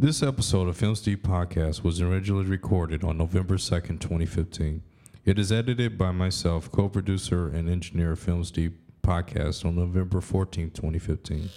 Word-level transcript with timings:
This 0.00 0.22
episode 0.22 0.66
of 0.66 0.78
Films 0.78 1.02
D 1.02 1.14
Podcast 1.14 1.84
was 1.84 2.00
originally 2.00 2.46
recorded 2.46 3.04
on 3.04 3.18
November 3.18 3.58
2nd, 3.58 4.00
2015. 4.00 4.80
It 5.26 5.38
is 5.38 5.52
edited 5.52 5.98
by 5.98 6.10
myself, 6.10 6.72
co 6.72 6.88
producer 6.88 7.48
and 7.48 7.68
engineer 7.68 8.12
of 8.12 8.18
Films 8.18 8.50
D 8.50 8.70
Podcast 9.02 9.62
on 9.62 9.76
November 9.76 10.22
14th, 10.22 10.72
2015. 10.72 11.50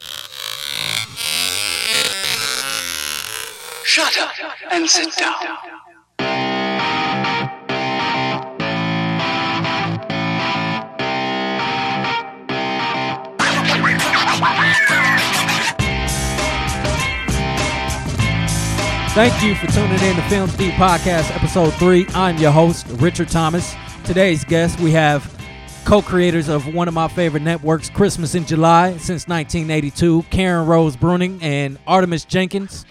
Shut 3.85 4.17
up 4.17 4.31
and 4.71 4.89
sit 4.89 5.15
down. 5.15 5.39
Thank 19.13 19.43
you 19.43 19.53
for 19.53 19.67
tuning 19.67 20.02
in 20.02 20.16
to 20.16 20.23
Films 20.23 20.58
D 20.58 20.72
Podcast, 20.72 21.30
Episode 21.35 21.71
3. 21.76 22.08
I'm 22.16 22.35
your 22.38 22.49
host, 22.49 22.88
Richard 22.94 23.30
Thomas. 23.30 23.76
Today's 24.05 24.44
guest, 24.44 24.80
we 24.80 24.90
have 24.90 25.31
co 25.85 26.02
creators 26.02 26.49
of 26.49 26.73
one 26.73 26.88
of 26.88 26.95
my 26.95 27.08
favorite 27.08 27.44
networks, 27.44 27.91
Christmas 27.91 28.34
in 28.34 28.44
July, 28.44 28.94
since 28.94 29.27
1982, 29.27 30.23
Karen 30.31 30.66
Rose 30.66 30.98
Bruning 30.98 31.44
and 31.44 31.77
Artemis 31.85 32.26
Jenkins. 32.26 32.88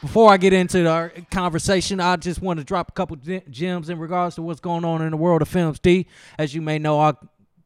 Before 0.00 0.30
I 0.30 0.36
get 0.36 0.52
into 0.52 0.88
our 0.88 1.12
conversation, 1.32 1.98
I 1.98 2.14
just 2.18 2.40
want 2.40 2.60
to 2.60 2.64
drop 2.64 2.90
a 2.90 2.92
couple 2.92 3.16
gems 3.16 3.88
in 3.90 3.98
regards 3.98 4.36
to 4.36 4.42
what's 4.42 4.60
going 4.60 4.84
on 4.84 5.02
in 5.02 5.10
the 5.10 5.16
world 5.16 5.42
of 5.42 5.48
Films 5.48 5.80
D. 5.80 6.06
As 6.38 6.54
you 6.54 6.62
may 6.62 6.78
know, 6.78 7.00
I 7.00 7.14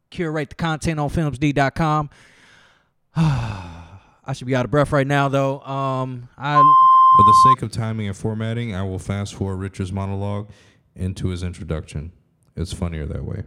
curate 0.09 0.49
the 0.49 0.55
content 0.55 0.99
on 0.99 1.11
filmsd.com. 1.11 2.09
I 3.17 4.33
should 4.33 4.47
be 4.47 4.57
out 4.57 4.65
of 4.65 4.71
breath 4.71 4.93
right 4.93 5.07
now, 5.07 5.29
though. 5.29 5.61
Um, 5.61 6.31
I 6.39 6.63
For 7.17 7.25
the 7.25 7.35
sake 7.45 7.63
of 7.63 7.73
timing 7.73 8.07
and 8.07 8.17
formatting, 8.17 8.75
I 8.75 8.83
will 8.83 8.99
fast 8.99 9.35
forward 9.35 9.57
Richard's 9.57 9.93
monologue 9.93 10.51
into 10.95 11.29
his 11.29 11.43
introduction. 11.43 12.13
It's 12.57 12.73
funnier 12.73 13.07
that 13.07 13.25
way. 13.25 13.45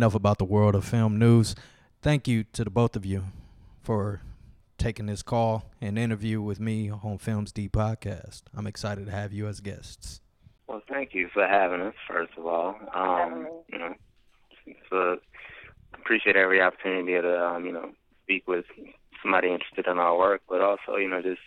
enough 0.00 0.14
about 0.14 0.38
the 0.38 0.44
world 0.46 0.74
of 0.74 0.82
film 0.82 1.18
news. 1.18 1.54
Thank 2.00 2.26
you 2.26 2.44
to 2.54 2.64
the 2.64 2.70
both 2.70 2.96
of 2.96 3.04
you 3.04 3.24
for 3.82 4.22
taking 4.78 5.04
this 5.04 5.22
call 5.22 5.70
and 5.78 5.98
interview 5.98 6.40
with 6.40 6.58
me 6.58 6.90
on 6.90 7.18
Films 7.18 7.52
D 7.52 7.68
podcast. 7.68 8.44
I'm 8.56 8.66
excited 8.66 9.04
to 9.04 9.12
have 9.12 9.34
you 9.34 9.46
as 9.46 9.60
guests. 9.60 10.22
Well, 10.70 10.82
thank 10.88 11.14
you 11.14 11.28
for 11.34 11.44
having 11.48 11.80
us. 11.80 11.94
First 12.06 12.30
of 12.38 12.46
all, 12.46 12.76
um, 12.94 13.48
you 13.72 13.76
know, 13.76 13.94
so 14.88 15.16
appreciate 15.94 16.36
every 16.36 16.62
opportunity 16.62 17.20
to 17.20 17.44
um, 17.44 17.66
you 17.66 17.72
know 17.72 17.90
speak 18.22 18.46
with 18.46 18.64
somebody 19.20 19.48
interested 19.48 19.88
in 19.88 19.98
our 19.98 20.16
work, 20.16 20.42
but 20.48 20.60
also 20.60 20.94
you 20.94 21.08
know 21.08 21.20
just 21.22 21.40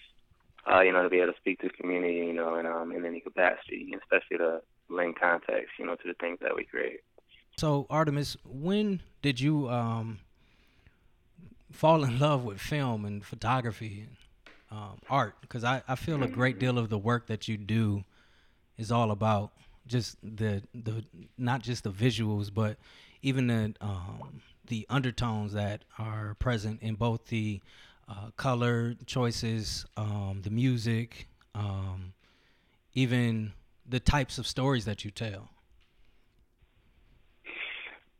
uh, 0.69 0.81
you 0.81 0.91
know 0.91 1.03
to 1.03 1.09
be 1.09 1.19
able 1.19 1.31
to 1.31 1.39
speak 1.39 1.61
to 1.61 1.69
the 1.69 1.73
community, 1.73 2.15
you 2.15 2.33
know, 2.33 2.57
in 2.57 2.65
um, 2.65 2.91
in 2.91 3.05
any 3.05 3.21
capacity, 3.21 3.95
especially 3.97 4.39
to 4.39 4.59
lend 4.89 5.17
context, 5.17 5.69
you 5.79 5.85
know, 5.85 5.95
to 5.95 6.03
the 6.05 6.15
things 6.15 6.39
that 6.41 6.53
we 6.53 6.65
create. 6.65 6.99
So, 7.57 7.87
Artemis, 7.89 8.35
when 8.43 8.99
did 9.21 9.39
you 9.39 9.69
um, 9.69 10.19
fall 11.71 12.03
in 12.03 12.19
love 12.19 12.43
with 12.43 12.59
film 12.59 13.05
and 13.05 13.23
photography 13.23 14.05
and 14.69 14.77
um, 14.77 14.99
art? 15.09 15.35
Because 15.39 15.63
I, 15.63 15.81
I 15.87 15.95
feel 15.95 16.21
a 16.23 16.27
great 16.27 16.59
deal 16.59 16.77
of 16.77 16.89
the 16.89 16.97
work 16.97 17.27
that 17.27 17.47
you 17.47 17.55
do 17.55 18.03
is 18.77 18.91
all 18.91 19.11
about 19.11 19.51
just 19.87 20.17
the 20.23 20.63
the 20.73 21.03
not 21.37 21.61
just 21.61 21.83
the 21.83 21.91
visuals, 21.91 22.53
but 22.53 22.77
even 23.21 23.47
the 23.47 23.73
um, 23.81 24.41
the 24.67 24.85
undertones 24.89 25.53
that 25.53 25.83
are 25.97 26.35
present 26.39 26.81
in 26.81 26.95
both 26.95 27.27
the 27.27 27.61
uh, 28.07 28.29
color 28.37 28.95
choices, 29.05 29.85
um, 29.97 30.41
the 30.43 30.49
music, 30.49 31.27
um, 31.55 32.13
even 32.93 33.53
the 33.87 33.99
types 33.99 34.37
of 34.37 34.47
stories 34.47 34.85
that 34.85 35.03
you 35.03 35.11
tell. 35.11 35.49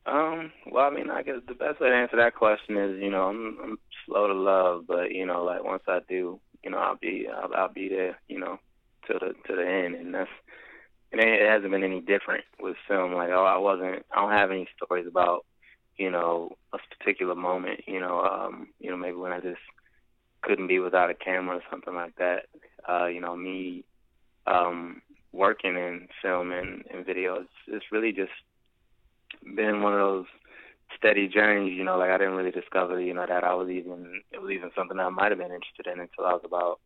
Um, 0.06 0.52
well, 0.70 0.86
I 0.86 0.90
mean, 0.90 1.10
I 1.10 1.24
guess 1.24 1.38
the 1.48 1.54
best 1.54 1.80
way 1.80 1.90
to 1.90 1.96
answer 1.96 2.18
that 2.18 2.36
question 2.36 2.78
is, 2.78 3.02
you 3.02 3.10
know, 3.10 3.30
I'm, 3.30 3.58
I'm 3.64 3.80
slow 4.06 4.28
to 4.28 4.34
love, 4.34 4.84
but 4.86 5.12
you 5.12 5.26
know, 5.26 5.44
like 5.44 5.64
once 5.64 5.84
I 5.88 6.00
do, 6.10 6.40
you 6.62 6.70
know, 6.70 6.78
I'll 6.78 6.98
be, 6.98 7.28
I'll, 7.34 7.54
I'll 7.56 7.74
be 7.74 7.88
there, 7.88 8.18
you 8.28 8.40
know, 8.40 8.60
to 9.08 9.14
the 9.14 9.34
to 9.48 9.56
the 9.56 9.66
end, 9.66 9.96
and 9.96 10.14
that's, 10.14 10.30
and 11.14 11.22
it 11.22 11.48
hasn't 11.48 11.72
been 11.72 11.84
any 11.84 12.02
different 12.02 12.44
with 12.60 12.76
film. 12.88 13.14
Like, 13.14 13.30
oh, 13.30 13.46
I 13.46 13.58
wasn't, 13.58 14.04
I 14.12 14.22
don't 14.22 14.32
have 14.32 14.52
any 14.52 14.68
stories 14.76 15.06
about, 15.08 15.46
you 15.96 16.10
know, 16.10 16.58
a 16.74 16.80
particular 16.98 17.36
moment, 17.36 17.82
you 17.88 18.00
know, 18.00 18.22
um, 18.22 18.70
you 18.80 18.90
know, 18.90 18.98
maybe 18.98 19.16
when 19.16 19.32
I 19.32 19.40
just 19.40 19.62
couldn't 20.42 20.68
be 20.68 20.80
without 20.80 21.12
a 21.12 21.14
camera 21.14 21.58
or 21.58 21.64
something 21.70 21.94
like 21.94 22.16
that. 22.18 22.48
Uh, 22.90 23.06
you 23.06 23.22
know, 23.22 23.36
me, 23.36 23.86
um, 24.48 25.02
working 25.32 25.76
in 25.76 26.08
film 26.22 26.52
and, 26.52 26.84
and 26.92 27.06
video, 27.06 27.36
it's, 27.36 27.50
it's 27.68 27.86
really 27.92 28.12
just 28.12 28.32
been 29.56 29.82
one 29.82 29.94
of 29.94 30.00
those 30.00 30.26
steady 30.98 31.28
journeys, 31.28 31.78
you 31.78 31.84
know, 31.84 31.98
like 31.98 32.10
I 32.10 32.18
didn't 32.18 32.36
really 32.36 32.52
discover, 32.52 33.00
you 33.00 33.14
know, 33.14 33.26
that 33.28 33.44
I 33.44 33.54
was 33.54 33.70
even 33.70 34.22
it 34.32 34.42
was 34.42 34.52
even 34.52 34.72
something 34.76 35.00
I 35.00 35.10
might 35.10 35.32
have 35.32 35.40
been 35.40 35.52
interested 35.52 35.88
in 35.88 36.00
until 36.00 36.26
I 36.26 36.34
was 36.34 36.42
about 36.44 36.80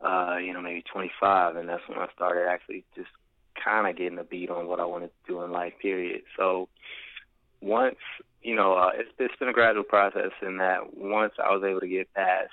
uh, 0.00 0.38
you 0.38 0.52
know, 0.52 0.62
maybe 0.62 0.82
twenty 0.90 1.10
five 1.20 1.56
and 1.56 1.68
that's 1.68 1.86
when 1.88 1.98
I 1.98 2.06
started 2.14 2.48
actually 2.48 2.84
just 2.96 3.10
kinda 3.62 3.92
getting 3.92 4.18
a 4.18 4.24
beat 4.24 4.50
on 4.50 4.66
what 4.66 4.80
I 4.80 4.84
wanted 4.84 5.08
to 5.08 5.32
do 5.32 5.42
in 5.42 5.52
life, 5.52 5.74
period. 5.80 6.22
So 6.36 6.68
once 7.60 7.96
you 8.42 8.54
know, 8.54 8.74
uh, 8.74 8.90
it's 8.94 9.10
it's 9.18 9.36
been 9.36 9.48
a 9.48 9.52
gradual 9.52 9.84
process 9.84 10.32
in 10.42 10.58
that 10.58 10.96
once 10.96 11.34
I 11.38 11.54
was 11.54 11.62
able 11.62 11.80
to 11.80 11.88
get 11.88 12.12
past, 12.14 12.52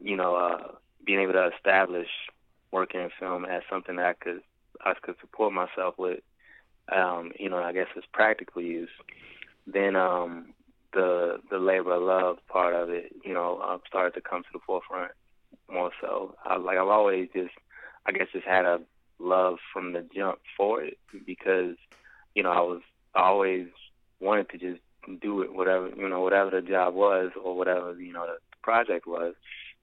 you 0.00 0.16
know, 0.16 0.34
uh 0.34 0.72
being 1.06 1.20
able 1.20 1.34
to 1.34 1.50
establish 1.56 2.08
working 2.72 3.00
in 3.00 3.10
film 3.20 3.44
as 3.44 3.62
something 3.70 3.96
that 3.96 4.06
I 4.06 4.12
could 4.14 4.40
I 4.84 4.94
could 5.00 5.16
support 5.20 5.52
myself 5.52 5.94
with 5.98 6.20
um, 6.92 7.32
you 7.38 7.48
know, 7.48 7.58
I 7.58 7.72
guess 7.72 7.86
it's 7.96 8.06
practical 8.12 8.62
use, 8.62 8.90
then 9.66 9.96
um, 9.96 10.52
the 10.92 11.38
the 11.50 11.58
labor 11.58 11.94
of 11.94 12.02
love 12.02 12.36
part 12.48 12.74
of 12.74 12.90
it, 12.90 13.14
you 13.24 13.32
know, 13.32 13.60
um, 13.60 13.80
started 13.86 14.14
to 14.14 14.20
come 14.20 14.42
to 14.42 14.48
the 14.52 14.58
forefront 14.66 15.12
more 15.72 15.90
so. 16.00 16.34
I, 16.44 16.56
like 16.56 16.76
I've 16.76 16.88
always 16.88 17.28
just, 17.34 17.54
I 18.06 18.12
guess, 18.12 18.26
just 18.32 18.46
had 18.46 18.64
a 18.66 18.80
love 19.18 19.58
from 19.72 19.92
the 19.92 20.06
jump 20.14 20.38
for 20.56 20.82
it 20.82 20.98
because, 21.26 21.76
you 22.34 22.42
know, 22.42 22.50
I 22.50 22.60
was 22.60 22.82
I 23.14 23.22
always 23.22 23.68
wanted 24.20 24.48
to 24.50 24.58
just 24.58 24.80
do 25.20 25.42
it, 25.42 25.54
whatever 25.54 25.88
you 25.88 26.08
know, 26.08 26.20
whatever 26.20 26.50
the 26.50 26.62
job 26.62 26.94
was 26.94 27.30
or 27.42 27.56
whatever 27.56 27.94
you 28.00 28.12
know 28.12 28.26
the 28.26 28.38
project 28.62 29.06
was. 29.06 29.34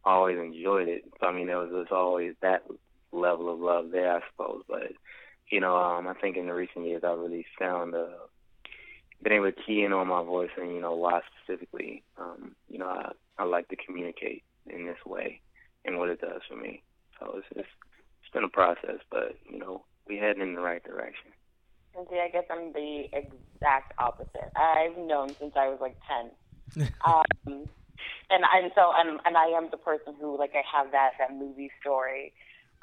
I 0.04 0.14
always 0.14 0.38
enjoyed 0.38 0.88
it. 0.88 1.06
So 1.20 1.28
I 1.28 1.34
mean, 1.34 1.48
there 1.48 1.58
was 1.58 1.88
always 1.92 2.34
that 2.42 2.64
level 3.12 3.54
of 3.54 3.60
love 3.60 3.92
there, 3.92 4.16
I 4.16 4.22
suppose, 4.32 4.64
but 4.68 4.94
you 5.50 5.60
know, 5.60 5.76
um, 5.76 6.08
I 6.08 6.14
think 6.14 6.38
in 6.38 6.48
the 6.48 6.54
recent 6.54 6.86
years 6.86 7.04
I've 7.04 7.20
really 7.20 7.46
found 7.60 7.94
uh, 7.94 8.08
been 9.22 9.34
able 9.34 9.52
to 9.52 9.62
key 9.66 9.84
in 9.84 9.94
on 9.94 10.08
my 10.08 10.24
voice 10.24 10.50
and 10.58 10.74
you 10.74 10.82
know 10.82 10.96
why 10.96 11.22
specifically. 11.44 12.04
Um, 12.18 12.56
you 12.70 12.80
know, 12.80 12.88
I, 12.88 13.12
I 13.38 13.44
like 13.44 13.68
to 13.70 13.76
communicate 13.76 14.44
in 14.68 14.86
this 14.86 15.04
way 15.06 15.42
and 15.86 15.98
what 15.98 16.10
it 16.10 16.22
does 16.22 16.42
for 16.48 16.56
me. 16.56 16.82
So 17.20 17.38
it's 17.38 17.48
just 17.56 17.70
been 18.34 18.44
a 18.44 18.50
process, 18.50 19.00
but 19.10 19.36
you 19.50 19.60
know 19.60 19.86
we 20.08 20.18
heading 20.18 20.42
in 20.42 20.56
the 20.56 20.62
right 20.62 20.84
direction. 20.84 21.32
See, 22.10 22.20
I 22.20 22.30
guess 22.30 22.46
I'm 22.50 22.72
the 22.72 23.04
exact 23.12 23.94
opposite. 24.00 24.52
I've 24.56 24.98
known 24.98 25.36
since 25.40 25.54
I 25.56 25.68
was 25.68 25.80
like 25.82 25.98
ten. 26.08 26.32
um, 27.06 27.68
and 28.30 28.44
and 28.44 28.72
so 28.76 28.92
and 28.96 29.20
and 29.26 29.38
I 29.38 29.48
am 29.48 29.70
the 29.72 29.78
person 29.78 30.16
who 30.20 30.38
like 30.38 30.54
I 30.56 30.64
have 30.78 30.92
that 30.92 31.12
that 31.20 31.36
movie 31.36 31.72
story 31.82 32.34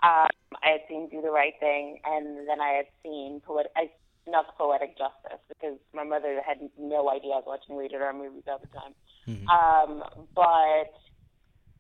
um, 0.02 0.30
I 0.62 0.78
had 0.78 0.80
seen 0.88 1.08
Do 1.10 1.20
the 1.20 1.30
Right 1.30 1.54
Thing, 1.58 1.98
and 2.04 2.48
then 2.48 2.60
I 2.60 2.70
had 2.70 2.86
seen 3.02 3.40
poetic, 3.44 3.72
I 3.76 3.90
snuck 4.24 4.56
Poetic 4.56 4.96
Justice 4.96 5.42
because 5.48 5.78
my 5.92 6.04
mother 6.04 6.40
had 6.46 6.58
no 6.78 7.10
idea 7.10 7.32
I 7.32 7.42
was 7.42 7.44
watching 7.46 7.76
rated 7.76 8.00
R 8.00 8.12
movies 8.12 8.44
at 8.46 8.60
the 8.60 8.68
time. 8.78 8.94
Mhm. 9.26 9.48
Um, 9.48 10.04
but 10.34 10.94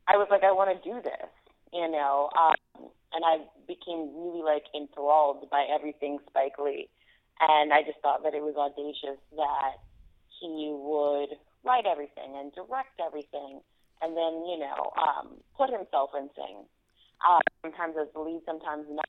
I 0.08 0.16
was 0.16 0.26
like, 0.30 0.42
I 0.42 0.50
want 0.50 0.70
to 0.74 0.88
do 0.88 1.00
this, 1.00 1.30
you 1.72 1.88
know, 1.88 2.30
um, 2.36 2.54
and 3.12 3.24
I 3.24 3.44
became 3.66 4.10
really 4.14 4.42
like 4.42 4.64
enthralled 4.74 5.48
by 5.50 5.66
everything 5.72 6.18
Spike 6.28 6.58
Lee, 6.58 6.88
and 7.40 7.72
I 7.72 7.82
just 7.82 8.00
thought 8.00 8.22
that 8.24 8.34
it 8.34 8.42
was 8.42 8.56
audacious 8.56 9.20
that 9.36 9.80
he 10.40 10.70
would 10.72 11.36
write 11.64 11.86
everything 11.86 12.36
and 12.36 12.52
direct 12.54 13.00
everything, 13.04 13.60
and 14.02 14.16
then 14.16 14.44
you 14.46 14.58
know 14.58 14.92
um, 14.96 15.38
put 15.56 15.70
himself 15.70 16.10
in 16.16 16.28
things 16.34 16.66
um, 17.26 17.42
sometimes 17.62 17.94
as 18.00 18.08
the 18.14 18.20
lead, 18.20 18.42
sometimes 18.46 18.86
not. 18.90 19.08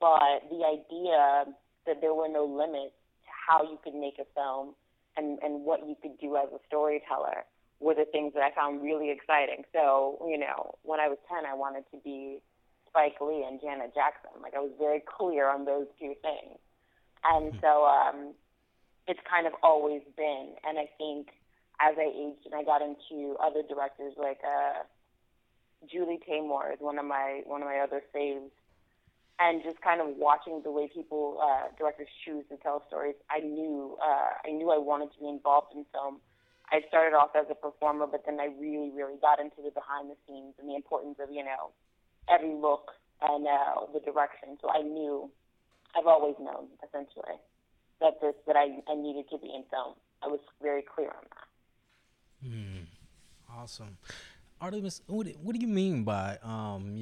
But 0.00 0.48
the 0.50 0.64
idea 0.64 1.52
that 1.86 2.00
there 2.00 2.14
were 2.14 2.28
no 2.28 2.44
limits 2.44 2.96
to 3.24 3.30
how 3.30 3.62
you 3.62 3.78
could 3.82 3.94
make 3.94 4.18
a 4.18 4.26
film 4.34 4.74
and, 5.16 5.38
and 5.42 5.64
what 5.64 5.88
you 5.88 5.96
could 6.00 6.18
do 6.18 6.36
as 6.36 6.48
a 6.52 6.60
storyteller 6.66 7.44
were 7.80 7.94
the 7.94 8.04
things 8.10 8.32
that 8.34 8.42
I 8.42 8.54
found 8.54 8.82
really 8.82 9.10
exciting. 9.10 9.64
So, 9.72 10.18
you 10.28 10.38
know, 10.38 10.74
when 10.82 11.00
I 11.00 11.08
was 11.08 11.18
10, 11.28 11.44
I 11.46 11.54
wanted 11.54 11.84
to 11.92 11.98
be 12.04 12.40
Spike 12.96 13.20
Lee 13.20 13.44
and 13.46 13.60
Janet 13.60 13.92
Jackson. 13.92 14.40
Like 14.40 14.54
I 14.56 14.60
was 14.60 14.72
very 14.80 15.04
clear 15.04 15.50
on 15.52 15.66
those 15.66 15.84
two 16.00 16.14
things. 16.24 16.56
And 17.28 17.52
so 17.60 17.84
um 17.84 18.32
it's 19.06 19.20
kind 19.28 19.46
of 19.46 19.52
always 19.62 20.00
been 20.16 20.56
and 20.64 20.78
I 20.78 20.88
think 20.96 21.28
as 21.76 21.94
I 22.00 22.08
aged 22.08 22.48
and 22.48 22.54
I 22.54 22.64
got 22.64 22.80
into 22.80 23.36
other 23.36 23.60
directors 23.68 24.14
like 24.16 24.40
uh 24.40 24.88
Julie 25.84 26.20
Taymor 26.24 26.72
is 26.72 26.80
one 26.80 26.98
of 26.98 27.04
my 27.04 27.42
one 27.44 27.60
of 27.60 27.68
my 27.68 27.84
other 27.84 28.00
faves 28.16 28.48
and 29.38 29.62
just 29.62 29.76
kind 29.82 30.00
of 30.00 30.16
watching 30.16 30.62
the 30.64 30.72
way 30.72 30.88
people 30.88 31.36
uh 31.44 31.68
directors 31.76 32.08
choose 32.24 32.44
to 32.48 32.56
tell 32.56 32.82
stories, 32.88 33.16
I 33.28 33.40
knew 33.40 33.98
uh 34.00 34.40
I 34.48 34.52
knew 34.56 34.72
I 34.72 34.78
wanted 34.78 35.12
to 35.12 35.20
be 35.20 35.28
involved 35.28 35.76
in 35.76 35.84
film. 35.92 36.24
I 36.72 36.80
started 36.88 37.14
off 37.14 37.36
as 37.36 37.46
a 37.50 37.54
performer, 37.54 38.08
but 38.10 38.24
then 38.26 38.40
I 38.40 38.46
really, 38.58 38.90
really 38.90 39.20
got 39.22 39.38
into 39.38 39.62
the 39.62 39.70
behind 39.70 40.10
the 40.10 40.16
scenes 40.26 40.54
and 40.58 40.66
the 40.68 40.74
importance 40.74 41.14
of, 41.22 41.30
you 41.30 41.44
know, 41.44 41.70
every 42.28 42.54
look 42.54 42.92
and 43.22 43.46
uh, 43.46 43.86
the 43.92 44.00
direction. 44.00 44.58
So 44.60 44.68
I 44.70 44.82
knew, 44.82 45.30
I've 45.96 46.06
always 46.06 46.34
known, 46.38 46.66
essentially, 46.86 47.36
that 48.00 48.20
this 48.20 48.34
that 48.46 48.56
I, 48.56 48.78
I 48.90 48.94
needed 48.94 49.28
to 49.30 49.38
be 49.38 49.46
in 49.46 49.64
film. 49.70 49.94
I 50.22 50.26
was 50.28 50.40
very 50.62 50.82
clear 50.82 51.08
on 51.08 51.24
that. 51.30 52.48
Hmm. 52.48 52.84
Awesome. 53.58 53.96
Artemis, 54.60 55.02
what, 55.06 55.26
what 55.42 55.54
do 55.54 55.60
you 55.60 55.68
mean 55.68 56.04
by 56.04 56.38
um, 56.42 56.96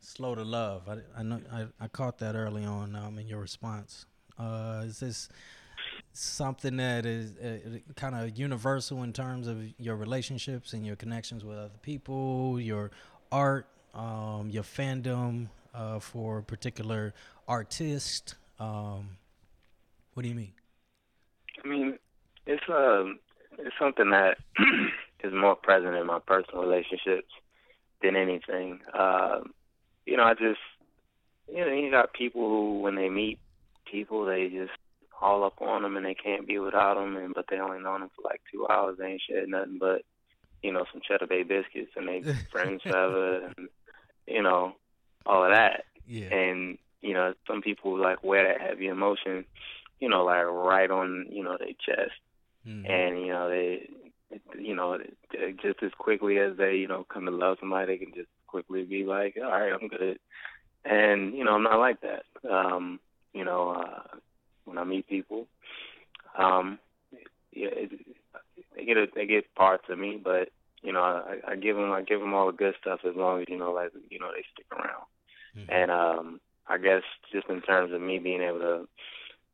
slow 0.00 0.34
to 0.34 0.42
love? 0.42 0.88
I, 0.88 0.98
I 1.18 1.22
know 1.22 1.40
I, 1.52 1.66
I 1.80 1.88
caught 1.88 2.18
that 2.18 2.34
early 2.34 2.64
on 2.64 2.96
um, 2.96 3.18
in 3.18 3.26
your 3.26 3.40
response. 3.40 4.06
Uh, 4.38 4.82
is 4.84 5.00
this 5.00 5.28
something 6.12 6.76
that 6.76 7.06
is 7.06 7.36
uh, 7.36 7.78
kind 7.94 8.14
of 8.14 8.38
universal 8.38 9.02
in 9.02 9.12
terms 9.12 9.46
of 9.46 9.62
your 9.78 9.96
relationships 9.96 10.72
and 10.72 10.86
your 10.86 10.96
connections 10.96 11.44
with 11.44 11.58
other 11.58 11.78
people, 11.82 12.60
your 12.60 12.90
art, 13.30 13.66
um, 13.94 14.50
your 14.50 14.62
fandom 14.62 15.48
uh, 15.74 15.98
for 15.98 16.38
a 16.38 16.42
particular 16.42 17.14
artist? 17.46 18.34
Um, 18.58 19.16
what 20.14 20.22
do 20.22 20.28
you 20.28 20.34
mean? 20.34 20.52
I 21.64 21.68
mean, 21.68 21.98
it's 22.46 22.62
um, 22.68 23.18
it's 23.58 23.74
something 23.78 24.10
that 24.10 24.38
is 25.24 25.32
more 25.32 25.56
present 25.56 25.94
in 25.94 26.06
my 26.06 26.18
personal 26.26 26.62
relationships 26.62 27.30
than 28.02 28.16
anything. 28.16 28.80
Um, 28.98 29.52
you 30.04 30.16
know, 30.16 30.24
I 30.24 30.34
just, 30.34 30.60
you 31.52 31.64
know, 31.64 31.72
you 31.72 31.90
got 31.90 32.12
people 32.12 32.48
who, 32.48 32.80
when 32.80 32.94
they 32.94 33.08
meet 33.08 33.38
people, 33.90 34.24
they 34.24 34.48
just 34.48 34.72
all 35.20 35.44
up 35.44 35.60
on 35.60 35.82
them 35.82 35.96
and 35.96 36.04
they 36.04 36.14
can't 36.14 36.46
be 36.46 36.58
without 36.58 36.94
them, 36.94 37.16
and 37.16 37.34
but 37.34 37.46
they 37.50 37.58
only 37.58 37.80
known 37.80 38.00
them 38.00 38.10
for 38.14 38.22
like 38.22 38.40
two 38.52 38.66
hours. 38.68 38.96
They 38.98 39.06
ain't 39.06 39.22
shared 39.28 39.48
nothing 39.48 39.78
but, 39.78 40.02
you 40.62 40.72
know, 40.72 40.84
some 40.92 41.00
cheddar 41.06 41.26
bay 41.26 41.42
biscuits, 41.42 41.92
and 41.96 42.08
they 42.08 42.22
friends 42.50 42.82
forever, 42.82 43.46
and 43.56 43.68
you 44.26 44.42
know, 44.42 44.74
all 45.24 45.44
of 45.44 45.50
that. 45.50 45.84
Yeah. 46.06 46.34
And 46.34 46.78
you 47.02 47.14
know, 47.14 47.34
some 47.46 47.62
people 47.62 47.96
like 47.98 48.22
wear 48.24 48.46
that 48.46 48.60
heavy 48.60 48.86
emotion, 48.88 49.44
you 50.00 50.08
know, 50.08 50.24
like 50.24 50.44
right 50.46 50.90
on, 50.90 51.26
you 51.30 51.42
know, 51.42 51.56
their 51.58 51.68
chest 51.68 52.12
Mhm. 52.66 52.90
and 52.90 53.20
you 53.20 53.28
know 53.28 53.48
they 53.48 53.88
you 54.58 54.74
know 54.74 54.98
just 55.62 55.82
as 55.84 55.92
quickly 55.96 56.38
as 56.38 56.56
they 56.56 56.74
you 56.74 56.88
know 56.88 57.04
come 57.08 57.26
to 57.26 57.30
love 57.30 57.58
somebody 57.60 57.86
they 57.86 58.04
can 58.04 58.12
just 58.12 58.28
quickly 58.48 58.82
be 58.82 59.04
like 59.04 59.36
all 59.36 59.50
right 59.50 59.72
i'm 59.72 59.86
good 59.86 60.18
and 60.84 61.32
you 61.34 61.44
know 61.44 61.52
i'm 61.52 61.62
not 61.62 61.78
like 61.78 62.00
that 62.00 62.24
um 62.50 62.98
you 63.32 63.44
know 63.44 63.70
uh 63.70 64.16
when 64.64 64.78
i 64.78 64.82
meet 64.84 65.06
people 65.08 65.46
um 66.36 66.76
yeah 67.52 67.68
it, 67.68 67.92
they 68.74 68.84
get 68.84 68.96
a, 68.96 69.06
they 69.14 69.26
get 69.26 69.54
parts 69.54 69.84
of 69.88 69.98
me 69.98 70.20
but 70.22 70.48
you 70.82 70.92
know 70.92 71.02
i 71.02 71.52
i 71.52 71.56
give 71.56 71.76
them 71.76 71.90
i 71.92 72.02
give 72.02 72.20
them 72.20 72.34
all 72.34 72.46
the 72.46 72.52
good 72.52 72.74
stuff 72.80 73.00
as 73.08 73.16
long 73.16 73.40
as 73.40 73.46
you 73.48 73.56
know 73.58 73.72
like 73.72 73.90
you 74.10 74.18
know 74.18 74.30
they 74.34 74.44
stick 74.52 74.66
around 74.72 75.04
Mhm. 75.56 75.66
and 75.70 75.90
um 75.90 76.40
I 76.68 76.78
guess 76.78 77.02
just 77.32 77.48
in 77.48 77.62
terms 77.62 77.92
of 77.92 78.00
me 78.00 78.18
being 78.18 78.42
able 78.42 78.58
to 78.58 78.88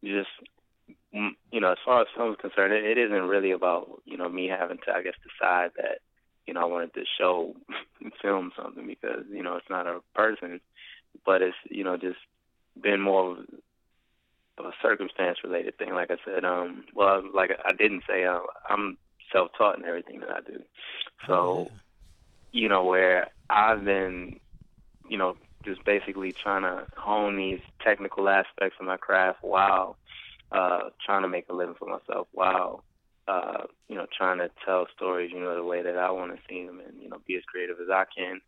just 0.02 0.30
you 1.12 1.60
know, 1.60 1.72
as 1.72 1.78
far 1.84 2.00
as 2.00 2.08
film's 2.16 2.38
concerned, 2.40 2.72
it, 2.72 2.84
it 2.84 2.98
isn't 2.98 3.28
really 3.28 3.50
about 3.50 4.00
you 4.04 4.16
know 4.16 4.28
me 4.28 4.48
having 4.48 4.78
to 4.86 4.92
I 4.94 5.02
guess 5.02 5.14
decide 5.22 5.72
that 5.76 5.98
you 6.46 6.54
know 6.54 6.62
I 6.62 6.64
wanted 6.64 6.94
to 6.94 7.04
show 7.18 7.54
film 8.22 8.52
something 8.56 8.86
because 8.86 9.24
you 9.30 9.42
know 9.42 9.56
it's 9.56 9.70
not 9.70 9.86
a 9.86 10.00
person, 10.14 10.60
but 11.24 11.42
it's 11.42 11.56
you 11.70 11.84
know 11.84 11.96
just 11.96 12.18
been 12.80 13.00
more 13.00 13.32
of 13.32 13.38
a 14.58 14.70
circumstance 14.82 15.38
related 15.44 15.78
thing. 15.78 15.94
Like 15.94 16.10
I 16.10 16.16
said, 16.24 16.44
um, 16.44 16.84
well, 16.94 17.22
like 17.34 17.50
I 17.64 17.72
didn't 17.72 18.04
say, 18.08 18.24
uh, 18.24 18.40
I'm 18.68 18.98
self 19.32 19.50
taught 19.56 19.78
in 19.78 19.84
everything 19.84 20.20
that 20.20 20.30
I 20.30 20.40
do, 20.40 20.62
so 21.26 21.32
Oh, 21.34 21.62
yeah. 21.64 21.70
you 22.52 22.68
know, 22.68 22.84
where 22.84 23.28
I've 23.50 23.84
been, 23.84 24.38
you 25.08 25.16
know, 25.18 25.36
just 25.64 25.84
basically 25.84 26.32
trying 26.32 26.62
to 26.62 26.86
hone 26.96 27.36
these 27.36 27.60
technical 27.84 28.28
aspects 28.28 28.76
of 28.80 28.86
my 28.86 28.96
craft 28.96 29.38
while 29.42 29.96
uh, 30.50 30.90
trying 31.04 31.22
to 31.22 31.28
make 31.28 31.48
a 31.48 31.54
living 31.54 31.74
for 31.78 31.88
myself 31.88 32.28
while, 32.32 32.84
uh, 33.28 33.64
you 33.88 33.96
know, 33.96 34.06
trying 34.16 34.38
to 34.38 34.50
tell 34.64 34.86
stories, 34.94 35.30
you 35.32 35.40
know, 35.40 35.54
the 35.54 35.64
way 35.64 35.82
that 35.82 35.96
I 35.96 36.10
want 36.10 36.32
to 36.32 36.42
see 36.48 36.66
them 36.66 36.80
and, 36.80 37.00
you 37.00 37.08
know, 37.08 37.18
be 37.26 37.36
as 37.36 37.44
creative 37.44 37.76
as 37.80 37.88
I 37.90 38.04
can. 38.16 38.40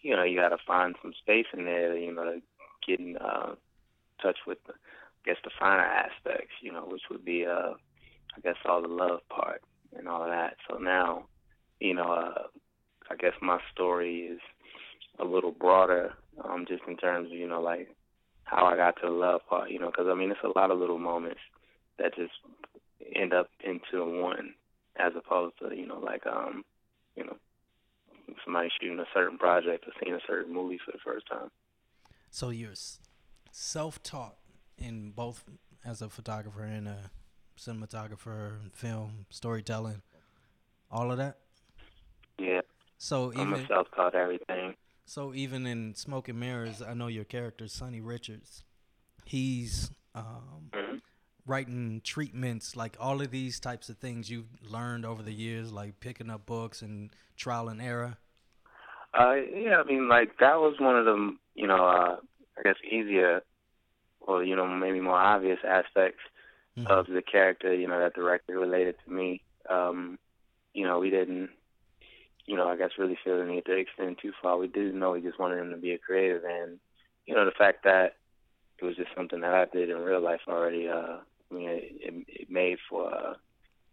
You 0.00 0.16
know, 0.16 0.24
you 0.24 0.38
got 0.38 0.50
to 0.50 0.58
find 0.66 0.96
some 1.02 1.12
space 1.18 1.46
in 1.56 1.64
there, 1.64 1.96
you 1.96 2.12
know, 2.12 2.24
to 2.24 2.42
get 2.86 3.00
in 3.00 3.16
uh, 3.16 3.54
touch 4.20 4.38
with, 4.46 4.58
the, 4.66 4.72
guess, 5.24 5.36
the 5.44 5.50
finer 5.58 5.82
aspects, 5.82 6.54
you 6.60 6.72
know, 6.72 6.84
which 6.86 7.02
would 7.10 7.24
be, 7.24 7.46
uh, 7.46 7.74
I 8.36 8.40
guess, 8.42 8.56
all 8.64 8.82
the 8.82 8.88
love 8.88 9.20
part 9.28 9.62
and 9.96 10.08
all 10.08 10.22
of 10.22 10.30
that. 10.30 10.56
So 10.68 10.78
now, 10.78 11.26
you 11.80 11.94
know, 11.94 12.12
uh, 12.12 12.42
I 13.10 13.16
guess 13.16 13.34
my 13.40 13.58
story 13.72 14.20
is 14.20 14.40
a 15.18 15.24
little 15.24 15.52
broader, 15.52 16.14
um, 16.42 16.64
just 16.68 16.82
in 16.88 16.96
terms 16.96 17.30
of 17.30 17.36
you 17.36 17.46
know 17.48 17.60
like 17.60 17.88
how 18.44 18.66
I 18.66 18.76
got 18.76 18.96
to 18.96 19.06
the 19.06 19.12
love 19.12 19.42
part, 19.48 19.70
you 19.70 19.78
know, 19.78 19.86
because 19.86 20.06
I 20.08 20.14
mean 20.14 20.30
it's 20.30 20.40
a 20.44 20.58
lot 20.58 20.70
of 20.70 20.78
little 20.78 20.98
moments 20.98 21.40
that 21.98 22.14
just 22.14 22.32
end 23.14 23.32
up 23.32 23.48
into 23.64 24.04
one, 24.20 24.54
as 24.96 25.12
opposed 25.16 25.54
to 25.60 25.74
you 25.76 25.86
know 25.86 25.98
like 25.98 26.26
um, 26.26 26.64
you 27.16 27.24
know, 27.24 27.36
somebody 28.44 28.68
shooting 28.80 28.98
a 28.98 29.04
certain 29.12 29.38
project 29.38 29.84
or 29.86 29.92
seeing 30.02 30.14
a 30.14 30.20
certain 30.26 30.52
movie 30.52 30.78
for 30.84 30.92
the 30.92 30.98
first 31.04 31.26
time. 31.28 31.50
So 32.30 32.50
you're 32.50 32.74
self-taught 33.52 34.36
in 34.78 35.10
both 35.10 35.44
as 35.84 36.02
a 36.02 36.08
photographer 36.08 36.62
and 36.62 36.88
a 36.88 37.10
cinematographer, 37.58 38.72
film, 38.72 39.26
storytelling, 39.30 40.02
all 40.90 41.10
of 41.10 41.18
that. 41.18 41.38
Yeah, 42.38 42.60
So 42.98 43.32
I'm 43.32 43.48
even 43.48 43.64
a 43.64 43.66
self-taught 43.68 44.14
everything. 44.14 44.74
so 45.04 45.34
even 45.34 45.66
in 45.66 45.94
Smoke 45.94 46.28
and 46.28 46.40
Mirrors, 46.40 46.82
I 46.82 46.94
know 46.94 47.06
your 47.06 47.24
character 47.24 47.68
Sonny 47.68 48.00
Richards. 48.00 48.64
He's 49.24 49.90
um, 50.14 50.70
Mhm. 50.72 51.00
writing 51.46 52.00
treatments, 52.02 52.76
like 52.76 52.96
all 52.98 53.20
of 53.20 53.30
these 53.30 53.60
types 53.60 53.88
of 53.88 53.98
things 53.98 54.30
you've 54.30 54.60
learned 54.62 55.04
over 55.04 55.22
the 55.22 55.32
years, 55.32 55.72
like 55.72 56.00
picking 56.00 56.30
up 56.30 56.46
books 56.46 56.82
and 56.82 57.10
trial 57.36 57.68
and 57.68 57.80
error. 57.80 58.16
Uh, 59.12 59.34
yeah, 59.34 59.80
I 59.80 59.84
mean, 59.84 60.08
like 60.08 60.38
that 60.38 60.56
was 60.56 60.74
one 60.80 60.96
of 60.96 61.04
the, 61.04 61.36
you 61.54 61.66
know, 61.68 61.84
uh, 61.86 62.16
I 62.58 62.62
guess 62.64 62.76
easier, 62.88 63.42
or 64.26 64.42
you 64.44 64.56
know, 64.56 64.66
maybe 64.66 65.00
more 65.00 65.18
obvious 65.18 65.58
aspects 65.64 66.20
Mhm. 66.76 66.86
of 66.86 67.06
the 67.06 67.22
character, 67.22 67.72
you 67.74 67.86
know, 67.86 67.98
that 67.98 68.14
directly 68.14 68.54
related 68.54 68.96
to 69.04 69.10
me. 69.10 69.42
Um, 69.68 70.18
you 70.72 70.84
know, 70.86 70.98
we 70.98 71.10
didn't, 71.10 71.50
you 72.46 72.56
know, 72.56 72.68
I 72.68 72.76
guess 72.76 72.98
really 72.98 73.16
feel 73.16 73.38
the 73.38 73.44
need 73.44 73.64
to 73.66 73.76
extend 73.76 74.18
too 74.18 74.32
far. 74.42 74.56
We 74.56 74.68
didn't 74.68 74.98
know 74.98 75.12
we 75.12 75.20
just 75.20 75.38
wanted 75.38 75.58
him 75.58 75.70
to 75.70 75.76
be 75.76 75.92
a 75.92 75.98
creative, 75.98 76.44
and 76.44 76.80
you 77.26 77.34
know, 77.34 77.44
the 77.44 77.52
fact 77.52 77.84
that 77.84 78.16
it 78.78 78.84
was 78.84 78.96
just 78.96 79.14
something 79.14 79.40
that 79.40 79.54
I 79.54 79.64
did 79.66 79.88
in 79.90 79.98
real 79.98 80.20
life 80.20 80.42
already. 80.48 80.88
Uh, 80.88 81.18
I 81.50 81.54
mean, 81.54 81.68
it, 81.68 81.84
it, 82.00 82.24
it 82.28 82.50
made 82.50 82.78
for. 82.88 83.14
Uh, 83.14 83.34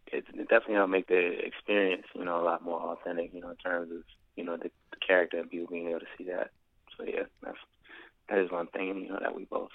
it, 0.07 0.25
it 0.33 0.49
definitely 0.49 0.75
helped 0.75 0.91
make 0.91 1.07
the 1.07 1.39
experience, 1.45 2.03
you 2.13 2.25
know, 2.25 2.41
a 2.41 2.43
lot 2.43 2.63
more 2.63 2.81
authentic, 2.81 3.33
you 3.33 3.39
know, 3.41 3.51
in 3.51 3.55
terms 3.57 3.91
of, 3.91 4.03
you 4.35 4.43
know, 4.43 4.57
the, 4.57 4.69
the 4.91 4.97
character 5.05 5.37
and 5.39 5.49
people 5.49 5.67
being 5.71 5.87
able 5.87 5.99
to 6.01 6.05
see 6.17 6.25
that. 6.25 6.49
So 6.97 7.05
yeah, 7.05 7.23
that's 7.41 7.57
that 8.29 8.39
is 8.39 8.51
one 8.51 8.67
thing, 8.67 9.01
you 9.01 9.09
know, 9.09 9.19
that 9.21 9.35
we 9.35 9.45
both 9.45 9.69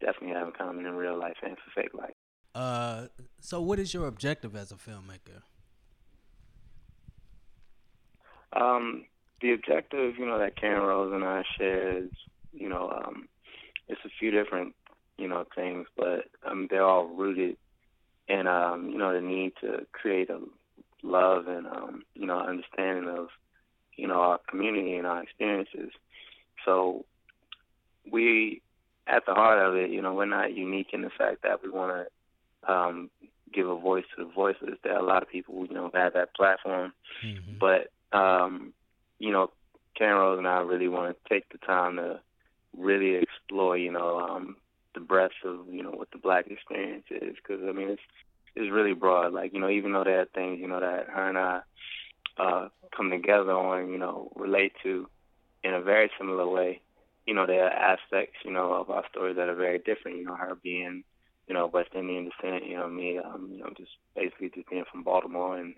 definitely 0.00 0.34
have 0.34 0.48
in 0.48 0.52
common 0.52 0.86
in 0.86 0.94
real 0.94 1.18
life 1.18 1.36
and 1.42 1.56
for 1.56 1.82
fake 1.82 1.94
life. 1.94 2.14
Uh, 2.54 3.06
so 3.40 3.60
what 3.60 3.78
is 3.78 3.94
your 3.94 4.06
objective 4.06 4.56
as 4.56 4.72
a 4.72 4.74
filmmaker? 4.74 5.42
Um, 8.52 9.04
the 9.40 9.52
objective, 9.52 10.16
you 10.18 10.26
know, 10.26 10.38
that 10.38 10.56
Karen 10.56 10.82
Rose 10.82 11.12
and 11.14 11.24
I 11.24 11.44
share 11.56 11.98
is, 11.98 12.10
you 12.52 12.68
know, 12.68 12.90
um, 12.90 13.28
it's 13.88 14.00
a 14.04 14.10
few 14.18 14.30
different, 14.30 14.74
you 15.16 15.28
know, 15.28 15.46
things, 15.54 15.86
but 15.96 16.24
um, 16.44 16.66
they're 16.68 16.84
all 16.84 17.06
rooted 17.06 17.56
in, 18.28 18.46
um, 18.46 18.90
you 18.90 18.98
know, 18.98 19.12
the 19.12 19.20
need 19.20 19.52
to 19.60 19.86
create 19.92 20.30
a 20.30 20.40
love 21.02 21.46
and, 21.46 21.66
um, 21.66 22.02
you 22.14 22.26
know, 22.26 22.38
understanding 22.38 23.08
of, 23.08 23.28
you 23.96 24.06
know, 24.06 24.20
our 24.20 24.40
community 24.48 24.96
and 24.96 25.06
our 25.06 25.22
experiences. 25.22 25.90
So 26.64 27.04
we, 28.10 28.62
at 29.10 29.24
the 29.26 29.34
heart 29.34 29.58
of 29.58 29.74
it, 29.76 29.90
you 29.90 30.00
know, 30.02 30.14
we're 30.14 30.26
not 30.26 30.54
unique 30.54 30.88
in 30.92 31.02
the 31.02 31.10
fact 31.10 31.42
that 31.42 31.62
we 31.62 31.70
want 31.70 32.06
to 32.64 32.72
um, 32.72 33.10
give 33.52 33.68
a 33.68 33.76
voice 33.78 34.04
to 34.16 34.24
the 34.24 34.30
voiceless. 34.30 34.78
There 34.84 34.94
are 34.94 35.00
a 35.00 35.06
lot 35.06 35.22
of 35.22 35.28
people, 35.28 35.66
you 35.66 35.74
know, 35.74 35.90
have 35.94 36.12
that 36.14 36.34
platform 36.34 36.92
Mhm. 37.24 37.58
but 37.58 37.90
um, 38.16 38.72
you 39.18 39.32
know, 39.32 39.50
Karen 39.96 40.16
Rose 40.18 40.38
and 40.38 40.48
I 40.48 40.60
really 40.60 40.88
want 40.88 41.16
to 41.16 41.28
take 41.28 41.48
the 41.50 41.58
time 41.58 41.96
to 41.96 42.20
really 42.76 43.16
explore, 43.16 43.76
you 43.76 43.92
know, 43.92 44.18
um, 44.18 44.56
the 44.94 45.00
breadth 45.00 45.34
of 45.44 45.66
you 45.70 45.82
know 45.82 45.90
what 45.90 46.10
the 46.10 46.18
black 46.18 46.46
experience 46.48 47.04
is. 47.10 47.36
Because 47.36 47.62
I 47.68 47.72
mean, 47.72 47.88
it's 47.90 48.02
it's 48.56 48.72
really 48.72 48.94
broad. 48.94 49.32
Like 49.32 49.52
you 49.52 49.60
know, 49.60 49.68
even 49.68 49.92
though 49.92 50.04
there 50.04 50.20
are 50.20 50.26
things 50.26 50.58
you 50.60 50.68
know 50.68 50.80
that 50.80 51.08
her 51.08 51.28
and 51.28 51.38
I 51.38 51.60
uh, 52.38 52.68
come 52.96 53.10
together 53.10 53.52
on, 53.52 53.90
you 53.90 53.98
know, 53.98 54.32
relate 54.34 54.72
to 54.82 55.08
in 55.62 55.74
a 55.74 55.80
very 55.80 56.10
similar 56.18 56.48
way. 56.48 56.80
You 57.26 57.34
know, 57.34 57.46
there 57.46 57.64
are 57.64 57.70
aspects, 57.70 58.38
you 58.44 58.50
know, 58.50 58.72
of 58.72 58.90
our 58.90 59.04
story 59.10 59.34
that 59.34 59.48
are 59.48 59.54
very 59.54 59.78
different. 59.78 60.18
You 60.18 60.24
know, 60.24 60.34
her 60.34 60.54
being, 60.54 61.04
you 61.46 61.54
know, 61.54 61.66
West 61.66 61.90
Indian 61.94 62.30
descent. 62.30 62.66
You 62.66 62.76
know, 62.76 62.88
me, 62.88 63.18
um, 63.18 63.48
you 63.52 63.58
know, 63.58 63.70
just 63.76 63.92
basically 64.14 64.50
just 64.54 64.68
being 64.68 64.84
from 64.90 65.02
Baltimore 65.04 65.58
and, 65.58 65.74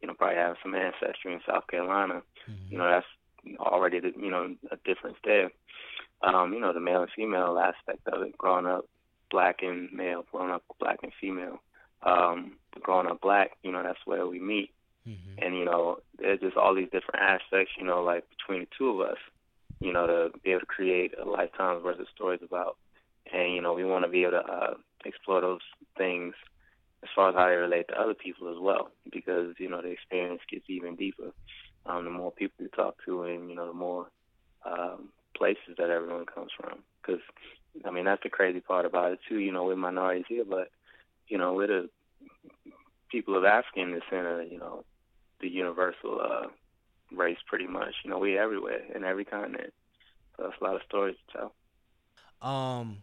you 0.00 0.08
know, 0.08 0.14
probably 0.14 0.36
having 0.36 0.56
some 0.62 0.74
ancestry 0.74 1.32
in 1.32 1.40
South 1.46 1.66
Carolina. 1.68 2.22
Mm-hmm. 2.50 2.72
You 2.72 2.78
know, 2.78 2.88
that's 2.88 3.58
already, 3.60 4.00
the, 4.00 4.12
you 4.16 4.30
know, 4.30 4.54
a 4.70 4.76
difference 4.84 5.18
there. 5.24 5.50
Um, 6.22 6.52
you 6.52 6.60
know, 6.60 6.72
the 6.72 6.80
male 6.80 7.02
and 7.02 7.10
female 7.14 7.58
aspect 7.58 8.08
of 8.08 8.22
it, 8.22 8.36
growing 8.38 8.66
up 8.66 8.86
black 9.30 9.62
and 9.62 9.92
male, 9.92 10.24
growing 10.30 10.50
up 10.50 10.62
black 10.80 11.00
and 11.02 11.12
female. 11.20 11.60
Um, 12.02 12.52
growing 12.80 13.06
up 13.06 13.20
black, 13.20 13.52
you 13.62 13.72
know, 13.72 13.82
that's 13.82 13.98
where 14.04 14.26
we 14.26 14.38
meet. 14.38 14.70
Mm-hmm. 15.08 15.44
And, 15.44 15.56
you 15.56 15.64
know, 15.64 15.98
there's 16.18 16.40
just 16.40 16.56
all 16.56 16.74
these 16.74 16.90
different 16.90 17.20
aspects, 17.20 17.72
you 17.78 17.84
know, 17.84 18.02
like 18.02 18.24
between 18.30 18.60
the 18.60 18.68
two 18.76 18.90
of 18.90 19.08
us, 19.08 19.18
you 19.80 19.92
know, 19.92 20.06
to 20.06 20.38
be 20.42 20.50
able 20.50 20.60
to 20.60 20.66
create 20.66 21.12
a 21.20 21.28
lifetime's 21.28 21.84
worth 21.84 22.00
of 22.00 22.06
stories 22.14 22.40
about. 22.42 22.76
And, 23.32 23.54
you 23.54 23.60
know, 23.60 23.74
we 23.74 23.84
want 23.84 24.04
to 24.04 24.10
be 24.10 24.22
able 24.22 24.32
to 24.32 24.44
uh, 24.44 24.74
explore 25.04 25.40
those 25.40 25.60
things 25.98 26.34
as 27.02 27.08
far 27.14 27.30
as 27.30 27.34
how 27.34 27.46
they 27.48 27.56
relate 27.56 27.88
to 27.88 28.00
other 28.00 28.14
people 28.14 28.48
as 28.48 28.56
well, 28.60 28.90
because, 29.12 29.54
you 29.58 29.68
know, 29.68 29.82
the 29.82 29.88
experience 29.88 30.40
gets 30.50 30.64
even 30.68 30.96
deeper. 30.96 31.32
Um, 31.84 32.04
the 32.04 32.10
more 32.10 32.32
people 32.32 32.64
you 32.64 32.68
talk 32.68 32.96
to 33.04 33.22
and, 33.24 33.48
you 33.48 33.56
know, 33.56 33.66
the 33.66 33.72
more 33.72 34.08
um, 34.64 35.10
places 35.36 35.76
that 35.78 35.90
everyone 35.90 36.26
comes 36.26 36.50
from. 36.58 36.78
Because, 37.00 37.20
I 37.84 37.90
mean, 37.90 38.06
that's 38.06 38.22
the 38.22 38.28
crazy 38.28 38.60
part 38.60 38.86
about 38.86 39.12
it, 39.12 39.18
too. 39.28 39.38
You 39.38 39.52
know, 39.52 39.64
we're 39.64 39.76
minorities 39.76 40.24
here, 40.28 40.44
but, 40.48 40.70
you 41.28 41.38
know, 41.38 41.52
we're 41.52 41.66
the 41.66 41.90
people 43.10 43.36
of 43.36 43.44
African 43.44 43.92
descent, 43.92 44.26
uh, 44.26 44.38
you 44.40 44.58
know, 44.58 44.84
the 45.40 45.48
universal 45.48 46.20
uh, 46.20 46.46
race 47.12 47.38
pretty 47.46 47.66
much. 47.66 47.94
You 48.04 48.10
know, 48.10 48.18
we 48.18 48.38
everywhere 48.38 48.80
in 48.94 49.04
every 49.04 49.24
continent. 49.24 49.72
So 50.36 50.44
that's 50.44 50.60
a 50.60 50.64
lot 50.64 50.76
of 50.76 50.82
stories 50.82 51.16
to 51.32 51.38
tell. 51.38 51.54
Um, 52.42 53.02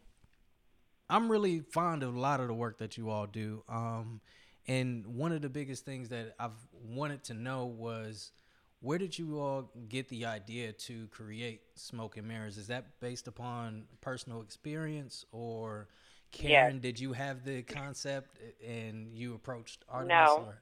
I'm 1.10 1.31
really 1.31 1.60
fond 1.60 2.03
of 2.03 2.15
a 2.15 2.19
lot 2.19 2.39
of 2.39 2.48
the 2.48 2.53
work 2.53 2.77
that 2.79 2.98
you 2.98 3.10
all 3.10 3.27
do. 3.27 3.63
Um, 3.69 4.22
and 4.67 5.05
one 5.07 5.31
of 5.31 5.41
the 5.41 5.50
biggest 5.50 5.86
things 5.86 6.10
that 6.10 6.36
I've 6.39 6.51
wanted 6.74 7.24
to 7.25 7.33
know 7.33 7.65
was 7.65 8.31
where 8.79 8.98
did 8.98 9.17
you 9.17 9.39
all 9.39 9.72
get 9.89 10.10
the 10.10 10.25
idea 10.25 10.74
to 10.74 11.07
create 11.07 11.62
Smoke 11.75 12.17
and 12.17 12.27
Mirrors? 12.27 12.57
Is 12.57 12.67
that 12.67 13.00
based 13.00 13.27
upon 13.27 13.86
personal 14.01 14.41
experience 14.41 15.25
or 15.31 15.88
Karen, 16.31 16.79
did 16.79 17.00
you 17.00 17.13
have 17.13 17.43
the 17.43 17.63
concept 17.63 18.39
and 18.65 19.13
you 19.13 19.36
approached 19.36 19.86
Artemis? 19.89 20.38
No. 20.38 20.38
Or 20.38 20.62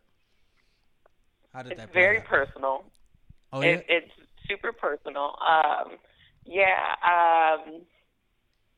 how 1.53 1.63
did 1.63 1.73
It's 1.73 1.77
that 1.77 1.91
play 1.91 2.03
very 2.03 2.17
out? 2.17 2.25
personal. 2.25 2.90
Oh, 3.53 3.61
yeah? 3.61 3.67
It, 3.67 3.85
it's 3.89 4.11
super 4.47 4.71
personal. 4.71 5.35
Um, 5.41 5.97
yeah, 6.45 6.95
um, 7.03 7.81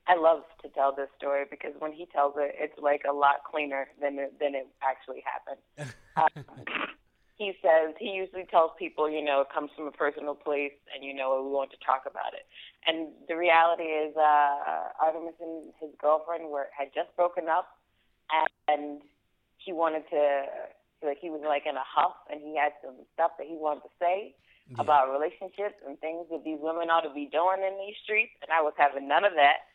I 0.08 0.16
love 0.18 0.44
to 0.62 0.70
tell 0.70 0.94
this 0.96 1.10
story 1.18 1.46
because 1.50 1.72
when 1.80 1.94
he 1.94 2.08
tells 2.08 2.34
it, 2.38 2.56
it's 2.60 2.78
like 2.82 3.04
a 3.10 3.14
lot 3.14 3.44
cleaner 3.50 3.88
than 4.02 4.20
it, 4.20 4.34
than 4.40 4.56
it 4.56 4.68
actually 4.84 5.24
happened. 5.24 5.94
um, 6.18 6.44
he 7.38 7.54
says 7.62 7.96
he 8.00 8.10
usually 8.10 8.46
tells 8.52 8.72
people, 8.78 9.10
you 9.10 9.24
know, 9.24 9.42
it 9.42 9.48
comes 9.54 9.72
from 9.76 9.88
a 9.88 9.92
personal 9.92 10.36
place, 10.36 10.76
and 10.94 11.04
you 11.04 11.14
know 11.14 11.42
we 11.44 11.52
want 11.52 11.72
to 11.72 11.78
talk 11.86 12.04
about 12.06 12.34
it. 12.34 12.46
And 12.86 13.10
the 13.28 13.38
reality 13.38 13.84
is, 13.84 14.16
uh, 14.16 14.92
Artemis 15.02 15.40
and 15.40 15.74
his 15.80 15.90
girlfriend 16.00 16.50
were 16.50 16.68
had 16.78 16.90
just 16.94 17.16
broken 17.16 17.46
up, 17.48 17.78
and 18.68 19.02
he 19.58 19.72
wanted 19.72 20.04
to, 20.12 20.46
like, 21.02 21.18
he 21.20 21.30
was 21.30 21.42
like 21.48 21.64
in 21.66 21.76
a 21.76 21.88
huff, 21.88 22.16
and 22.30 22.42
he 22.42 22.56
had 22.58 22.74
some 22.84 22.96
stuff 23.14 23.32
that 23.40 23.48
he 23.48 23.56
wanted 23.56 23.82
to 23.82 23.94
say 24.00 24.36
Yeah. 24.70 24.80
about 24.80 25.12
relationships 25.12 25.76
and 25.86 26.00
things 26.00 26.26
that 26.32 26.44
these 26.46 26.58
women 26.62 26.90
ought 26.90 27.02
to 27.02 27.14
be 27.14 27.26
doing 27.28 27.60
in 27.68 27.76
these 27.86 27.96
streets, 28.02 28.32
and 28.42 28.50
I 28.50 28.62
was 28.62 28.74
having 28.78 29.08
none 29.10 29.26
of 29.26 29.34
that. 29.36 29.68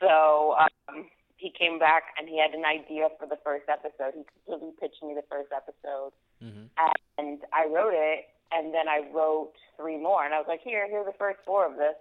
So 0.00 0.56
um, 0.58 1.04
he 1.36 1.50
came 1.52 1.78
back 1.78 2.04
and 2.18 2.26
he 2.28 2.40
had 2.40 2.52
an 2.56 2.64
idea 2.64 3.08
for 3.20 3.26
the 3.26 3.36
first 3.44 3.68
episode. 3.68 4.14
He 4.16 4.24
completely 4.24 4.72
pitched 4.80 5.02
me 5.02 5.12
the 5.14 5.22
first 5.28 5.52
episode, 5.52 6.12
Mhm. 6.42 6.70
and 7.18 7.42
I 7.52 7.66
wrote 7.66 7.92
it, 7.94 8.30
and 8.50 8.72
then 8.72 8.88
I 8.88 9.00
wrote 9.12 9.52
three 9.76 9.98
more, 9.98 10.24
and 10.24 10.32
I 10.34 10.38
was 10.38 10.48
like, 10.48 10.62
here, 10.62 10.88
here 10.88 11.00
are 11.00 11.04
the 11.04 11.18
first 11.18 11.40
four 11.44 11.66
of 11.66 11.76
this, 11.76 11.96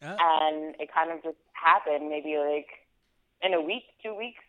Uh, 0.00 0.16
and 0.20 0.76
it 0.80 0.92
kind 0.92 1.10
of 1.10 1.22
just 1.24 1.38
happened. 1.54 2.08
Maybe 2.08 2.38
like 2.38 2.70
in 3.42 3.52
a 3.52 3.60
week, 3.60 3.84
two 4.02 4.14
weeks, 4.14 4.42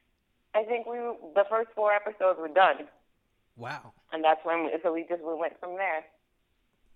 I 0.54 0.64
think 0.64 0.86
we 0.86 0.98
the 1.34 1.46
first 1.50 1.72
four 1.72 1.92
episodes 1.92 2.40
were 2.40 2.50
done, 2.50 2.88
wow. 3.58 3.94
and 4.14 4.24
that's 4.24 4.44
when 4.46 4.66
we, 4.66 4.80
so 4.84 4.94
we 4.94 5.04
just 5.10 5.24
we 5.24 5.34
went 5.34 5.60
from 5.60 5.76
there. 5.76 6.06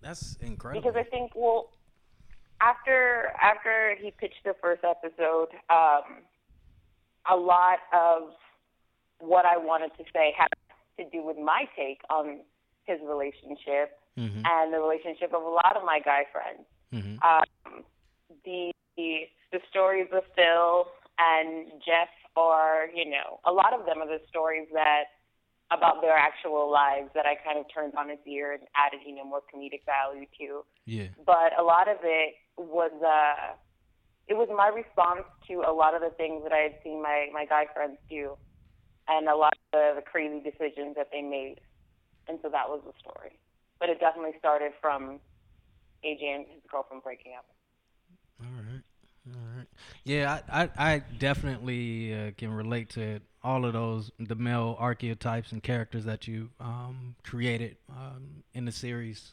That's 0.00 0.36
incredible. 0.40 0.80
because 0.90 0.96
I 0.98 1.08
think 1.08 1.32
well 1.34 1.70
after 2.60 3.32
after 3.40 3.94
he 4.00 4.10
pitched 4.10 4.42
the 4.44 4.54
first 4.60 4.82
episode, 4.84 5.48
um, 5.70 6.22
a 7.30 7.36
lot 7.36 7.78
of 7.92 8.32
what 9.18 9.44
I 9.44 9.56
wanted 9.56 9.90
to 9.98 10.04
say 10.12 10.34
had 10.36 10.48
to 10.98 11.04
do 11.10 11.22
with 11.22 11.36
my 11.38 11.64
take 11.76 12.00
on 12.10 12.40
his 12.84 12.98
relationship 13.02 13.98
Mhm. 14.16 14.42
and 14.46 14.72
the 14.72 14.80
relationship 14.80 15.32
of 15.34 15.42
a 15.42 15.48
lot 15.48 15.76
of 15.76 15.84
my 15.84 16.00
guy 16.00 16.24
friends. 16.32 16.66
Mhm. 16.92 17.22
Um, 17.24 17.84
the 18.44 18.72
the 18.96 19.60
stories 19.70 20.08
of 20.12 20.24
Phil 20.36 20.92
and 21.18 21.82
Jeff 21.84 22.08
are, 22.36 22.86
you 22.94 23.04
know, 23.06 23.40
a 23.44 23.52
lot 23.52 23.72
of 23.72 23.84
them 23.86 24.00
are 24.02 24.06
the 24.06 24.20
stories 24.28 24.68
that 24.72 25.04
about 25.70 26.02
their 26.02 26.16
actual 26.16 26.70
lives 26.70 27.10
that 27.14 27.26
I 27.26 27.36
kind 27.44 27.58
of 27.58 27.66
turned 27.72 27.94
on 27.94 28.10
its 28.10 28.22
ear 28.26 28.52
and 28.52 28.62
added, 28.74 29.00
you 29.06 29.14
know, 29.14 29.24
more 29.24 29.42
comedic 29.52 29.84
value 29.86 30.26
to 30.38 30.64
Yeah. 30.86 31.08
but 31.24 31.58
a 31.58 31.62
lot 31.62 31.88
of 31.88 31.98
it 32.02 32.34
was 32.56 32.92
uh 33.02 33.54
it 34.28 34.34
was 34.34 34.48
my 34.54 34.68
response 34.68 35.26
to 35.48 35.64
a 35.66 35.72
lot 35.72 35.94
of 35.94 36.00
the 36.00 36.10
things 36.10 36.42
that 36.44 36.52
I 36.52 36.58
had 36.58 36.74
seen 36.84 37.02
my 37.02 37.28
my 37.32 37.46
guy 37.46 37.66
friends 37.74 37.98
do 38.08 38.36
and 39.08 39.28
a 39.28 39.34
lot 39.34 39.52
of 39.52 39.58
the, 39.72 39.92
the 39.96 40.02
crazy 40.02 40.40
decisions 40.40 40.94
that 40.96 41.08
they 41.12 41.22
made. 41.22 41.56
And 42.28 42.38
so 42.42 42.48
that 42.50 42.68
was 42.68 42.80
the 42.84 42.92
story. 43.00 43.38
But 43.78 43.88
it 43.88 43.98
definitely 43.98 44.38
started 44.38 44.72
from 44.80 45.18
AJ 46.04 46.22
and 46.22 46.46
his 46.46 46.62
girlfriend 46.70 47.02
breaking 47.02 47.32
up. 47.36 47.46
All 48.40 48.46
right. 48.46 48.82
All 49.34 49.56
right. 49.56 49.66
Yeah, 50.04 50.40
I, 50.48 50.62
I, 50.62 50.92
I 50.94 50.98
definitely 51.18 52.14
uh, 52.14 52.30
can 52.36 52.52
relate 52.52 52.90
to 52.90 53.20
all 53.42 53.64
of 53.64 53.72
those 53.72 54.10
the 54.18 54.34
male 54.34 54.76
archetypes 54.78 55.52
and 55.52 55.62
characters 55.62 56.04
that 56.04 56.28
you 56.28 56.50
um, 56.60 57.14
created 57.22 57.76
um, 57.88 58.42
in 58.54 58.64
the 58.64 58.72
series. 58.72 59.32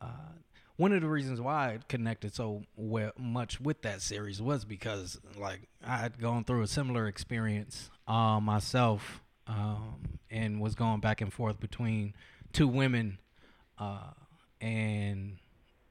Uh, 0.00 0.32
one 0.76 0.92
of 0.92 1.02
the 1.02 1.08
reasons 1.08 1.40
why 1.40 1.74
I 1.74 1.78
connected 1.88 2.34
so 2.34 2.62
well, 2.76 3.10
much 3.18 3.60
with 3.60 3.82
that 3.82 4.00
series 4.00 4.40
was 4.40 4.64
because, 4.64 5.18
like, 5.36 5.62
I 5.84 5.96
had 5.96 6.20
gone 6.20 6.44
through 6.44 6.62
a 6.62 6.68
similar 6.68 7.08
experience 7.08 7.90
uh, 8.06 8.38
myself, 8.38 9.20
um, 9.48 10.20
and 10.30 10.60
was 10.60 10.76
going 10.76 11.00
back 11.00 11.20
and 11.20 11.32
forth 11.32 11.58
between 11.58 12.14
two 12.52 12.68
women, 12.68 13.18
uh, 13.76 14.12
and 14.60 15.38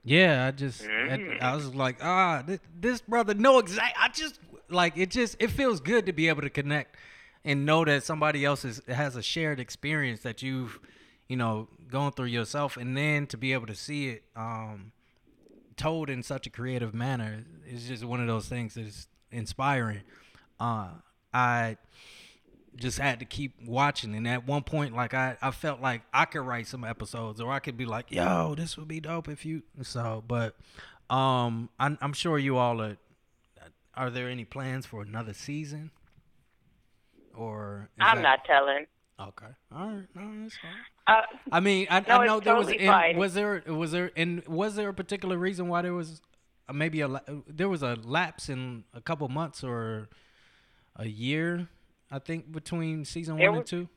yeah, 0.06 0.46
I 0.48 0.51
just 0.51 0.86
I, 0.88 1.38
I 1.41 1.53
was 1.53 1.75
like, 1.75 1.98
ah, 2.01 2.44
this, 2.48 2.60
this 2.79 3.01
brother 3.01 3.34
know 3.34 3.60
exact. 3.60 3.98
I 4.01 4.08
just 4.08 4.39
like 4.70 4.98
it. 4.98 5.12
Just 5.12 5.36
it 5.39 5.51
feels 5.51 5.82
good 5.82 6.06
to 6.06 6.13
be 6.13 6.29
able 6.29 6.44
to 6.44 6.50
connect 6.50 6.96
and 7.47 7.65
know 7.65 7.85
that 7.85 8.03
somebody 8.03 8.43
else 8.43 8.65
is, 8.65 8.81
has 8.89 9.15
a 9.15 9.23
shared 9.23 9.57
experience 9.57 10.19
that 10.19 10.41
you've, 10.41 10.81
you 11.29 11.37
know, 11.37 11.69
gone 11.89 12.11
through 12.11 12.25
yourself, 12.25 12.75
and 12.75 12.95
then 12.95 13.25
to 13.27 13.37
be 13.37 13.53
able 13.53 13.67
to 13.67 13.73
see 13.73 14.09
it 14.09 14.23
um, 14.35 14.91
told 15.77 16.09
in 16.09 16.21
such 16.21 16.45
a 16.45 16.49
creative 16.49 16.93
manner 16.93 17.45
is 17.65 17.87
just 17.87 18.03
one 18.03 18.19
of 18.19 18.27
those 18.27 18.49
things 18.49 18.73
that's 18.73 19.07
inspiring. 19.31 20.01
Uh, 20.59 20.89
I 21.33 21.77
just 22.75 22.99
had 22.99 23.19
to 23.19 23.25
keep 23.25 23.53
watching 23.65 24.13
and 24.13 24.27
at 24.27 24.45
one 24.45 24.61
point 24.61 24.95
like 24.95 25.11
I, 25.15 25.35
I 25.41 25.49
felt 25.49 25.81
like 25.81 26.03
I 26.13 26.25
could 26.25 26.41
write 26.41 26.67
some 26.67 26.83
episodes 26.83 27.41
or 27.41 27.51
I 27.51 27.57
could 27.57 27.75
be 27.75 27.85
like 27.85 28.11
yo 28.11 28.53
this 28.53 28.77
would 28.77 28.87
be 28.87 28.99
dope 28.99 29.27
if 29.27 29.47
you 29.47 29.63
so 29.81 30.23
but 30.27 30.55
um 31.09 31.69
I'm, 31.79 31.97
I'm 32.01 32.13
sure 32.13 32.37
you 32.37 32.57
all 32.57 32.79
are 32.79 32.97
are 33.95 34.11
there 34.11 34.29
any 34.29 34.45
plans 34.45 34.85
for 34.85 35.01
another 35.01 35.33
season 35.33 35.89
or 37.38 37.89
I'm 38.00 38.17
that- 38.17 38.22
not 38.24 38.46
telling. 38.46 38.86
okay 39.20 39.51
all 39.75 39.88
right 39.88 40.08
no 40.15 40.44
that's 40.44 40.58
fine 40.58 40.72
Uh, 41.08 41.22
I 41.51 41.60
mean 41.60 41.88
I, 41.89 42.00
No, 42.01 42.15
I 42.22 42.25
know 42.27 42.39
there 42.39 42.56
was 42.56 42.67
totally 42.67 42.86
and 42.86 42.94
fine. 42.94 43.17
was 43.17 43.34
there 43.34 43.63
was 43.67 43.91
there 43.91 44.12
and 44.15 44.46
was 44.48 44.75
there 44.75 44.89
a 44.89 44.94
particular 44.94 45.38
reason 45.38 45.67
why 45.70 45.82
there 45.82 45.94
was 45.94 46.22
uh, 46.70 46.74
maybe 46.74 47.01
a 47.01 47.10
there 47.48 47.70
was 47.70 47.82
a 47.82 47.96
lapse 48.03 48.50
in 48.50 48.84
a 48.94 49.01
couple 49.01 49.27
months 49.29 49.63
or 49.63 50.10
a 50.98 51.08
year 51.08 51.67
I 52.12 52.20
think 52.20 52.51
between 52.51 53.06
season 53.06 53.38
There 53.38 53.51
one 53.51 53.60
and 53.60 53.67
two 53.67 53.88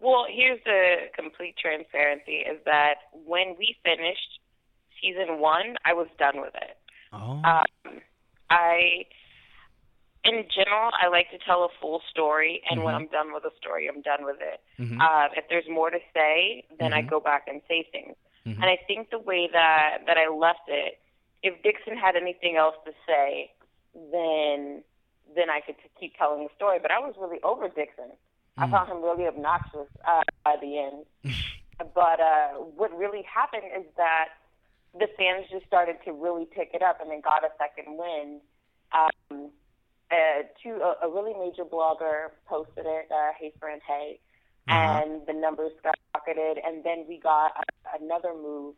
Well, 0.00 0.24
here's 0.30 0.60
the 0.64 0.82
complete 1.14 1.56
transparency 1.58 2.36
is 2.52 2.58
that 2.64 2.94
when 3.26 3.56
we 3.58 3.76
finished 3.84 4.40
season 5.02 5.38
one, 5.40 5.76
I 5.84 5.92
was 5.92 6.08
done 6.18 6.40
with 6.40 6.54
it. 6.54 6.76
Oh. 7.12 7.42
Um, 7.44 8.00
I, 8.48 9.04
in 10.24 10.44
general, 10.54 10.90
I 10.92 11.08
like 11.08 11.30
to 11.30 11.38
tell 11.38 11.64
a 11.64 11.68
full 11.80 12.02
story, 12.10 12.62
and 12.68 12.84
when 12.84 12.94
Mhm. 12.94 12.98
I'm 12.98 13.06
done 13.06 13.32
with 13.32 13.44
a 13.44 13.54
story, 13.56 13.88
I'm 13.88 14.02
done 14.02 14.24
with 14.24 14.40
it. 14.40 14.60
Mhm. 14.78 15.00
Uh, 15.00 15.28
if 15.34 15.48
there's 15.48 15.68
more 15.68 15.90
to 15.90 16.00
say, 16.12 16.64
then 16.78 16.92
I 16.92 17.02
Mhm. 17.02 17.08
go 17.08 17.20
back 17.20 17.48
and 17.48 17.62
say 17.68 17.84
things. 17.84 18.16
Mhm. 18.44 18.56
And 18.56 18.64
I 18.66 18.76
think 18.76 19.10
the 19.10 19.18
way 19.18 19.46
that 19.48 20.04
that 20.06 20.18
I 20.18 20.28
left 20.28 20.68
it, 20.68 21.00
if 21.42 21.60
Dixon 21.62 21.96
had 21.96 22.16
anything 22.16 22.56
else 22.56 22.76
to 22.84 22.94
say, 23.06 23.52
then 23.94 24.84
then 25.32 25.48
I 25.48 25.60
could 25.60 25.78
t- 25.78 25.88
keep 25.98 26.16
telling 26.16 26.42
the 26.44 26.52
story. 26.54 26.80
But 26.80 26.90
I 26.90 26.98
was 26.98 27.16
really 27.16 27.40
over 27.42 27.68
Dixon. 27.68 28.10
I 28.58 28.66
Mm. 28.66 28.70
found 28.72 28.88
him 28.90 29.00
really 29.02 29.28
obnoxious 29.28 29.88
uh, 30.04 30.22
by 30.44 30.56
the 30.56 30.76
end. 30.78 31.06
but 31.94 32.18
uh, 32.20 32.48
what 32.54 32.92
really 32.96 33.22
happened 33.22 33.62
is 33.72 33.86
that 33.94 34.30
the 34.92 35.06
fans 35.16 35.48
just 35.48 35.64
started 35.66 36.02
to 36.02 36.12
really 36.12 36.46
pick 36.46 36.74
it 36.74 36.82
up, 36.82 37.00
and 37.00 37.10
they 37.10 37.20
got 37.20 37.44
a 37.44 37.52
second 37.58 37.96
wind. 37.96 38.42
Um, 38.92 39.52
uh, 40.10 40.42
two, 40.62 40.80
a, 40.82 41.06
a 41.06 41.10
really 41.10 41.34
major 41.34 41.64
blogger 41.64 42.28
posted 42.46 42.84
it, 42.86 43.06
uh, 43.10 43.30
Hey 43.38 43.52
Friend 43.60 43.80
Hey, 43.86 44.20
Uh-huh. 44.68 45.02
and 45.02 45.26
the 45.26 45.32
numbers 45.32 45.72
skyrocketed. 45.82 46.56
And 46.66 46.84
then 46.84 47.04
we 47.08 47.18
got 47.18 47.52
a, 47.56 48.02
another 48.02 48.32
move 48.34 48.74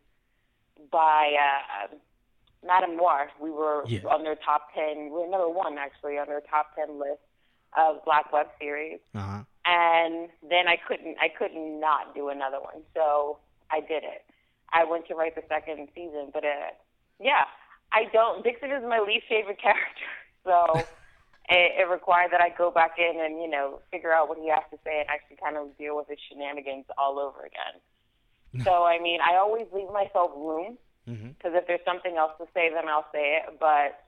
by 0.90 1.32
uh, 1.38 1.94
MadameNoire. 2.66 3.28
We 3.40 3.50
were 3.50 3.84
Yeah. 3.88 4.00
on 4.10 4.22
their 4.24 4.36
top 4.36 4.68
ten. 4.74 5.04
We 5.04 5.10
were 5.10 5.28
number 5.28 5.48
one 5.48 5.78
actually 5.78 6.18
on 6.18 6.26
their 6.28 6.40
top 6.42 6.74
ten 6.76 6.98
list 6.98 7.20
of 7.76 8.04
Black 8.04 8.32
web 8.32 8.46
series. 8.60 9.00
Uh-huh. 9.14 9.42
And 9.64 10.28
then 10.48 10.66
I 10.68 10.76
couldn't, 10.76 11.16
I 11.20 11.28
couldn't 11.28 11.78
not 11.80 12.14
do 12.14 12.28
another 12.28 12.60
one. 12.60 12.82
So 12.94 13.38
I 13.70 13.80
did 13.80 14.02
it. 14.02 14.24
I 14.72 14.84
went 14.84 15.06
to 15.08 15.14
write 15.14 15.34
the 15.34 15.42
second 15.48 15.88
season, 15.94 16.30
but 16.32 16.44
uh, 16.44 16.72
yeah, 17.20 17.44
I 17.92 18.04
don't. 18.12 18.42
Dixon 18.42 18.70
is 18.72 18.82
my 18.82 19.00
least 19.00 19.26
favorite 19.28 19.60
character, 19.62 20.08
so 20.44 20.88
it, 21.48 21.80
it 21.80 21.90
required 21.90 22.32
that 22.32 22.40
I 22.40 22.50
go 22.56 22.70
back 22.70 22.92
in 22.98 23.20
and 23.20 23.40
you 23.40 23.48
know 23.48 23.80
figure 23.90 24.12
out 24.12 24.28
what 24.28 24.38
he 24.38 24.48
has 24.48 24.62
to 24.70 24.78
say 24.84 25.00
and 25.00 25.08
actually 25.08 25.36
kind 25.42 25.56
of 25.56 25.76
deal 25.78 25.96
with 25.96 26.08
his 26.08 26.18
shenanigans 26.28 26.86
all 26.98 27.18
over 27.18 27.40
again. 27.40 28.64
so 28.64 28.84
I 28.84 29.00
mean, 29.00 29.20
I 29.20 29.36
always 29.36 29.66
leave 29.72 29.90
myself 29.92 30.30
room 30.36 30.78
because 31.06 31.52
if 31.54 31.66
there's 31.66 31.84
something 31.84 32.16
else 32.16 32.32
to 32.38 32.46
say, 32.54 32.70
then 32.72 32.88
I'll 32.88 33.06
say 33.12 33.40
it. 33.42 33.58
But 33.58 33.98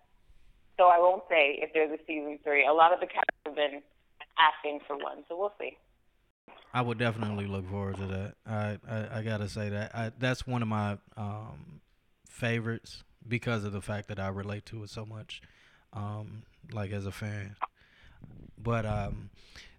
so 0.76 0.84
I 0.84 0.98
won't 0.98 1.24
say 1.28 1.58
if 1.60 1.72
there's 1.72 1.90
a 1.90 1.98
season 2.06 2.38
three. 2.44 2.66
A 2.66 2.72
lot 2.72 2.92
of 2.92 3.00
the 3.00 3.06
characters 3.06 3.42
have 3.46 3.54
been 3.56 3.82
asking 4.38 4.80
for 4.86 4.96
one, 4.96 5.24
so 5.28 5.38
we'll 5.38 5.52
see. 5.60 5.76
I 6.72 6.82
would 6.82 6.98
definitely 6.98 7.46
look 7.46 7.68
forward 7.70 7.96
to 7.96 8.06
that. 8.06 8.34
I 8.46 8.78
I, 8.88 9.18
I 9.18 9.22
gotta 9.22 9.48
say 9.48 9.68
that 9.70 9.94
I, 9.94 10.12
that's 10.18 10.46
one 10.46 10.62
of 10.62 10.68
my 10.68 10.98
um, 11.16 11.80
favorites 12.28 13.04
because 13.26 13.64
of 13.64 13.72
the 13.72 13.80
fact 13.80 14.08
that 14.08 14.18
I 14.18 14.28
relate 14.28 14.66
to 14.66 14.82
it 14.82 14.90
so 14.90 15.06
much, 15.06 15.40
um, 15.94 16.42
like 16.72 16.92
as 16.92 17.06
a 17.06 17.12
fan. 17.12 17.56
But 18.62 18.86
um, 18.86 19.30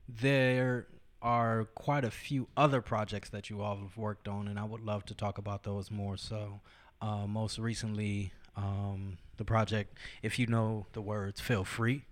there 0.07 0.87
are 1.21 1.65
quite 1.75 2.03
a 2.03 2.11
few 2.11 2.47
other 2.55 2.81
projects 2.81 3.29
that 3.29 3.49
you 3.49 3.61
all 3.61 3.77
have 3.77 3.97
worked 3.97 4.27
on, 4.27 4.47
and 4.47 4.59
I 4.59 4.63
would 4.63 4.81
love 4.81 5.05
to 5.05 5.15
talk 5.15 5.37
about 5.37 5.63
those 5.63 5.89
more. 5.89 6.17
So, 6.17 6.61
uh, 7.01 7.25
most 7.27 7.57
recently, 7.57 8.31
um, 8.55 9.17
the 9.37 9.45
project, 9.45 9.97
if 10.21 10.37
you 10.37 10.47
know 10.47 10.85
the 10.93 11.01
words, 11.01 11.41
feel 11.41 11.63
free. 11.63 12.03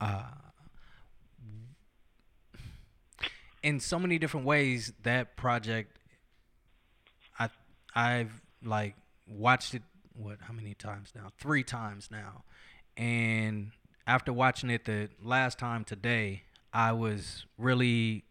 Uh, 0.00 0.22
in 3.62 3.80
so 3.80 3.98
many 3.98 4.18
different 4.18 4.46
ways 4.46 4.92
that 5.02 5.36
project 5.36 5.98
i 7.38 7.48
i've 7.94 8.40
like 8.64 8.94
watched 9.26 9.74
it 9.74 9.82
what 10.14 10.38
how 10.42 10.52
many 10.52 10.74
times 10.74 11.12
now 11.14 11.30
three 11.38 11.62
times 11.62 12.08
now 12.10 12.42
and 12.96 13.70
after 14.06 14.32
watching 14.32 14.70
it 14.70 14.84
the 14.84 15.08
last 15.22 15.58
time 15.58 15.84
today 15.84 16.42
i 16.72 16.92
was 16.92 17.44
really 17.58 18.24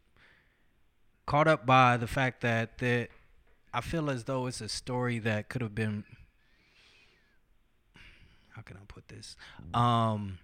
caught 1.25 1.47
up 1.47 1.65
by 1.65 1.97
the 1.97 2.07
fact 2.07 2.41
that 2.41 2.77
that 2.79 3.09
i 3.73 3.81
feel 3.81 4.09
as 4.09 4.23
though 4.25 4.45
it's 4.47 4.61
a 4.61 4.69
story 4.69 5.19
that 5.19 5.49
could 5.49 5.61
have 5.61 5.75
been 5.75 6.03
how 8.55 8.61
can 8.61 8.77
i 8.77 8.81
put 8.87 9.07
this 9.07 9.35
um 9.73 10.37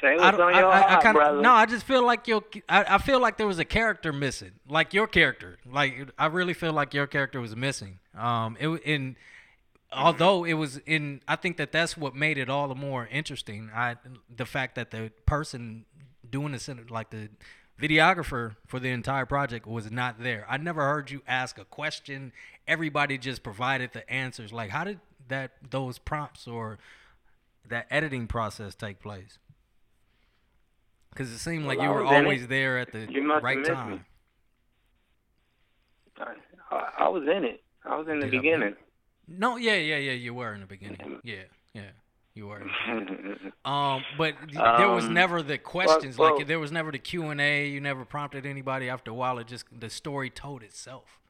Say 0.00 0.16
I 0.20 0.30
what's 0.30 0.36
don't. 0.36 0.40
on 0.40 0.54
I, 0.54 0.58
your 0.60 0.68
I, 0.70 0.94
I 0.96 1.02
kinda, 1.02 1.12
brother. 1.12 1.40
no, 1.40 1.52
I 1.52 1.66
just 1.66 1.84
feel 1.84 2.04
like 2.06 2.28
your. 2.28 2.44
I, 2.68 2.84
I 2.94 2.98
feel 2.98 3.18
like 3.20 3.36
there 3.36 3.48
was 3.48 3.58
a 3.58 3.64
character 3.64 4.12
missing, 4.12 4.52
like 4.68 4.94
your 4.94 5.08
character. 5.08 5.58
Like 5.68 6.08
I 6.16 6.26
really 6.26 6.54
feel 6.54 6.72
like 6.72 6.94
your 6.94 7.08
character 7.08 7.40
was 7.40 7.56
missing. 7.56 7.98
Um, 8.16 8.56
it 8.60 8.68
in 8.84 9.16
although 9.92 10.44
it 10.44 10.54
was 10.54 10.78
in. 10.86 11.20
I 11.28 11.36
think 11.36 11.56
that 11.58 11.72
that's 11.72 11.96
what 11.96 12.14
made 12.14 12.38
it 12.38 12.48
all 12.48 12.68
the 12.68 12.74
more 12.74 13.08
interesting. 13.10 13.70
I 13.74 13.96
the 14.34 14.46
fact 14.46 14.74
that 14.76 14.90
the 14.90 15.10
person 15.26 15.84
doing 16.28 16.52
the 16.52 16.58
center, 16.58 16.84
like 16.88 17.10
the 17.10 17.28
videographer 17.80 18.56
for 18.66 18.80
the 18.80 18.90
entire 18.90 19.26
project, 19.26 19.66
was 19.66 19.90
not 19.90 20.22
there. 20.22 20.44
I 20.48 20.56
never 20.56 20.82
heard 20.82 21.10
you 21.10 21.22
ask 21.26 21.58
a 21.58 21.64
question. 21.64 22.32
Everybody 22.66 23.18
just 23.18 23.42
provided 23.42 23.92
the 23.92 24.08
answers. 24.10 24.52
Like 24.52 24.70
how 24.70 24.84
did 24.84 25.00
that 25.28 25.52
those 25.70 25.98
prompts 25.98 26.46
or 26.46 26.78
that 27.68 27.86
editing 27.90 28.26
process 28.26 28.74
take 28.74 29.00
place? 29.00 29.38
Because 31.10 31.30
it 31.32 31.38
seemed 31.38 31.64
like 31.66 31.78
Well, 31.78 31.86
you 31.88 31.92
were 31.94 32.04
in 32.06 32.12
it. 32.12 32.16
always 32.24 32.46
there 32.48 32.78
at 32.78 32.92
the 32.92 33.06
right 33.42 33.64
time. 33.64 33.90
me. 33.92 34.00
I, 36.70 36.88
I, 36.98 37.08
was 37.08 37.22
in 37.22 37.44
it. 37.44 37.62
I 37.84 37.96
was 37.96 38.08
in 38.08 38.18
the 38.20 38.26
Did 38.26 38.42
beginning. 38.42 38.74
No, 39.28 39.56
yeah, 39.56 39.74
yeah, 39.74 39.96
yeah. 39.96 40.12
You 40.12 40.34
were 40.34 40.54
in 40.54 40.60
the 40.60 40.66
beginning. 40.66 41.20
Yeah, 41.22 41.42
yeah, 41.74 41.82
you 42.34 42.46
were. 42.46 42.60
in 42.60 42.66
the 42.68 43.10
beginning. 43.16 43.52
Um, 43.64 44.02
but 44.16 44.34
there 44.52 44.88
was 44.90 45.04
Um, 45.04 45.12
never 45.14 45.42
the 45.42 45.58
questions. 45.58 46.16
well- 46.16 46.36
like 46.38 46.46
there 46.46 46.58
was 46.58 46.72
never 46.72 46.90
the 46.90 46.98
Q 46.98 47.28
and 47.28 47.40
A. 47.40 47.66
You 47.68 47.80
never 47.80 48.04
prompted 48.04 48.46
anybody. 48.46 48.88
After 48.88 49.10
a 49.10 49.14
while, 49.14 49.38
it 49.38 49.46
just 49.46 49.66
the 49.78 49.90
story 49.90 50.30
told 50.30 50.62
itself. 50.62 51.20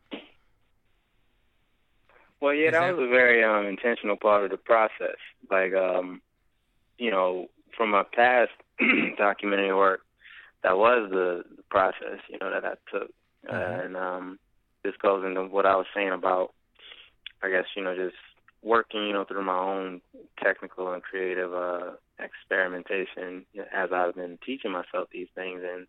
Well, 2.40 2.54
yeah, 2.54 2.70
that, 2.70 2.80
that- 2.80 2.96
was 2.96 3.06
a 3.06 3.10
very 3.10 3.42
um, 3.42 3.66
intentional 3.66 4.16
part 4.16 4.44
of 4.44 4.50
the 4.50 4.56
process. 4.58 5.16
Like, 5.50 5.74
um, 5.74 6.22
you 6.98 7.10
know, 7.10 7.48
from 7.76 7.90
my 7.90 8.04
past 8.14 8.52
documentary 9.18 9.74
work, 9.74 10.00
that 10.62 10.76
was 10.76 11.08
the, 11.10 11.44
the 11.56 11.62
process, 11.70 12.18
you 12.28 12.38
know, 12.40 12.50
that 12.50 12.64
I 12.64 12.74
took. 12.90 13.10
Mhm. 13.48 13.84
And 13.86 13.96
um, 13.96 14.38
this 14.82 14.94
goes 15.02 15.24
into 15.24 15.44
what 15.44 15.66
I 15.66 15.74
was 15.76 15.86
saying 15.94 16.10
about, 16.12 16.52
I 17.42 17.50
guess, 17.50 17.64
you 17.76 17.82
know, 17.82 17.94
just 17.94 18.16
working, 18.62 19.06
you 19.06 19.12
know, 19.12 19.24
through 19.24 19.44
my 19.44 19.58
own 19.58 20.00
technical 20.42 20.92
and 20.92 21.02
creative 21.02 21.52
uh, 21.54 21.92
experimentation 22.18 23.44
as 23.72 23.90
I've 23.92 24.14
been 24.14 24.38
teaching 24.44 24.72
myself 24.72 25.08
these 25.12 25.28
things. 25.34 25.62
And, 25.64 25.86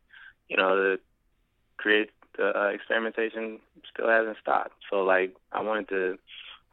you 0.47 0.57
know, 0.57 0.75
the 0.75 0.99
create 1.77 2.09
the 2.37 2.57
uh, 2.57 2.67
experimentation 2.67 3.59
still 3.91 4.09
hasn't 4.09 4.37
stopped. 4.41 4.73
So, 4.89 4.97
like, 4.97 5.35
I 5.51 5.61
wanted 5.61 5.89
to 5.89 6.17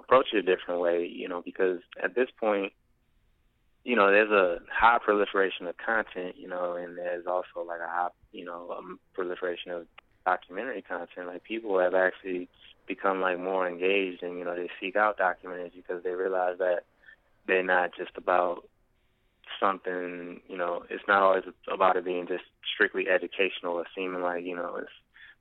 approach 0.01 0.27
it 0.33 0.39
a 0.39 0.43
different 0.43 0.81
way, 0.81 1.07
you 1.07 1.29
know, 1.29 1.43
because 1.43 1.81
at 2.03 2.15
this 2.15 2.29
point, 2.39 2.73
you 3.85 3.95
know, 3.95 4.11
there's 4.11 4.31
a 4.31 4.59
high 4.71 4.99
proliferation 5.03 5.67
of 5.67 5.77
content, 5.77 6.35
you 6.37 6.49
know, 6.49 6.75
and 6.75 6.99
there's 6.99 7.27
also 7.27 7.67
like 7.67 7.81
a 7.81 7.89
high, 7.89 8.09
you 8.33 8.45
know, 8.45 8.75
um, 8.77 8.99
proliferation 9.15 9.71
of 9.71 9.87
documentary 10.25 10.83
content. 10.83 11.29
Like 11.29 11.45
people 11.45 11.79
have 11.79 11.95
actually 11.95 12.49
become 12.87 13.21
like 13.21 13.39
more 13.39 13.69
engaged, 13.69 14.23
and 14.23 14.39
you 14.39 14.45
know, 14.45 14.55
they 14.55 14.69
seek 14.81 14.97
out 14.97 15.19
documentaries 15.19 15.75
because 15.75 16.03
they 16.03 16.11
realize 16.11 16.59
that 16.59 16.81
they're 17.47 17.63
not 17.65 17.91
just 17.97 18.13
about 18.17 18.63
something, 19.61 20.41
you 20.49 20.57
know, 20.57 20.83
it's 20.91 21.05
not 21.09 21.23
always 21.23 21.45
about 21.73 21.97
it 21.97 22.05
being 22.05 22.27
just 22.27 22.45
strictly 22.75 23.09
educational 23.09 23.75
or 23.75 23.85
seeming 23.95 24.23
like, 24.23 24.45
you 24.45 24.55
know, 24.57 24.77
it's 24.77 24.91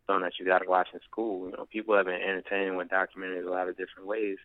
something 0.08 0.24
that 0.24 0.34
you 0.40 0.46
got 0.46 0.60
to 0.60 0.70
watch 0.70 0.88
in 0.94 1.00
school. 1.10 1.48
You 1.50 1.54
know, 1.58 1.66
people 1.72 1.96
have 1.96 2.06
been 2.06 2.16
entertaining 2.22 2.76
with 2.76 2.90
documentaries 2.90 3.46
a 3.48 3.52
lot 3.52 3.68
of 3.70 3.78
different 3.78 4.08
ways 4.08 4.38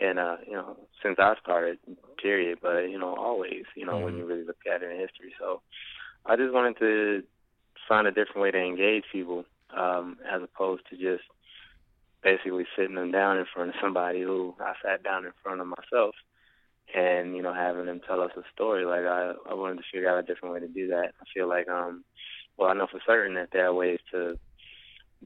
and 0.00 0.18
uh, 0.18 0.36
you 0.46 0.52
know, 0.54 0.76
since 1.02 1.16
I 1.18 1.34
started, 1.42 1.78
period, 2.22 2.58
but 2.62 2.82
you 2.90 2.98
know, 2.98 3.14
always, 3.16 3.64
you 3.76 3.86
know, 3.86 4.00
when 4.00 4.14
Mhm. 4.14 4.16
you 4.16 4.26
really 4.26 4.44
look 4.44 4.56
at 4.70 4.82
it 4.82 4.90
in 4.90 4.98
history. 4.98 5.32
So 5.38 5.60
I 6.26 6.36
just 6.36 6.52
wanted 6.52 6.78
to 6.78 7.22
find 7.88 8.06
a 8.06 8.10
different 8.12 8.40
way 8.40 8.50
to 8.50 8.58
engage 8.58 9.04
people, 9.12 9.44
um, 9.76 10.18
as 10.30 10.42
opposed 10.42 10.82
to 10.90 10.96
just 10.96 11.24
basically 12.26 12.66
sitting 12.76 12.96
them 12.96 13.12
down 13.12 13.38
in 13.38 13.46
front 13.54 13.68
of 13.68 13.76
somebody 13.80 14.20
who 14.20 14.52
I 14.58 14.72
sat 14.84 15.04
down 15.04 15.26
in 15.26 15.32
front 15.44 15.60
of 15.60 15.68
myself 15.68 16.16
and, 16.92 17.36
you 17.36 17.42
know, 17.42 17.54
having 17.54 17.86
them 17.86 18.00
tell 18.04 18.20
us 18.20 18.32
a 18.36 18.42
story. 18.52 18.84
Like 18.84 19.04
I, 19.06 19.32
I 19.48 19.54
wanted 19.54 19.76
to 19.76 19.84
figure 19.92 20.10
out 20.10 20.18
a 20.18 20.26
different 20.26 20.52
way 20.52 20.60
to 20.60 20.66
do 20.66 20.88
that. 20.88 21.12
I 21.20 21.24
feel 21.32 21.48
like 21.48 21.68
um 21.68 22.02
well 22.58 22.68
I 22.68 22.74
know 22.74 22.88
for 22.90 23.00
certain 23.06 23.36
that 23.36 23.50
there 23.52 23.66
are 23.66 23.74
ways 23.74 24.00
to 24.10 24.36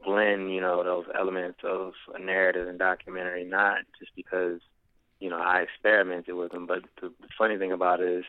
blend, 0.05 0.53
you 0.53 0.61
know, 0.61 0.85
those 0.85 1.07
elements 1.19 1.61
of 1.65 1.93
a 2.15 2.19
narrative 2.19 2.69
and 2.69 2.79
documentary, 2.79 3.45
not 3.45 3.79
just 3.99 4.13
because, 4.15 4.61
you 5.21 5.31
know, 5.31 5.39
I 5.39 5.61
experimented 5.63 6.35
with 6.35 6.53
them, 6.53 6.67
but 6.67 6.83
the, 7.01 7.09
the 7.09 7.29
funny 7.39 7.57
thing 7.57 7.73
about 7.73 8.01
it 8.01 8.11
is, 8.11 8.25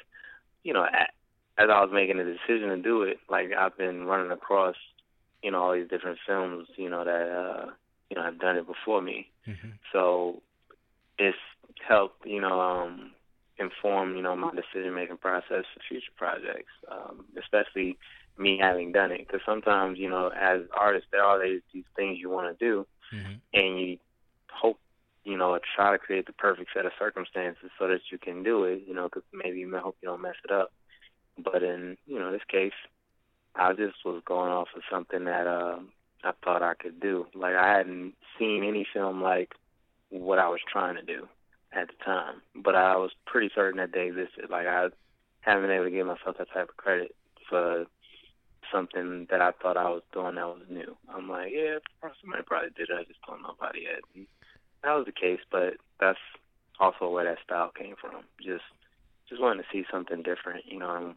you 0.64 0.74
know, 0.74 0.86
as 0.86 1.68
I 1.70 1.82
was 1.82 1.90
making 1.92 2.18
the 2.18 2.24
decision 2.24 2.70
to 2.70 2.82
do 2.82 3.04
it, 3.04 3.18
like 3.30 3.52
I've 3.52 3.78
been 3.78 4.06
running 4.06 4.32
across, 4.32 4.76
you 5.44 5.52
know, 5.52 5.62
all 5.62 5.74
these 5.74 5.90
different 5.90 6.20
films, 6.26 6.68
you 6.78 6.90
know, 6.90 7.04
that, 7.04 7.12
uh, 7.12 7.72
you 8.12 8.16
know, 8.18 8.24
have 8.24 8.40
done 8.40 8.58
it 8.58 8.68
before 8.68 9.02
me. 9.02 9.32
Mhm. 9.48 9.80
So 9.94 10.42
it's 11.18 11.38
helped 11.88 12.26
you 12.26 12.42
know 12.42 12.60
um, 12.60 13.12
inform 13.58 14.16
you 14.18 14.22
know 14.22 14.36
my 14.36 14.52
decision 14.52 14.94
making 14.94 15.18
process 15.18 15.64
for 15.74 15.80
future 15.88 16.12
projects, 16.18 16.74
um, 16.92 17.26
especially 17.42 17.98
me 18.38 18.58
having 18.60 18.92
done 18.92 19.12
it. 19.12 19.26
Because 19.26 19.42
sometimes 19.46 19.98
you 19.98 20.10
know 20.10 20.28
as 20.30 20.62
artists 20.78 21.08
there 21.12 21.24
are 21.24 21.40
these, 21.42 21.62
these 21.74 21.86
things 21.96 22.20
you 22.20 22.30
want 22.30 22.48
to 22.58 22.66
do, 22.66 22.86
Mm-hmm. 23.14 23.34
and 23.54 23.80
you 23.80 23.98
hope 24.52 24.80
you 25.24 25.38
know 25.38 25.58
try 25.76 25.92
to 25.92 25.98
create 25.98 26.26
the 26.26 26.34
perfect 26.34 26.70
set 26.74 26.86
of 26.86 26.92
circumstances 27.00 27.70
so 27.78 27.88
that 27.88 28.02
you 28.12 28.18
can 28.18 28.44
do 28.44 28.66
it. 28.66 28.84
You 28.88 28.94
know, 28.94 29.06
because 29.06 29.24
maybe 29.34 29.60
you 29.60 29.78
hope 29.78 29.98
you 30.02 30.10
don't 30.10 30.22
mess 30.22 30.36
it 30.44 30.52
up. 30.52 30.72
But 31.38 31.64
in 31.64 31.98
you 32.06 32.20
know 32.20 32.32
this 32.32 32.44
case, 32.50 32.74
I 33.56 33.74
just 33.74 33.98
was 34.06 34.22
going 34.26 34.52
off 34.52 34.70
of 34.76 34.84
something 34.92 35.26
that 35.26 35.48
uh, 35.48 35.80
I 36.24 36.32
thought 36.44 36.64
I 36.64 36.74
could 36.76 37.00
do. 37.00 37.28
Like 37.34 37.56
I 37.56 37.78
hadn't 37.78 38.14
seen 38.38 38.64
any 38.64 38.86
film 38.94 39.22
like 39.22 39.54
what 40.10 40.40
I 40.40 40.50
was 40.50 40.60
trying 40.72 40.96
to 40.96 41.02
do 41.02 41.28
at 41.74 41.88
the 41.88 42.04
time, 42.04 42.42
but 42.56 42.76
I 42.76 42.98
was 42.98 43.12
pretty 43.26 43.50
certain 43.54 43.78
that 43.78 43.94
they 43.94 44.08
existed. 44.08 44.50
Like 44.50 44.68
I 44.68 44.90
haven't 45.42 45.64
been 45.64 45.72
able 45.76 45.86
to 45.86 45.92
give 45.92 46.08
myself 46.08 46.38
that 46.38 46.52
type 46.54 46.70
of 46.70 46.78
credit 46.78 47.16
for 47.50 47.86
something 48.72 49.28
that 49.30 49.42
I 49.42 49.52
thought 49.52 49.78
I 49.78 49.90
was 49.90 50.04
doing 50.14 50.36
that 50.36 50.46
was 50.48 50.62
new. 50.70 50.96
I'm 51.14 51.30
like, 51.30 51.52
yeah, 51.54 51.78
somebody 52.22 52.44
probably 52.46 52.70
did 52.76 52.90
it. 52.90 52.98
I 53.00 53.04
just 53.04 53.20
don't 53.28 53.42
know 53.42 53.56
about 53.58 53.76
it 53.76 53.84
yet. 53.84 54.02
And 54.16 54.28
that 54.84 54.94
was 54.94 55.06
the 55.06 55.12
case, 55.12 55.40
but 55.52 55.74
that's 56.00 56.20
also 56.80 57.10
where 57.10 57.26
that 57.26 57.38
style 57.44 57.72
came 57.78 57.96
from. 58.00 58.24
Just 58.42 58.64
just 59.30 59.42
wanting 59.42 59.64
to 59.64 59.70
see 59.72 59.86
something 59.92 60.24
different, 60.24 60.66
you 60.68 60.80
know, 60.80 61.14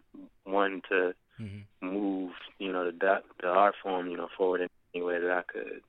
wanting 0.47 0.83
to 0.91 1.15
Mm-hmm. 1.41 1.89
move, 1.89 2.31
you 2.61 2.73
know, 2.73 2.85
the 2.87 2.93
the, 2.93 3.17
the 3.43 3.49
art 3.49 3.75
form, 3.83 4.09
you 4.09 4.17
know, 4.17 4.29
forward 4.37 4.61
in 4.61 4.69
any 4.95 5.05
way 5.05 5.21
that 5.21 5.31
I 5.31 5.43
could. 5.43 5.81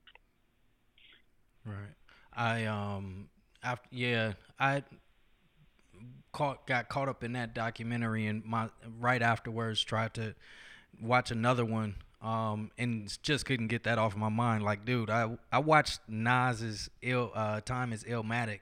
Right. 1.66 1.96
I 2.34 2.66
um 2.66 3.30
after 3.64 3.88
yeah, 3.92 4.34
I 4.60 4.84
caught 6.32 6.68
got 6.68 6.90
caught 6.90 7.08
up 7.08 7.24
in 7.24 7.34
that 7.34 7.56
documentary 7.56 8.28
and 8.28 8.44
my 8.44 8.70
right 9.00 9.22
afterwards 9.22 9.82
tried 9.82 10.14
to 10.14 10.36
watch 11.02 11.32
another 11.32 11.64
one 11.64 11.96
um 12.22 12.72
and 12.78 13.18
just 13.24 13.46
couldn't 13.46 13.68
get 13.68 13.84
that 13.84 13.98
off 13.98 14.18
my 14.18 14.28
mind 14.28 14.62
like 14.62 14.84
dude 14.84 15.10
I 15.10 15.38
I 15.50 15.60
watched 15.60 16.02
Nas's 16.10 16.90
ill 17.02 17.32
uh 17.34 17.62
time 17.62 17.94
is 17.94 18.04
illmatic 18.04 18.60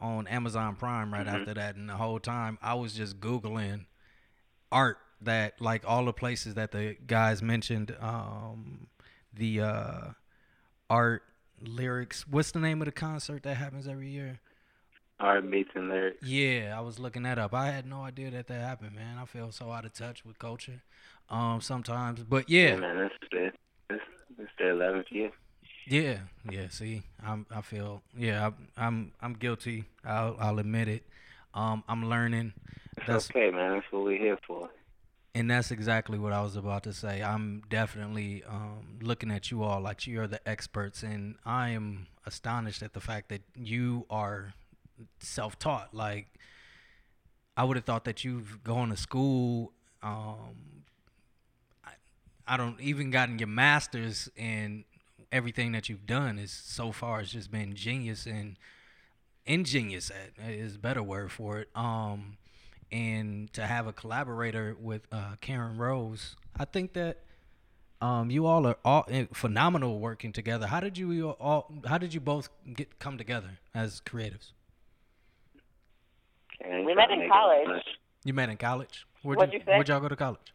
on 0.00 0.26
Amazon 0.26 0.74
Prime 0.74 1.12
right 1.12 1.26
after 1.26 1.54
that 1.54 1.76
and 1.76 1.88
the 1.88 1.94
whole 1.94 2.18
time 2.18 2.58
I 2.60 2.74
was 2.74 2.94
just 2.94 3.20
googling 3.20 3.86
art 4.72 4.98
that 5.20 5.60
like 5.60 5.84
all 5.86 6.04
the 6.04 6.12
places 6.12 6.54
that 6.54 6.72
the 6.72 6.96
guys 7.06 7.42
mentioned 7.42 7.94
um 8.00 8.88
the 9.34 9.60
uh 9.60 10.00
art 10.90 11.22
lyrics 11.60 12.26
what's 12.28 12.52
the 12.52 12.58
name 12.60 12.80
of 12.80 12.86
the 12.86 12.92
concert 12.92 13.42
that 13.42 13.56
happens 13.56 13.86
every 13.88 14.08
year 14.08 14.40
Art 15.20 15.50
beats 15.50 15.70
and 15.74 15.88
lyrics. 15.88 16.18
yeah 16.22 16.74
i 16.76 16.80
was 16.80 16.98
looking 16.98 17.24
that 17.24 17.38
up 17.38 17.52
i 17.52 17.70
had 17.70 17.86
no 17.86 18.02
idea 18.02 18.30
that 18.30 18.46
that 18.46 18.60
happened 18.60 18.94
man 18.94 19.18
i 19.18 19.24
feel 19.24 19.50
so 19.50 19.70
out 19.72 19.84
of 19.84 19.92
touch 19.92 20.24
with 20.24 20.38
culture 20.38 20.80
um 21.30 21.60
sometimes 21.60 22.22
but 22.22 22.48
Yeah, 22.48 22.70
yeah 22.70 22.76
man, 22.76 22.96
that's 22.98 23.14
it. 23.32 23.54
It's, 23.90 24.02
it's 24.38 24.50
their 24.58 24.70
eleventh 24.70 25.06
year. 25.10 25.30
yeah 25.86 26.18
yeah 26.48 26.68
see 26.68 27.02
i'm 27.24 27.46
i 27.50 27.60
feel 27.60 28.02
yeah 28.16 28.46
i'm 28.46 28.68
i'm, 28.76 29.12
I'm 29.20 29.32
guilty 29.34 29.84
i'll 30.04 30.36
i'll 30.38 30.58
admit 30.60 30.86
it 30.88 31.02
um 31.54 31.82
i'm 31.88 32.08
learning 32.08 32.52
that's 33.06 33.30
okay, 33.30 33.50
man. 33.50 33.74
That's 33.74 33.86
what 33.92 34.02
we're 34.04 34.18
here 34.18 34.38
for. 34.44 34.68
And 35.38 35.48
that's 35.48 35.70
exactly 35.70 36.18
what 36.18 36.32
I 36.32 36.42
was 36.42 36.56
about 36.56 36.82
to 36.82 36.92
say. 36.92 37.22
I'm 37.22 37.62
definitely 37.70 38.42
um, 38.42 38.98
looking 39.00 39.30
at 39.30 39.52
you 39.52 39.62
all 39.62 39.80
like 39.80 40.04
you're 40.04 40.26
the 40.26 40.40
experts, 40.48 41.04
and 41.04 41.36
I 41.46 41.68
am 41.68 42.08
astonished 42.26 42.82
at 42.82 42.92
the 42.92 42.98
fact 42.98 43.28
that 43.28 43.42
you 43.54 44.04
are 44.10 44.54
self-taught. 45.20 45.94
Like 45.94 46.26
I 47.56 47.62
would 47.62 47.76
have 47.76 47.84
thought 47.84 48.04
that 48.06 48.24
you've 48.24 48.64
gone 48.64 48.88
to 48.88 48.96
school. 48.96 49.74
Um, 50.02 50.82
I, 51.84 51.92
I 52.48 52.56
don't 52.56 52.80
even 52.80 53.12
gotten 53.12 53.38
your 53.38 53.46
masters, 53.46 54.28
and 54.36 54.82
everything 55.30 55.70
that 55.70 55.88
you've 55.88 56.04
done 56.04 56.40
is 56.40 56.50
so 56.50 56.90
far 56.90 57.20
has 57.20 57.30
just 57.30 57.52
been 57.52 57.76
genius 57.76 58.26
and 58.26 58.56
ingenious. 59.46 60.10
At 60.10 60.50
is 60.50 60.74
a 60.74 60.78
better 60.80 61.02
word 61.04 61.30
for 61.30 61.60
it. 61.60 61.68
Um, 61.76 62.38
and 62.90 63.52
to 63.52 63.66
have 63.66 63.86
a 63.86 63.92
collaborator 63.92 64.76
with 64.80 65.02
uh, 65.12 65.36
Karen 65.40 65.76
Rose, 65.76 66.36
I 66.58 66.64
think 66.64 66.94
that 66.94 67.18
um, 68.00 68.30
you 68.30 68.46
all 68.46 68.66
are 68.66 68.76
all 68.84 69.04
eh, 69.08 69.26
phenomenal 69.32 69.98
working 69.98 70.32
together. 70.32 70.66
How 70.66 70.80
did 70.80 70.96
you 70.96 71.30
all? 71.30 71.72
How 71.86 71.98
did 71.98 72.14
you 72.14 72.20
both 72.20 72.48
get 72.74 72.98
come 72.98 73.18
together 73.18 73.58
as 73.74 74.00
creatives? 74.00 74.52
And 76.60 76.84
We 76.84 76.94
met 76.94 77.10
in 77.10 77.28
college. 77.28 77.84
You 78.24 78.34
met 78.34 78.48
in 78.48 78.56
college. 78.56 79.06
Where'd 79.22 79.38
What'd 79.38 79.54
you 79.54 79.60
say? 79.60 79.72
Where'd 79.72 79.88
y'all 79.88 80.00
go 80.00 80.08
to 80.08 80.16
college? 80.16 80.52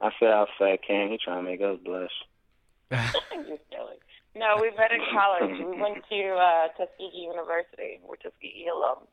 I 0.00 0.10
said 0.20 0.28
outside 0.28 0.78
Cam, 0.86 1.10
he 1.10 1.18
trying 1.22 1.44
to 1.44 1.50
make 1.50 1.60
us 1.60 1.78
blush. 1.84 2.12
I'm 2.90 3.44
silly. 3.44 3.98
No, 4.36 4.56
we 4.60 4.70
met 4.76 4.92
in 4.92 5.00
college. 5.12 5.58
We 5.58 5.80
went 5.80 6.04
to 6.08 6.34
uh, 6.34 6.68
Tuskegee 6.76 7.26
University. 7.26 7.98
We're 8.06 8.16
Tuskegee 8.16 8.66
alums. 8.70 9.08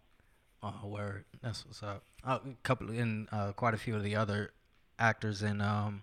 Oh, 0.66 0.88
word. 0.88 1.26
That's 1.44 1.64
what's 1.66 1.84
up. 1.84 2.04
Uh, 2.24 2.40
a 2.44 2.56
couple 2.64 2.90
and 2.90 3.28
uh, 3.32 3.52
quite 3.52 3.76
a 3.76 3.78
few 3.78 3.96
of 3.96 4.02
the 4.04 4.16
other 4.16 4.52
actors 4.98 5.44
in 5.44 5.62
um, 5.62 6.02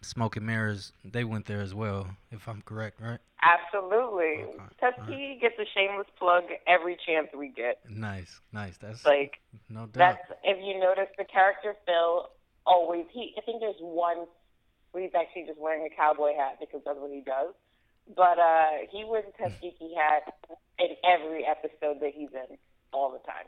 Smoke 0.00 0.36
and 0.36 0.46
Mirrors, 0.46 0.92
they 1.04 1.24
went 1.24 1.46
there 1.46 1.60
as 1.60 1.74
well, 1.74 2.06
if 2.30 2.46
I'm 2.48 2.62
correct, 2.62 3.00
right? 3.00 3.18
Absolutely. 3.42 4.44
Okay. 4.44 4.62
Tuskegee 4.80 5.38
gets 5.40 5.54
a 5.58 5.64
shameless 5.74 6.06
plug 6.16 6.44
every 6.68 6.96
chance 7.04 7.28
we 7.36 7.48
get. 7.48 7.80
Nice, 7.88 8.40
nice. 8.52 8.76
That's 8.78 9.04
Like 9.04 9.40
no 9.68 9.86
doubt. 9.86 9.94
that's 10.28 10.40
if 10.44 10.58
you 10.64 10.78
notice 10.78 11.08
the 11.18 11.24
character 11.24 11.74
Phil 11.84 12.28
always 12.64 13.06
he 13.10 13.34
I 13.36 13.40
think 13.40 13.58
there's 13.60 13.74
one 13.80 14.26
where 14.92 15.02
he's 15.02 15.12
actually 15.18 15.46
just 15.46 15.58
wearing 15.58 15.88
a 15.90 15.96
cowboy 15.96 16.36
hat 16.36 16.58
because 16.60 16.82
that's 16.84 16.98
what 17.00 17.10
he 17.10 17.20
does. 17.20 17.52
But 18.14 18.38
uh 18.38 18.86
he 18.92 19.02
wears 19.04 19.24
a 19.26 19.42
Tuskegee 19.42 19.94
hat 19.98 20.34
in 20.78 20.94
every 21.02 21.44
episode 21.44 21.98
that 22.00 22.12
he's 22.14 22.30
in 22.30 22.56
all 22.92 23.10
the 23.10 23.18
time. 23.30 23.46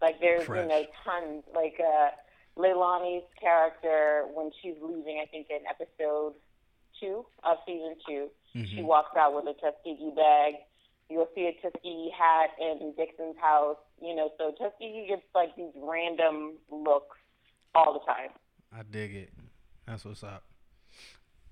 Like 0.00 0.20
there's 0.20 0.44
Fresh. 0.44 0.62
you 0.62 0.68
know 0.68 0.84
tons 1.04 1.44
like 1.54 1.78
uh 1.80 2.10
Leilani's 2.58 3.24
character 3.40 4.26
when 4.34 4.50
she's 4.60 4.74
leaving 4.82 5.20
I 5.22 5.26
think 5.30 5.46
in 5.50 5.60
episode 5.68 6.34
two 7.00 7.24
of 7.44 7.58
season 7.66 7.96
2 8.06 8.28
she 8.52 8.58
Mhm. 8.80 8.84
walks 8.84 9.16
out 9.16 9.34
with 9.34 9.46
a 9.46 9.54
Tuskegee 9.58 10.10
bag. 10.14 10.54
You'll 11.08 11.28
see 11.34 11.46
a 11.46 11.52
Tuskegee 11.62 12.10
hat 12.16 12.50
in 12.60 12.92
Dixon's 12.96 13.36
house. 13.40 13.78
You 14.00 14.14
know, 14.14 14.30
so 14.36 14.52
Tuskegee 14.52 15.06
gets 15.08 15.22
like 15.34 15.54
these 15.56 15.72
random 15.76 16.54
looks 16.70 17.16
all 17.74 17.94
the 17.94 18.00
time. 18.00 18.30
I 18.76 18.82
dig 18.82 19.14
it. 19.14 19.30
That's 19.86 20.04
what's 20.04 20.22
up. 20.22 20.42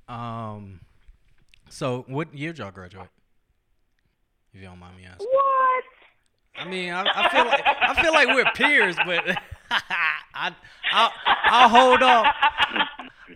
Um, 0.08 0.80
so 1.70 2.04
what 2.08 2.34
year 2.34 2.52
did 2.52 2.58
y'all 2.58 2.70
graduate? 2.70 3.08
If 4.52 4.60
you 4.60 4.66
don't 4.66 4.78
mind 4.78 4.96
me 4.96 5.04
asking. 5.06 5.26
What? 5.30 5.59
I 6.60 6.68
mean, 6.68 6.92
I, 6.92 7.04
I 7.04 7.28
feel 7.28 7.44
like 7.46 7.62
I 7.66 8.02
feel 8.02 8.12
like 8.12 8.28
we're 8.28 8.52
peers, 8.54 8.96
but 9.06 9.24
I 9.70 10.52
I'll, 10.92 11.12
I'll 11.26 11.68
hold 11.68 12.02
off. 12.02 12.26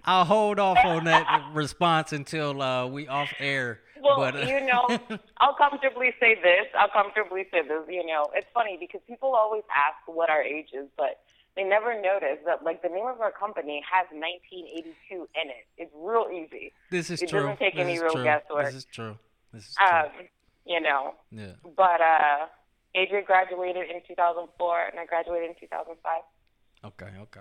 I'll 0.04 0.24
hold 0.24 0.58
off 0.58 0.78
on 0.84 1.04
that 1.04 1.50
response 1.52 2.12
until 2.12 2.60
uh, 2.60 2.86
we 2.86 3.08
off 3.08 3.32
air. 3.38 3.80
Well, 4.02 4.16
but, 4.18 4.36
uh, 4.36 4.46
you 4.46 4.60
know, 4.66 4.86
I'll 5.38 5.54
comfortably 5.54 6.12
say 6.20 6.34
this. 6.34 6.66
I'll 6.78 6.90
comfortably 6.90 7.46
say 7.50 7.62
this. 7.62 7.80
You 7.88 8.04
know, 8.06 8.26
it's 8.34 8.46
funny 8.52 8.76
because 8.78 9.00
people 9.08 9.34
always 9.34 9.62
ask 9.74 9.96
what 10.06 10.28
our 10.28 10.42
age 10.42 10.68
is, 10.74 10.88
but 10.96 11.20
they 11.56 11.62
never 11.62 11.94
notice 12.00 12.38
that 12.44 12.62
like 12.64 12.82
the 12.82 12.88
name 12.88 13.06
of 13.06 13.20
our 13.20 13.32
company 13.32 13.82
has 13.90 14.06
1982 14.10 15.14
in 15.14 15.50
it. 15.50 15.66
It's 15.78 15.92
real 15.96 16.26
easy. 16.30 16.72
this 16.90 17.10
is 17.10 17.22
it 17.22 17.30
true. 17.30 17.40
doesn't 17.40 17.58
take 17.58 17.74
this 17.74 17.82
any 17.82 17.98
real 17.98 18.12
true. 18.12 18.24
guesswork. 18.24 18.66
This 18.66 18.74
is 18.74 18.84
true. 18.84 19.16
This 19.52 19.68
is 19.68 19.74
true. 19.76 19.86
Um, 19.86 20.08
you 20.66 20.80
know, 20.80 21.14
yeah. 21.30 21.52
but 21.76 22.00
uh, 22.00 22.46
Adrian 22.94 23.24
graduated 23.24 23.90
in 23.90 24.00
2004, 24.06 24.82
and 24.90 25.00
I 25.00 25.06
graduated 25.06 25.50
in 25.50 25.56
2005. 25.60 26.22
Okay. 26.84 27.10
Okay. 27.22 27.40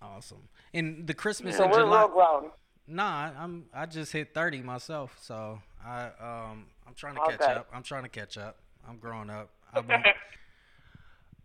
Awesome. 0.00 0.48
And 0.74 1.06
the 1.06 1.14
Christmas 1.14 1.56
So 1.56 1.64
in 1.64 1.70
we're 1.70 1.80
July. 1.80 1.98
real 2.00 2.08
grown. 2.08 2.50
Nah, 2.86 3.30
I'm 3.38 3.66
I 3.74 3.86
just 3.86 4.12
hit 4.12 4.32
30 4.34 4.62
myself, 4.62 5.16
so 5.20 5.60
I 5.84 6.04
um 6.20 6.66
I'm 6.86 6.94
trying 6.94 7.14
to 7.16 7.20
All 7.22 7.30
catch 7.30 7.40
good. 7.40 7.48
up. 7.48 7.68
I'm 7.72 7.82
trying 7.82 8.04
to 8.04 8.08
catch 8.08 8.38
up. 8.38 8.58
I'm 8.88 8.98
growing 8.98 9.30
up. 9.30 9.50
I've 9.74 9.86
been, 9.86 10.02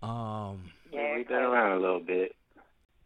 um 0.04 0.72
Yeah, 0.92 1.16
We've 1.16 1.28
been 1.28 1.38
around 1.42 1.78
a 1.78 1.82
little 1.82 2.00
bit. 2.00 2.36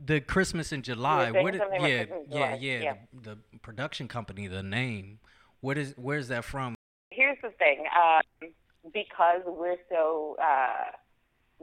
the 0.04 0.20
Christmas 0.20 0.72
in 0.74 0.82
July. 0.82 1.32
saying 1.32 1.44
What? 1.44 1.52
Did, 1.52 1.62
something 1.62 1.82
yeah, 1.86 2.04
Christmas 2.06 2.28
yeah, 2.30 2.36
July. 2.48 2.58
yeah, 2.62 2.80
Yeah. 2.82 2.94
The, 3.14 3.38
the 3.54 3.60
production 3.60 4.08
company, 4.08 4.48
the 4.48 4.64
name. 4.64 5.20
What 5.62 5.78
is? 5.78 5.94
Where's 5.96 6.28
that 6.30 6.44
from? 6.44 6.76
here's 7.12 7.38
the 7.42 7.50
thing 7.52 7.86
um, 7.98 8.50
because 8.94 9.42
we're 9.46 9.78
so 9.90 10.36
uh, 10.42 10.92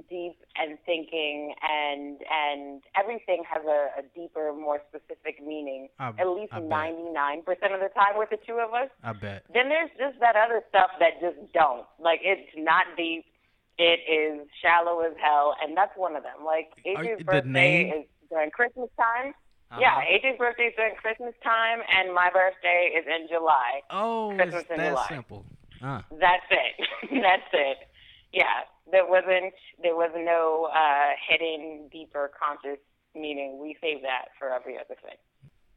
deep 0.08 0.36
and 0.56 0.78
thinking 0.86 1.54
and 1.62 2.18
and 2.30 2.82
everything 2.96 3.42
has 3.48 3.62
a, 3.66 4.00
a 4.00 4.02
deeper, 4.14 4.52
more 4.52 4.80
specific 4.88 5.44
meaning. 5.44 5.88
I- 5.98 6.12
at 6.18 6.28
least 6.28 6.52
ninety 6.52 7.10
nine 7.12 7.42
percent 7.42 7.72
of 7.74 7.80
the 7.80 7.88
time 7.94 8.16
with 8.16 8.30
the 8.30 8.38
two 8.46 8.54
of 8.58 8.72
us. 8.74 8.88
I 9.02 9.12
bet. 9.12 9.44
Then 9.52 9.68
there's 9.68 9.90
just 9.98 10.18
that 10.20 10.36
other 10.36 10.62
stuff 10.68 10.90
that 11.00 11.20
just 11.20 11.52
don't. 11.52 11.86
Like 11.98 12.20
it's 12.22 12.50
not 12.56 12.84
deep. 12.96 13.24
It 13.78 14.00
is 14.08 14.46
shallow 14.62 15.00
as 15.00 15.14
hell, 15.22 15.56
and 15.62 15.76
that's 15.76 15.96
one 15.96 16.14
of 16.14 16.22
them. 16.22 16.44
Like 16.44 16.70
Are- 16.96 17.02
AJ's 17.04 17.18
the 17.18 17.24
birthday 17.24 17.48
name? 17.50 17.92
is 18.02 18.06
during 18.30 18.50
Christmas 18.50 18.88
time. 18.98 19.32
Uh-huh. 19.70 19.80
Yeah, 19.80 20.00
AJ's 20.04 20.36
birthday 20.38 20.64
is 20.64 20.74
during 20.76 20.94
Christmas 20.96 21.32
time, 21.42 21.78
and 21.96 22.14
my 22.14 22.28
birthday 22.30 22.92
is 22.94 23.06
in 23.06 23.26
July. 23.28 23.80
Oh, 23.88 24.34
Christmas 24.36 24.62
it's 24.62 24.70
in 24.70 24.76
that 24.76 24.90
July. 24.90 25.06
simple. 25.08 25.46
Uh, 25.82 26.02
That's 26.12 26.44
it. 26.50 26.86
That's 27.22 27.42
it. 27.52 27.78
Yeah, 28.32 28.44
there 28.90 29.06
wasn't 29.06 29.52
there 29.82 29.94
was 29.96 30.10
no 30.16 30.68
uh, 30.74 31.10
hidden, 31.28 31.88
deeper, 31.92 32.30
conscious 32.38 32.78
meaning. 33.14 33.58
We 33.60 33.76
save 33.80 34.02
that 34.02 34.26
for 34.38 34.50
every 34.52 34.76
other 34.76 34.94
thing. 35.02 35.16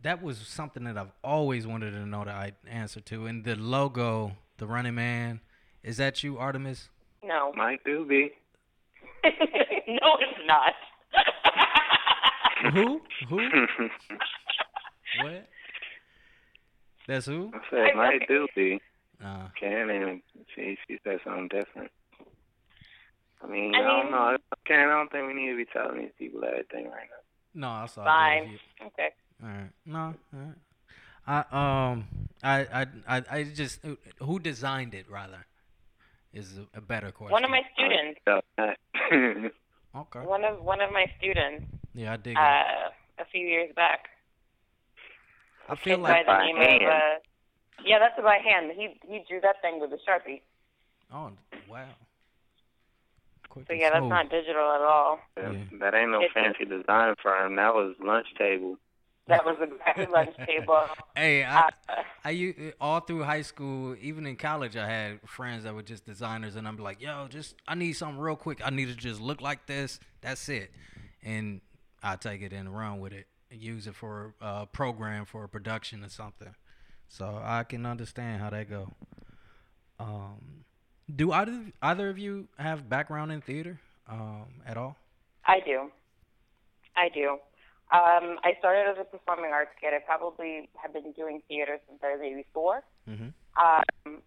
that 0.04 0.22
was 0.22 0.38
something 0.38 0.84
that 0.86 0.98
I've 0.98 1.12
always 1.24 1.66
wanted 1.68 1.92
to 1.92 2.06
know 2.06 2.24
the 2.24 2.32
I- 2.32 2.54
answer 2.70 3.02
to. 3.02 3.26
And 3.26 3.44
the 3.44 3.56
logo, 3.56 4.34
the 4.58 4.68
Running 4.68 4.96
Man, 4.96 5.42
is 5.84 5.98
that 5.98 6.24
you, 6.24 6.38
Artemis? 6.38 6.90
No, 7.24 7.52
Might 7.56 7.84
do 7.84 8.06
be. 8.06 8.32
no, 9.26 10.18
it's 10.20 10.40
not. 10.46 10.74
Who? 12.74 13.02
Who? 13.30 13.38
what? 15.24 15.48
That's 17.08 17.26
who? 17.26 17.52
I 17.54 17.60
said 17.70 17.96
might 17.96 18.28
do 18.28 18.48
be. 18.56 18.80
Uh, 19.24 19.48
Can 19.60 19.90
and 19.90 20.22
she 20.54 20.78
she 20.88 20.98
said 21.04 21.20
something 21.24 21.48
different. 21.48 21.92
I 23.44 23.48
mean, 23.48 23.76
I 23.76 23.80
I, 23.80 23.82
don't 23.84 24.04
mean- 24.06 24.12
know. 24.12 24.38
Can 24.66 24.80
I 24.90 24.92
don't 24.94 25.12
think 25.12 25.28
we 25.28 25.34
need 25.34 25.52
to 25.52 25.58
be 25.58 25.66
telling 25.66 26.00
these 26.02 26.12
people 26.18 26.44
everything 26.44 26.86
right 26.86 27.08
now. 27.10 27.22
no, 27.54 27.70
I 27.70 27.86
saw 27.86 28.04
Fine. 28.04 28.60
Okay. 28.88 29.10
All 29.44 29.50
right. 29.50 29.70
No. 29.86 30.14
All 30.34 30.40
right. 30.40 30.56
I 31.28 31.92
um 31.92 32.08
I 32.44 32.60
I 32.82 32.86
I, 33.08 33.24
I 33.32 33.44
just 33.44 33.80
who 34.20 34.40
designed 34.40 34.94
it 34.94 35.10
rather 35.10 35.46
is 36.34 36.58
a, 36.58 36.78
a 36.78 36.82
better 36.82 37.12
question. 37.12 37.32
One 37.32 37.44
of 37.44 37.50
my 37.50 37.62
students. 37.74 38.20
So, 38.26 38.42
uh, 38.58 38.74
Okay. 39.98 40.20
One 40.20 40.44
of 40.44 40.62
one 40.62 40.82
of 40.82 40.92
my 40.92 41.06
students. 41.18 41.66
Yeah, 41.94 42.14
I 42.14 42.18
dig 42.18 42.34
it. 42.34 42.38
Uh, 42.38 42.90
a 43.20 43.26
few 43.32 43.48
years 43.48 43.72
back. 43.76 44.10
I 45.70 45.76
feel 45.76 46.00
like 46.00 46.26
by 46.28 46.34
the 46.40 46.44
name 46.46 46.58
hand. 46.58 46.84
of. 46.84 46.90
Uh, 46.90 47.20
yeah, 47.84 48.00
that's 48.00 48.20
by 48.22 48.38
hand. 48.38 48.72
He 48.76 49.00
he 49.08 49.24
drew 49.28 49.42
that 49.42 49.62
thing 49.62 49.80
with 49.80 49.92
a 49.92 49.98
sharpie. 50.10 50.42
oh 51.14 51.32
wow. 51.70 51.86
Quick 53.50 53.68
So 53.68 53.74
yeah, 53.74 53.92
that's 53.92 54.06
not 54.06 54.30
digital 54.30 54.72
at 54.72 54.82
all. 54.82 55.20
Yeah. 55.38 55.54
That 55.80 55.94
ain't 55.94 56.12
no 56.12 56.22
It's- 56.22 56.32
fancy 56.34 56.66
design 56.66 57.16
firm. 57.22 57.56
That 57.56 57.74
was 57.74 57.96
lunch 58.00 58.28
table. 58.38 58.78
That 59.28 59.44
was 59.46 59.58
a 59.60 60.10
lunch 60.12 60.36
table. 60.46 60.82
Hey, 61.16 61.44
I, 61.44 61.70
Uh, 61.90 62.04
I 62.24 62.30
u- 62.32 62.74
all 62.80 63.00
through 63.00 63.24
high 63.24 63.42
school, 63.42 63.96
even 64.00 64.26
in 64.28 64.36
college, 64.36 64.76
I 64.76 64.88
had 64.88 65.20
friends 65.28 65.64
that 65.64 65.74
were 65.74 65.82
just 65.84 66.06
designers, 66.06 66.56
and 66.56 66.68
I'm 66.68 66.78
like, 66.78 67.02
yo, 67.02 67.28
just 67.28 67.56
I 67.68 67.74
need 67.76 67.94
something 67.94 68.20
real 68.20 68.36
quick. 68.36 68.62
I 68.64 68.70
need 68.70 68.88
to 68.88 68.96
just 68.96 69.20
look 69.22 69.42
like 69.42 69.66
this. 69.66 70.00
That's 70.22 70.48
it, 70.50 70.72
and 71.24 71.62
I 72.04 72.18
take 72.18 72.42
it 72.44 72.54
and 72.54 72.76
run 72.76 73.00
with 73.00 73.14
it, 73.14 73.26
and 73.50 73.60
use 73.62 73.88
it 73.88 73.96
for 73.96 74.36
a 74.42 74.68
program 74.68 75.26
for 75.26 75.44
a 75.44 75.50
production 75.50 76.04
or 76.04 76.10
something. 76.10 76.54
So 77.08 77.40
I 77.44 77.64
can 77.64 77.86
understand 77.86 78.42
how 78.42 78.50
that 78.50 78.70
go. 78.70 78.92
Um, 80.00 80.66
do 81.14 81.32
either 81.32 81.66
either 81.82 82.10
of 82.10 82.18
you 82.18 82.48
have 82.58 82.90
background 82.90 83.32
in 83.32 83.42
theater 83.42 83.80
um, 84.10 84.48
at 84.66 84.78
all? 84.78 84.98
I 85.46 85.60
do. 85.60 85.92
I 86.96 87.10
do. 87.10 87.38
Um, 87.94 88.40
I 88.44 88.54
started 88.58 88.90
as 88.90 88.98
a 89.00 89.04
performing 89.04 89.52
arts 89.52 89.72
kid. 89.80 89.94
I 89.94 90.00
probably 90.00 90.70
have 90.82 90.92
been 90.92 91.12
doing 91.12 91.42
theater 91.48 91.78
since 91.88 92.00
I 92.04 92.12
was 92.14 92.20
maybe 92.22 92.46
four. 92.54 92.84
Mm-hmm. 93.08 93.30
Um, 93.62 94.22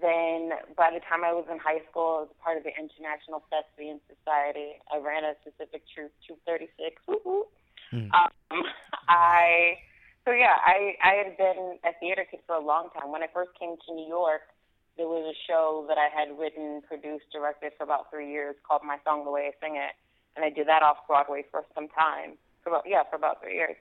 then 0.00 0.50
by 0.76 0.90
the 0.92 1.00
time 1.00 1.24
I 1.24 1.32
was 1.32 1.46
in 1.50 1.58
high 1.58 1.82
school, 1.90 2.18
I 2.18 2.20
was 2.22 2.28
part 2.42 2.58
of 2.58 2.62
the 2.62 2.70
International 2.70 3.42
Thespian 3.50 4.00
Society. 4.06 4.78
I 4.92 4.98
ran 4.98 5.24
a 5.24 5.34
specific 5.42 5.82
troupe, 5.92 6.12
Troupe 6.26 6.40
36. 6.46 7.02
Woo-hoo. 7.06 7.46
Mhm. 7.92 8.10
Um, 8.14 8.30
I 9.08 9.78
so 10.26 10.32
yeah, 10.32 10.58
I 10.66 10.98
I 11.02 11.12
had 11.22 11.38
been 11.38 11.78
a 11.86 11.94
theater 12.00 12.26
kid 12.28 12.40
for 12.46 12.56
a 12.56 12.60
long 12.60 12.90
time. 12.90 13.12
When 13.12 13.22
I 13.22 13.28
first 13.32 13.50
came 13.58 13.76
to 13.86 13.94
New 13.94 14.08
York, 14.08 14.42
there 14.98 15.06
was 15.06 15.22
a 15.22 15.38
show 15.46 15.86
that 15.88 15.98
I 15.98 16.10
had 16.10 16.36
written, 16.36 16.82
produced, 16.86 17.30
directed 17.32 17.72
for 17.78 17.84
about 17.84 18.10
three 18.10 18.30
years 18.30 18.56
called 18.66 18.82
My 18.84 18.98
Song 19.04 19.24
the 19.24 19.30
Way 19.30 19.52
I 19.54 19.64
Sing 19.64 19.76
It, 19.76 19.94
and 20.34 20.44
I 20.44 20.50
did 20.50 20.66
that 20.66 20.82
off 20.82 21.06
Broadway 21.06 21.44
for 21.50 21.64
some 21.74 21.86
time. 21.88 22.36
For 22.64 22.70
about 22.70 22.84
yeah, 22.86 23.04
for 23.08 23.14
about 23.14 23.40
three 23.40 23.54
years. 23.54 23.76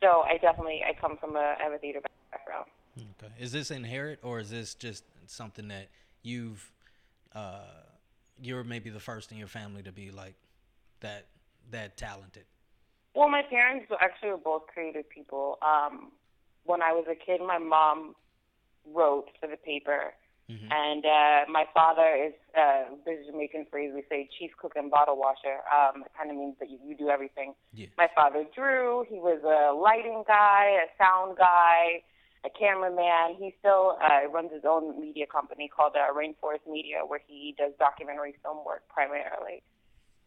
So 0.00 0.22
I 0.24 0.38
definitely 0.38 0.80
I 0.82 0.98
come 0.98 1.18
from 1.18 1.36
a 1.36 1.56
I 1.60 1.62
have 1.62 1.72
a 1.72 1.78
theater 1.78 2.00
background. 2.32 2.66
Okay. 2.96 3.32
Is 3.38 3.52
this 3.52 3.70
inherent 3.70 4.20
or 4.22 4.40
is 4.40 4.50
this 4.50 4.74
just 4.74 5.04
something 5.26 5.68
that 5.68 5.88
you've 6.22 6.72
uh 7.34 7.60
you're 8.40 8.64
maybe 8.64 8.90
the 8.90 9.00
first 9.00 9.30
in 9.30 9.38
your 9.38 9.46
family 9.46 9.82
to 9.82 9.92
be 9.92 10.10
like 10.10 10.36
that 11.00 11.26
that 11.70 11.98
talented? 11.98 12.44
Well, 13.14 13.28
my 13.28 13.42
parents 13.42 13.86
actually 14.00 14.30
were 14.30 14.38
both 14.38 14.66
creative 14.72 15.08
people. 15.08 15.58
Um, 15.62 16.12
when 16.64 16.82
I 16.82 16.92
was 16.92 17.06
a 17.10 17.14
kid, 17.14 17.40
my 17.46 17.58
mom 17.58 18.14
wrote 18.86 19.28
for 19.38 19.48
the 19.48 19.56
paper, 19.56 20.14
Mhm. 20.48 20.68
and 20.72 21.06
uh, 21.06 21.44
my 21.48 21.66
father 21.72 22.08
is 22.14 22.34
uh, 22.56 22.84
a 23.06 23.24
Jamaican 23.26 23.66
phrase 23.66 23.92
we 23.94 24.02
say 24.08 24.28
chief 24.38 24.50
cook 24.56 24.72
and 24.76 24.90
bottle 24.90 25.16
washer. 25.16 25.60
Um, 25.70 26.02
it 26.04 26.12
kind 26.16 26.30
of 26.30 26.36
means 26.36 26.56
that 26.58 26.68
you, 26.68 26.78
you 26.84 26.96
do 26.96 27.08
everything. 27.10 27.54
Yeah. 27.72 27.86
My 27.96 28.08
father 28.14 28.44
drew. 28.54 29.04
He 29.08 29.18
was 29.18 29.40
a 29.44 29.72
lighting 29.74 30.24
guy, 30.26 30.78
a 30.84 30.88
sound 30.98 31.38
guy, 31.38 32.02
a 32.44 32.50
cameraman. 32.50 33.36
He 33.38 33.54
still 33.60 33.98
uh, 34.02 34.28
runs 34.28 34.52
his 34.52 34.64
own 34.64 35.00
media 35.00 35.26
company 35.26 35.68
called 35.68 35.94
uh, 35.94 36.12
Rainforest 36.12 36.66
Media, 36.66 37.04
where 37.06 37.20
he 37.26 37.54
does 37.56 37.72
documentary 37.78 38.34
film 38.42 38.64
work 38.66 38.82
primarily. 38.88 39.62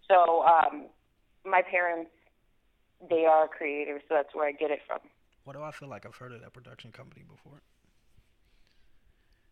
So 0.07 0.45
um, 0.45 0.85
my 1.43 1.61
parents, 1.61 2.11
they 3.09 3.25
are 3.25 3.47
creative, 3.47 4.01
so 4.07 4.15
that's 4.15 4.33
where 4.33 4.47
I 4.47 4.51
get 4.51 4.71
it 4.71 4.79
from. 4.87 4.99
What 5.43 5.55
do 5.55 5.61
I 5.63 5.71
feel 5.71 5.89
like 5.89 6.05
I've 6.05 6.15
heard 6.15 6.33
of 6.33 6.41
that 6.41 6.53
production 6.53 6.91
company 6.91 7.23
before? 7.29 7.61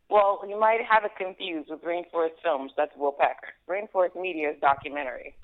Well, 0.10 0.42
you 0.48 0.60
might 0.60 0.80
have 0.88 1.06
it 1.06 1.12
confused 1.18 1.70
with 1.70 1.82
Rainforest 1.84 2.42
Films. 2.44 2.72
That's 2.78 2.92
Will 2.96 3.14
Packer. 3.14 3.54
Rainforest 3.70 4.20
Media 4.20 4.52
is 4.52 4.58
documentary, 4.62 5.36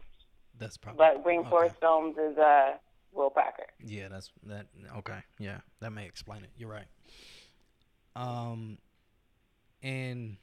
That's 0.59 0.77
probably 0.77 0.97
but 0.97 1.25
Rainforest 1.25 1.65
okay. 1.65 1.75
Films 1.79 2.17
is 2.17 2.37
uh, 2.37 2.73
Will 3.13 3.29
Packer. 3.29 3.65
Yeah, 3.83 4.09
that's 4.09 4.31
that 4.43 4.67
okay. 4.97 5.19
Yeah, 5.39 5.59
that 5.79 5.91
may 5.91 6.05
explain 6.05 6.43
it. 6.43 6.51
You're 6.57 6.69
right. 6.69 6.85
Um 8.15 8.77
and 9.81 10.37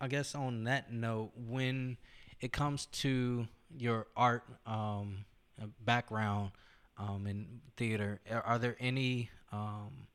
I 0.00 0.08
guess 0.08 0.34
on 0.34 0.64
that 0.64 0.92
note, 0.92 1.32
when 1.36 1.96
it 2.40 2.52
comes 2.52 2.86
to 2.86 3.46
your 3.76 4.06
art 4.16 4.44
um 4.66 5.24
uh, 5.60 5.66
background 5.84 6.52
um 7.02 7.26
in 7.26 7.60
theater, 7.76 8.20
are, 8.30 8.58
there 8.58 8.76
any 8.80 9.30
um 9.52 10.06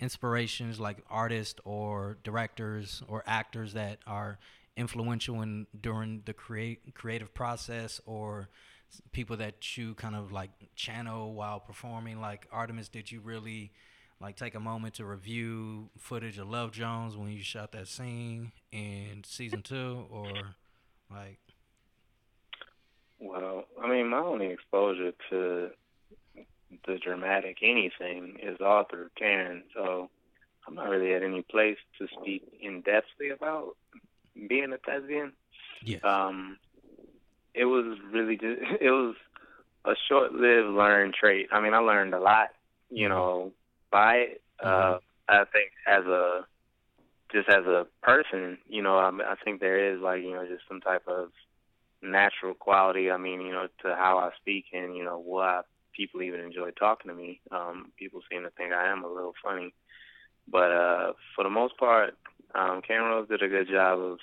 inspirations 0.00 0.78
like 0.78 0.98
artists 1.10 1.60
or 1.64 2.18
directors 2.22 3.02
or 3.08 3.24
actors 3.26 3.72
that 3.72 3.98
are 4.06 4.38
influential 4.76 5.42
in 5.42 5.66
during 5.80 6.22
the 6.24 6.32
create 6.32 6.94
creative 6.94 7.34
process 7.34 8.00
or 8.06 8.48
people 9.12 9.36
that 9.36 9.76
you 9.76 9.94
kind 9.94 10.14
of 10.14 10.30
like 10.32 10.50
channel 10.76 11.34
while 11.34 11.60
performing? 11.60 12.20
Like 12.20 12.46
artemis 12.52 12.88
did 12.88 13.10
you 13.10 13.20
really 13.20 13.72
like 14.20 14.36
take 14.36 14.54
a 14.54 14.60
moment 14.60 14.94
to 14.94 15.04
review 15.04 15.90
footage 15.98 16.38
of 16.38 16.48
love 16.48 16.72
jones 16.72 17.16
when 17.16 17.30
you 17.30 17.42
shot 17.42 17.72
that 17.72 17.88
scene 17.88 18.52
in 18.72 19.22
season 19.24 19.62
two 19.62 20.06
or 20.10 20.30
like? 21.10 21.38
Well, 23.20 23.64
I 23.82 23.88
mean, 23.88 24.08
my 24.08 24.18
only 24.18 24.46
exposure 24.46 25.12
to 25.30 25.70
the 26.86 26.98
dramatic 26.98 27.58
anything 27.62 28.36
is 28.42 28.58
through 28.58 29.08
Karen, 29.16 29.62
so 29.74 30.10
I'm 30.66 30.74
not 30.74 30.88
really 30.88 31.14
at 31.14 31.22
any 31.22 31.42
place 31.42 31.78
to 31.98 32.06
speak 32.20 32.42
in 32.60 32.82
depthly 32.82 33.32
about 33.34 33.76
being 34.48 34.72
a 34.72 34.78
thespian. 34.78 35.32
yes 35.82 36.02
Um, 36.04 36.58
it 37.54 37.64
was 37.64 37.98
really 38.12 38.36
just 38.36 38.60
it 38.80 38.90
was 38.90 39.16
a 39.84 39.94
short-lived 40.08 40.68
learned 40.68 41.14
trait. 41.14 41.48
I 41.52 41.60
mean, 41.60 41.72
I 41.72 41.78
learned 41.78 42.14
a 42.14 42.20
lot, 42.20 42.48
you 42.90 43.08
know, 43.08 43.52
by 43.90 44.14
it. 44.16 44.42
Uh, 44.62 44.98
I 45.28 45.44
think 45.44 45.70
as 45.86 46.04
a 46.04 46.46
just 47.32 47.48
as 47.48 47.64
a 47.66 47.86
person, 48.02 48.58
you 48.68 48.82
know, 48.82 48.96
I, 48.98 49.08
I 49.08 49.34
think 49.44 49.60
there 49.60 49.92
is 49.94 50.00
like 50.00 50.22
you 50.22 50.32
know 50.32 50.46
just 50.46 50.62
some 50.68 50.80
type 50.80 51.04
of 51.06 51.30
natural 52.02 52.54
quality. 52.54 53.10
I 53.10 53.16
mean, 53.16 53.40
you 53.40 53.52
know, 53.52 53.68
to 53.82 53.94
how 53.94 54.18
I 54.18 54.30
speak 54.40 54.66
and 54.72 54.96
you 54.96 55.04
know 55.04 55.18
why 55.18 55.62
people 55.98 56.22
even 56.22 56.40
enjoy 56.40 56.70
talking 56.70 57.10
to 57.10 57.14
me. 57.14 57.40
Um, 57.50 57.90
people 57.98 58.20
seem 58.30 58.44
to 58.44 58.50
think 58.50 58.72
I 58.72 58.90
am 58.90 59.04
a 59.04 59.12
little 59.12 59.34
funny, 59.44 59.74
but 60.50 60.70
uh, 60.70 61.12
for 61.34 61.42
the 61.44 61.50
most 61.50 61.76
part, 61.76 62.16
um, 62.54 62.80
Karen 62.86 63.10
Rose 63.10 63.28
did 63.28 63.42
a 63.42 63.48
good 63.48 63.68
job 63.68 63.98
of 63.98 64.18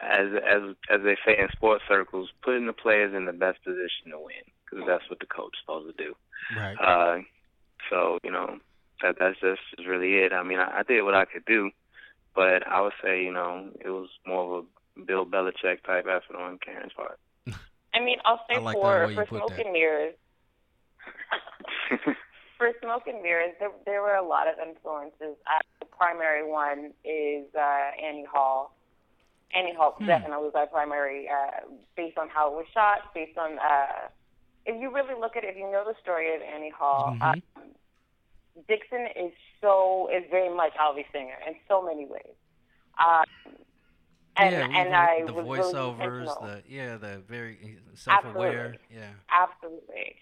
as 0.00 0.28
as 0.44 0.74
as 0.90 1.00
they 1.04 1.16
say 1.24 1.38
in 1.38 1.48
sports 1.52 1.84
circles, 1.88 2.30
putting 2.42 2.66
the 2.66 2.72
players 2.72 3.14
in 3.14 3.26
the 3.26 3.32
best 3.32 3.62
position 3.62 4.10
to 4.10 4.18
win 4.18 4.44
because 4.64 4.84
that's 4.86 5.08
what 5.08 5.20
the 5.20 5.26
coach 5.26 5.54
is 5.54 5.60
supposed 5.62 5.96
to 5.96 6.04
do. 6.04 6.14
Right. 6.56 6.76
Uh, 6.80 7.18
so 7.90 8.18
you 8.24 8.30
know 8.30 8.58
that 9.02 9.16
that's 9.20 9.38
just 9.40 9.86
really 9.86 10.14
it. 10.14 10.32
I 10.32 10.42
mean, 10.42 10.58
I, 10.58 10.80
I 10.80 10.82
did 10.82 11.02
what 11.02 11.14
I 11.14 11.26
could 11.26 11.44
do, 11.44 11.70
but 12.34 12.66
I 12.66 12.80
would 12.80 12.96
say 13.02 13.22
you 13.22 13.32
know 13.32 13.68
it 13.84 13.90
was 13.90 14.08
more 14.26 14.58
of 14.58 14.64
a 14.64 15.04
Bill 15.04 15.26
Belichick 15.26 15.84
type 15.84 16.06
effort 16.06 16.36
on 16.36 16.58
Karen's 16.58 16.92
part. 16.94 17.18
I 17.94 18.00
mean, 18.00 18.18
I'll 18.24 18.40
say 18.50 18.60
like 18.60 18.76
for 18.76 19.12
for 19.14 19.26
smoke 19.26 19.50
that. 19.50 19.66
and 19.66 19.72
mirrors. 19.72 20.14
for 22.58 22.70
smoke 22.82 23.02
and 23.06 23.22
mirrors, 23.22 23.54
there 23.60 23.70
there 23.84 24.02
were 24.02 24.14
a 24.14 24.26
lot 24.26 24.46
of 24.48 24.54
influences. 24.58 25.36
Uh, 25.46 25.58
the 25.80 25.86
primary 25.86 26.48
one 26.48 26.92
is 27.04 27.46
uh, 27.54 27.90
Annie 28.02 28.26
Hall. 28.30 28.74
Annie 29.54 29.74
Hall 29.74 29.94
Hmm. 29.98 30.06
definitely 30.06 30.44
was 30.44 30.52
our 30.54 30.66
primary, 30.66 31.28
uh, 31.28 31.60
based 31.96 32.18
on 32.18 32.28
how 32.28 32.48
it 32.50 32.54
was 32.56 32.66
shot, 32.74 33.14
based 33.14 33.38
on. 33.38 33.58
Uh, 33.58 34.08
if 34.64 34.80
you 34.80 34.92
really 34.92 35.14
look 35.18 35.36
at 35.36 35.44
it, 35.44 35.50
if 35.50 35.56
you 35.56 35.70
know 35.70 35.84
the 35.86 35.94
story 36.02 36.34
of 36.34 36.42
Annie 36.42 36.70
Hall, 36.76 37.16
Mhm. 37.20 37.42
um, 37.56 37.74
Dixon 38.68 39.06
is 39.14 39.32
so 39.60 40.08
is 40.08 40.24
very 40.30 40.48
much 40.48 40.72
Alvy 40.74 41.06
Singer 41.12 41.38
in 41.46 41.54
so 41.68 41.82
many 41.82 42.06
ways. 42.06 42.34
Um, 42.98 43.24
and 44.36 44.50
yeah, 44.52 44.68
and 44.80 44.94
I 44.94 45.22
the 45.24 45.32
was 45.32 45.46
voiceovers, 45.46 46.20
intentional. 46.22 46.40
the 46.42 46.62
yeah, 46.66 46.96
the 46.96 47.18
very 47.28 47.78
self-aware. 47.94 48.74
Absolutely. 48.74 48.96
Yeah. 48.96 49.12
Absolutely. 49.30 50.16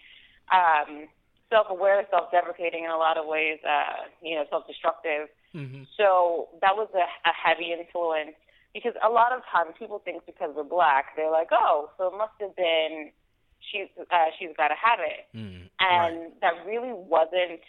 Um, 0.51 1.07
self-aware, 1.49 2.05
self-deprecating 2.09 2.83
in 2.85 2.91
a 2.91 2.97
lot 2.97 3.17
of 3.17 3.25
ways, 3.25 3.59
uh, 3.67 4.09
you 4.21 4.35
know, 4.35 4.45
self-destructive. 4.49 5.29
hmm 5.53 5.83
So 5.97 6.49
that 6.61 6.75
was 6.75 6.89
a, 6.93 7.05
a 7.05 7.33
heavy 7.33 7.71
influence 7.71 8.35
because 8.73 8.93
a 9.03 9.09
lot 9.09 9.31
of 9.31 9.41
times 9.51 9.75
people 9.79 9.99
think 10.03 10.25
because 10.25 10.51
we're 10.55 10.63
black, 10.63 11.15
they're 11.15 11.31
like, 11.31 11.49
oh, 11.51 11.89
so 11.97 12.07
it 12.07 12.17
must 12.17 12.33
have 12.41 12.55
been 12.55 13.11
she's 13.71 13.87
uh, 13.99 14.29
she's 14.37 14.49
got 14.57 14.67
to 14.69 14.75
have 14.77 14.99
it, 14.99 15.25
Mm. 15.35 15.69
and 15.79 16.15
right. 16.19 16.41
that 16.41 16.53
really 16.67 16.93
wasn't 16.93 17.61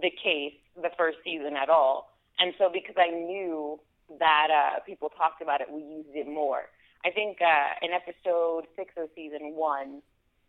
the 0.00 0.10
case 0.10 0.54
the 0.80 0.90
first 0.96 1.18
season 1.24 1.54
at 1.56 1.68
all. 1.68 2.10
And 2.38 2.54
so 2.58 2.70
because 2.72 2.94
I 2.98 3.10
knew 3.10 3.78
that 4.18 4.48
uh, 4.50 4.80
people 4.86 5.10
talked 5.10 5.42
about 5.42 5.60
it, 5.60 5.68
we 5.70 5.82
used 5.82 6.14
it 6.14 6.26
more. 6.28 6.62
I 7.04 7.10
think 7.10 7.38
uh, 7.42 7.84
in 7.84 7.90
episode 7.92 8.64
six 8.76 8.94
of 8.96 9.08
season 9.14 9.54
one, 9.54 10.02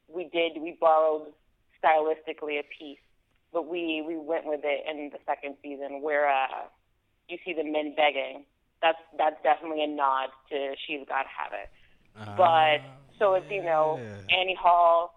we 0.08 0.23
did 0.32 0.62
we 0.62 0.77
borrowed 0.79 1.34
stylistically 1.83 2.59
a 2.59 2.63
piece, 2.77 2.99
but 3.53 3.67
we 3.67 4.03
we 4.05 4.17
went 4.17 4.45
with 4.45 4.61
it 4.63 4.85
in 4.89 5.09
the 5.11 5.19
second 5.25 5.55
season 5.61 6.01
where 6.01 6.29
uh, 6.29 6.67
you 7.27 7.37
see 7.45 7.53
the 7.53 7.63
men 7.63 7.93
begging. 7.95 8.45
That's 8.81 8.97
that's 9.17 9.35
definitely 9.43 9.83
a 9.83 9.87
nod 9.87 10.29
to 10.49 10.75
she's 10.87 11.05
got 11.07 11.23
to 11.23 11.29
have 11.29 11.51
it. 11.53 11.69
But 12.37 12.81
so 13.17 13.33
it's 13.33 13.45
you 13.49 13.63
know. 13.63 13.99
Annie 14.29 14.57
Hall. 14.59 15.15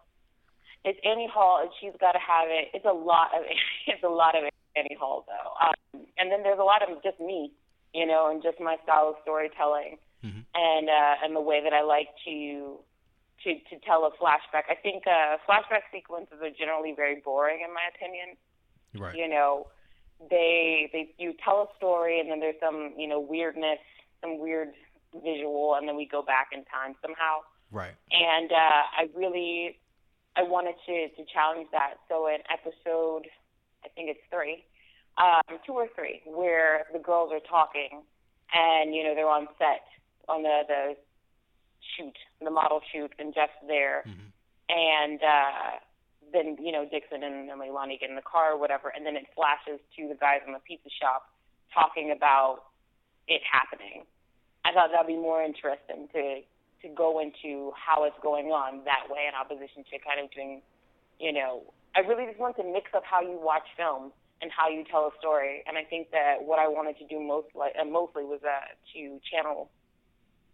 It's 0.85 0.99
Annie 1.05 1.29
Hall, 1.33 1.61
and 1.63 1.71
she's 1.81 1.93
got 2.01 2.13
to 2.13 2.19
have 2.19 2.49
it. 2.51 2.71
It's 2.75 2.85
a 2.85 2.93
lot 2.93 3.29
of 3.39 3.45
it's 3.87 4.03
a 4.03 4.09
lot 4.09 4.35
of 4.37 4.43
Annie 4.77 4.97
Hall 4.99 5.25
though, 5.29 5.51
um, 5.67 6.03
and 6.19 6.31
then 6.33 6.43
there's 6.43 6.59
a 6.59 6.65
lot 6.65 6.83
of 6.83 7.03
just 7.05 7.21
me, 7.21 7.53
you 7.95 8.05
know, 8.07 8.31
and 8.31 8.43
just 8.43 8.59
my 8.59 8.77
style 8.83 9.11
of 9.11 9.15
storytelling, 9.23 9.99
Mhm. 10.25 10.45
and 10.55 10.89
uh, 10.89 11.15
and 11.23 11.37
the 11.37 11.41
way 11.41 11.63
that 11.63 11.73
I 11.73 11.83
like 11.83 12.09
to 12.25 12.79
to 13.45 13.55
to 13.71 13.81
tell 13.85 14.05
a 14.05 14.11
flashback. 14.23 14.65
I 14.71 14.75
think 14.75 15.05
uh, 15.07 15.37
flashback 15.49 15.89
sequences 15.93 16.39
are 16.43 16.51
generally 16.51 16.93
very 16.97 17.21
boring 17.25 17.61
in 17.65 17.73
my 17.75 17.87
opinion 17.95 18.37
right. 18.99 19.17
you 19.17 19.29
know 19.29 19.67
they 20.31 20.89
they 20.93 21.15
you 21.19 21.35
tell 21.45 21.63
a 21.63 21.77
story 21.77 22.21
and 22.21 22.31
then 22.31 22.41
there's 22.41 22.57
some 22.61 22.95
you 22.97 23.09
know 23.09 23.21
weirdness 23.21 23.79
some 24.21 24.39
weird 24.39 24.69
visual 25.15 25.75
and 25.77 25.89
then 25.89 25.97
we 25.97 26.07
go 26.07 26.23
back 26.23 26.49
in 26.53 26.65
time 26.65 26.95
somehow 27.03 27.39
Right. 27.71 27.95
and 28.11 28.53
uh 28.53 28.83
i 28.99 29.09
really 29.17 29.79
i 30.37 30.43
wanted 30.43 30.75
to 30.87 31.09
to 31.17 31.25
challenge 31.33 31.69
that 31.73 31.95
so 32.09 32.29
in 32.29 32.39
episode 32.53 33.27
i 33.85 33.89
think 33.95 34.11
it's 34.11 34.21
three 34.31 34.65
um 35.19 35.59
two 35.67 35.73
or 35.73 35.89
three 35.95 36.21
where 36.27 36.85
the 36.93 36.99
girls 36.99 37.31
are 37.33 37.41
talking 37.41 38.03
and 38.55 38.95
you 38.95 39.03
know 39.03 39.15
they're 39.15 39.29
on 39.29 39.49
set 39.59 39.83
on 40.29 40.43
the 40.43 40.61
the 40.69 40.97
shoot 41.97 42.17
the 42.41 42.51
model 42.51 42.81
shoot 42.93 43.13
and 43.19 43.35
jeff's 43.35 43.53
there 43.67 44.05
Mhm. 44.07 44.33
and 44.69 45.21
uh 45.23 45.79
then 46.33 46.57
you 46.61 46.73
know 46.73 46.87
Dixon 46.89 47.23
and, 47.23 47.51
and 47.51 47.61
Leilani 47.61 48.01
get 48.01 48.09
in 48.09 48.17
the 48.17 48.23
car 48.25 48.53
or 48.55 48.59
whatever, 48.59 48.89
and 48.89 49.05
then 49.05 49.17
it 49.17 49.27
flashes 49.35 49.81
to 49.97 50.09
the 50.09 50.15
guys 50.15 50.41
in 50.47 50.53
the 50.55 50.61
pizza 50.61 50.89
shop 50.89 51.29
talking 51.75 52.11
about 52.11 52.65
it 53.29 53.43
happening. 53.45 54.07
I 54.65 54.73
thought 54.73 54.91
that'd 54.93 55.07
be 55.07 55.17
more 55.17 55.43
interesting 55.43 56.09
to 56.15 56.41
to 56.83 56.89
go 56.89 57.21
into 57.21 57.73
how 57.77 58.05
it's 58.05 58.17
going 58.23 58.47
on 58.47 58.83
that 58.85 59.07
way 59.11 59.29
in 59.29 59.35
opposition 59.39 59.85
to 59.93 59.99
kind 60.01 60.19
of 60.19 60.31
doing, 60.33 60.63
you 61.21 61.33
know, 61.33 61.63
I 61.95 62.01
really 62.01 62.27
just 62.27 62.41
want 62.41 62.57
to 62.57 62.65
mix 62.65 62.91
up 62.95 63.05
how 63.05 63.21
you 63.21 63.39
watch 63.39 63.63
film 63.77 64.11
and 64.41 64.51
how 64.51 64.69
you 64.69 64.83
tell 64.91 65.07
a 65.07 65.13
story, 65.21 65.63
and 65.69 65.79
I 65.79 65.85
think 65.85 66.11
that 66.11 66.43
what 66.43 66.59
I 66.59 66.67
wanted 66.67 66.99
to 66.99 67.07
do 67.07 67.21
most 67.21 67.49
like 67.55 67.75
uh, 67.79 67.85
mostly 67.85 68.25
was 68.25 68.41
uh, 68.43 68.73
to 68.95 69.21
channel 69.31 69.69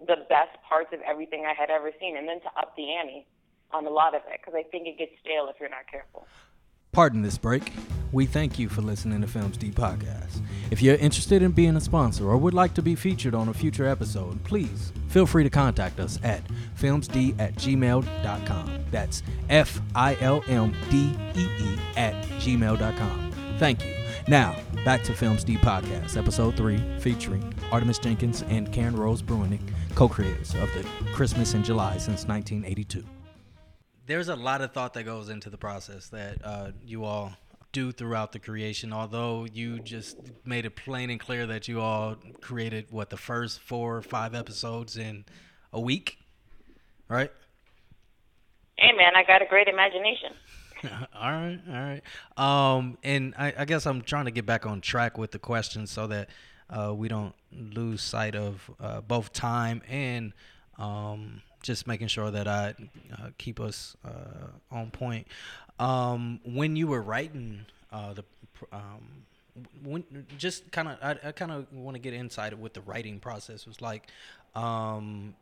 the 0.00 0.26
best 0.28 0.56
parts 0.68 0.92
of 0.92 1.00
everything 1.06 1.44
I 1.46 1.54
had 1.54 1.70
ever 1.70 1.90
seen, 2.00 2.16
and 2.16 2.28
then 2.28 2.40
to 2.40 2.48
up 2.58 2.74
the 2.76 2.94
ante 2.94 3.26
on 3.72 3.86
a 3.86 3.90
lot 3.90 4.14
of 4.14 4.22
it 4.32 4.40
because 4.40 4.54
I 4.54 4.62
think 4.70 4.86
it 4.86 4.98
gets 4.98 5.12
stale 5.20 5.48
if 5.48 5.56
you're 5.60 5.68
not 5.68 5.86
careful. 5.90 6.26
Pardon 6.92 7.22
this 7.22 7.36
break. 7.36 7.72
We 8.12 8.24
thank 8.24 8.58
you 8.58 8.70
for 8.70 8.80
listening 8.80 9.20
to 9.20 9.26
Films 9.26 9.58
D 9.58 9.70
Podcast. 9.70 10.40
If 10.70 10.80
you're 10.80 10.96
interested 10.96 11.42
in 11.42 11.52
being 11.52 11.76
a 11.76 11.80
sponsor 11.80 12.28
or 12.28 12.38
would 12.38 12.54
like 12.54 12.72
to 12.74 12.82
be 12.82 12.94
featured 12.94 13.34
on 13.34 13.48
a 13.48 13.54
future 13.54 13.86
episode, 13.86 14.42
please 14.44 14.92
feel 15.08 15.26
free 15.26 15.44
to 15.44 15.50
contact 15.50 16.00
us 16.00 16.18
at 16.22 16.42
filmsd 16.78 17.38
at 17.38 17.54
gmail.com. 17.56 18.84
That's 18.90 19.22
F 19.50 19.80
I 19.94 20.16
L 20.20 20.42
M 20.48 20.74
D 20.88 21.14
E 21.34 21.46
E 21.60 21.78
at 21.96 22.14
gmail.com. 22.40 23.32
Thank 23.58 23.84
you. 23.84 23.94
Now, 24.26 24.56
back 24.84 25.02
to 25.04 25.12
Films 25.12 25.44
D 25.44 25.56
Podcast, 25.56 26.16
episode 26.16 26.56
three, 26.56 26.82
featuring 27.00 27.54
Artemis 27.70 27.98
Jenkins 27.98 28.42
and 28.48 28.72
Karen 28.72 28.96
Rose 28.96 29.20
Bruinick, 29.22 29.60
co 29.98 30.08
creators 30.08 30.54
of 30.54 30.72
the 30.74 30.86
Christmas 31.12 31.54
in 31.54 31.64
July 31.64 31.98
since 31.98 32.24
1982 32.28 33.04
there's 34.06 34.28
a 34.28 34.36
lot 34.36 34.60
of 34.60 34.72
thought 34.72 34.94
that 34.94 35.02
goes 35.02 35.28
into 35.28 35.50
the 35.50 35.58
process 35.58 36.08
that 36.10 36.38
uh, 36.44 36.70
you 36.86 37.04
all 37.04 37.32
do 37.72 37.90
throughout 37.90 38.30
the 38.30 38.38
creation. 38.38 38.92
Although 38.92 39.48
you 39.52 39.80
just 39.80 40.16
made 40.44 40.64
it 40.64 40.76
plain 40.76 41.10
and 41.10 41.18
clear 41.18 41.46
that 41.46 41.66
you 41.66 41.80
all 41.80 42.14
created 42.40 42.86
what 42.90 43.10
the 43.10 43.16
first 43.16 43.58
four 43.58 43.96
or 43.96 44.02
five 44.02 44.36
episodes 44.36 44.96
in 44.96 45.24
a 45.72 45.80
week, 45.80 46.18
right? 47.08 47.32
Hey 48.78 48.92
man, 48.96 49.16
I 49.16 49.24
got 49.24 49.42
a 49.42 49.46
great 49.46 49.66
imagination. 49.66 50.30
all 51.12 51.32
right, 51.32 51.60
all 51.68 51.74
right. 51.74 52.76
Um, 52.76 52.98
and 53.02 53.34
I, 53.36 53.52
I 53.58 53.64
guess 53.64 53.84
I'm 53.84 54.02
trying 54.02 54.26
to 54.26 54.30
get 54.30 54.46
back 54.46 54.64
on 54.64 54.80
track 54.80 55.18
with 55.18 55.32
the 55.32 55.40
questions 55.40 55.90
so 55.90 56.06
that 56.06 56.30
uh, 56.70 56.94
we 56.94 57.08
don't 57.08 57.34
lose 57.52 58.02
sight 58.02 58.34
of 58.34 58.70
uh, 58.80 59.00
both 59.00 59.32
time 59.32 59.82
and 59.88 60.32
um, 60.78 61.42
just 61.62 61.86
making 61.86 62.08
sure 62.08 62.30
that 62.30 62.46
I 62.46 62.74
uh, 63.12 63.30
keep 63.38 63.60
us 63.60 63.96
uh, 64.04 64.48
on 64.70 64.90
point. 64.90 65.26
Um, 65.78 66.40
when 66.44 66.76
you 66.76 66.86
were 66.86 67.02
writing 67.02 67.66
uh, 67.92 68.14
the, 68.14 68.24
um, 68.72 69.24
when 69.82 70.04
just 70.36 70.70
kind 70.70 70.88
of, 70.88 70.98
I, 71.02 71.28
I 71.28 71.32
kind 71.32 71.50
of 71.50 71.72
want 71.72 71.94
to 71.94 71.98
get 71.98 72.14
inside 72.14 72.52
of 72.52 72.60
what 72.60 72.74
the 72.74 72.80
writing 72.82 73.18
process 73.18 73.66
was 73.66 73.80
like. 73.80 74.08
Um, 74.54 75.34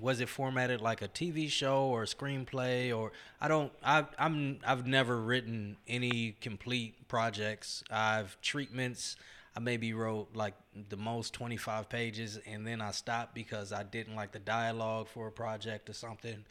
was 0.00 0.20
it 0.20 0.28
formatted 0.28 0.80
like 0.80 1.02
a 1.02 1.08
TV 1.08 1.48
show 1.48 1.84
or 1.84 2.02
a 2.02 2.06
screenplay 2.06 2.94
or 2.96 3.12
I 3.40 3.48
don't 3.48 3.72
I 3.82 4.04
I'm 4.18 4.58
I've 4.66 4.86
never 4.86 5.18
written 5.18 5.76
any 5.86 6.36
complete 6.40 7.08
projects. 7.08 7.82
I've 7.90 8.38
treatments. 8.42 9.16
I 9.58 9.60
maybe 9.60 9.92
wrote 9.92 10.28
like 10.34 10.54
the 10.88 10.96
most 10.96 11.34
25 11.34 11.88
pages 11.88 12.38
and 12.46 12.64
then 12.64 12.80
I 12.80 12.92
stopped 12.92 13.34
because 13.34 13.72
I 13.72 13.82
didn't 13.82 14.14
like 14.14 14.30
the 14.30 14.38
dialogue 14.38 15.08
for 15.08 15.26
a 15.26 15.32
project 15.32 15.90
or 15.90 15.94
something. 15.94 16.44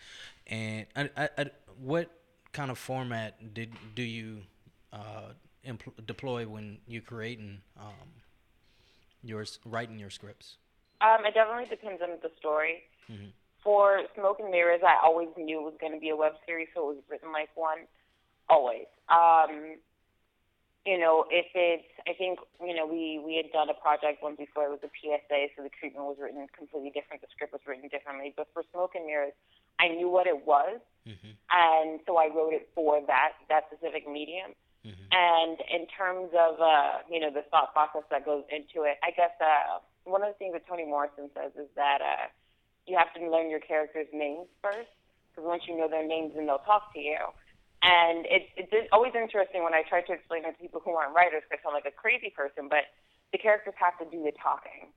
And 0.46 0.88
I, 0.94 1.10
I, 1.16 1.30
I, 1.38 1.46
what 1.82 2.12
kind 2.52 2.70
of 2.70 2.78
format 2.78 3.54
did 3.54 3.72
do 3.96 4.04
you 4.04 4.42
uh, 4.92 5.32
empl- 5.66 6.06
deploy 6.06 6.50
when 6.50 6.80
you're 6.86 7.02
creating 7.02 7.62
um, 7.80 8.10
your 9.24 9.46
writing 9.64 10.00
your 10.00 10.10
scripts? 10.10 10.58
Um, 11.00 11.26
it 11.26 11.34
definitely 11.34 11.70
depends 11.70 12.02
on 12.02 12.10
the 12.22 12.32
story. 12.38 12.84
For 13.64 14.02
Smoke 14.16 14.42
and 14.42 14.52
Mirrors, 14.52 14.82
I 14.86 14.98
always 15.02 15.30
knew 15.38 15.62
it 15.62 15.64
was 15.64 15.76
going 15.80 15.94
to 15.94 16.00
be 16.00 16.10
a 16.10 16.16
web 16.18 16.34
series, 16.46 16.68
so 16.76 16.90
it 16.90 16.96
was 16.96 17.04
written 17.10 17.32
like 17.32 17.56
one. 17.56 17.88
Always. 18.50 18.88
Um, 19.08 19.78
you 20.88 20.98
know, 20.98 21.28
if 21.28 21.52
it's, 21.52 21.84
I 22.08 22.16
think, 22.16 22.40
you 22.64 22.74
know, 22.74 22.88
we 22.88 23.20
we 23.20 23.36
had 23.36 23.52
done 23.52 23.68
a 23.68 23.76
project 23.76 24.24
once 24.24 24.40
before. 24.40 24.72
It 24.72 24.80
was 24.80 24.84
a 24.88 24.94
PSA, 24.96 25.52
so 25.56 25.68
the 25.68 25.74
treatment 25.76 26.08
was 26.08 26.16
written 26.16 26.48
completely 26.56 26.96
different. 26.96 27.20
The 27.20 27.28
script 27.36 27.52
was 27.52 27.60
written 27.68 27.92
differently. 27.92 28.32
But 28.32 28.48
for 28.56 28.64
Smoke 28.72 28.96
and 28.96 29.06
Mirrors, 29.06 29.36
I 29.84 29.90
knew 29.92 30.08
what 30.08 30.32
it 30.32 30.48
was, 30.48 30.80
and 31.52 32.00
so 32.08 32.16
I 32.16 32.32
wrote 32.32 32.56
it 32.56 32.72
for 32.74 33.04
that 33.06 33.36
that 33.52 33.68
specific 33.68 34.08
medium. 34.08 34.56
And 35.12 35.60
in 35.68 35.84
terms 35.92 36.32
of, 36.32 36.62
uh, 36.64 37.04
you 37.12 37.20
know, 37.20 37.32
the 37.32 37.44
thought 37.52 37.76
process 37.76 38.08
that 38.10 38.24
goes 38.24 38.48
into 38.48 38.88
it, 38.88 38.96
I 39.04 39.12
guess 39.12 39.36
uh, 39.44 39.84
one 40.08 40.24
of 40.24 40.32
the 40.32 40.40
things 40.40 40.54
that 40.56 40.64
Toni 40.66 40.86
Morrison 40.88 41.28
says 41.36 41.52
is 41.60 41.68
that 41.76 42.00
uh, 42.00 42.32
you 42.88 42.96
have 42.96 43.12
to 43.20 43.30
learn 43.30 43.52
your 43.52 43.60
characters' 43.60 44.08
names 44.16 44.48
first, 44.64 44.88
because 45.28 45.44
once 45.44 45.64
you 45.68 45.76
know 45.76 45.90
their 45.92 46.08
names, 46.08 46.32
then 46.36 46.48
they'll 46.48 46.64
talk 46.64 46.94
to 46.94 47.00
you. 47.04 47.20
And 47.88 48.28
it's 48.28 48.52
it's 48.60 48.92
always 48.92 49.16
interesting 49.16 49.64
when 49.64 49.72
I 49.72 49.88
try 49.88 50.04
to 50.04 50.12
explain 50.12 50.44
it 50.44 50.52
to 50.52 50.60
people 50.60 50.84
who 50.84 50.92
aren't 51.00 51.16
writers, 51.16 51.48
because 51.48 51.64
I 51.64 51.72
sound 51.72 51.76
like 51.80 51.88
a 51.88 51.96
crazy 51.96 52.28
person, 52.36 52.68
but 52.68 52.92
the 53.32 53.40
characters 53.40 53.80
have 53.80 53.96
to 54.04 54.06
do 54.12 54.20
the 54.28 54.36
talking. 54.36 54.92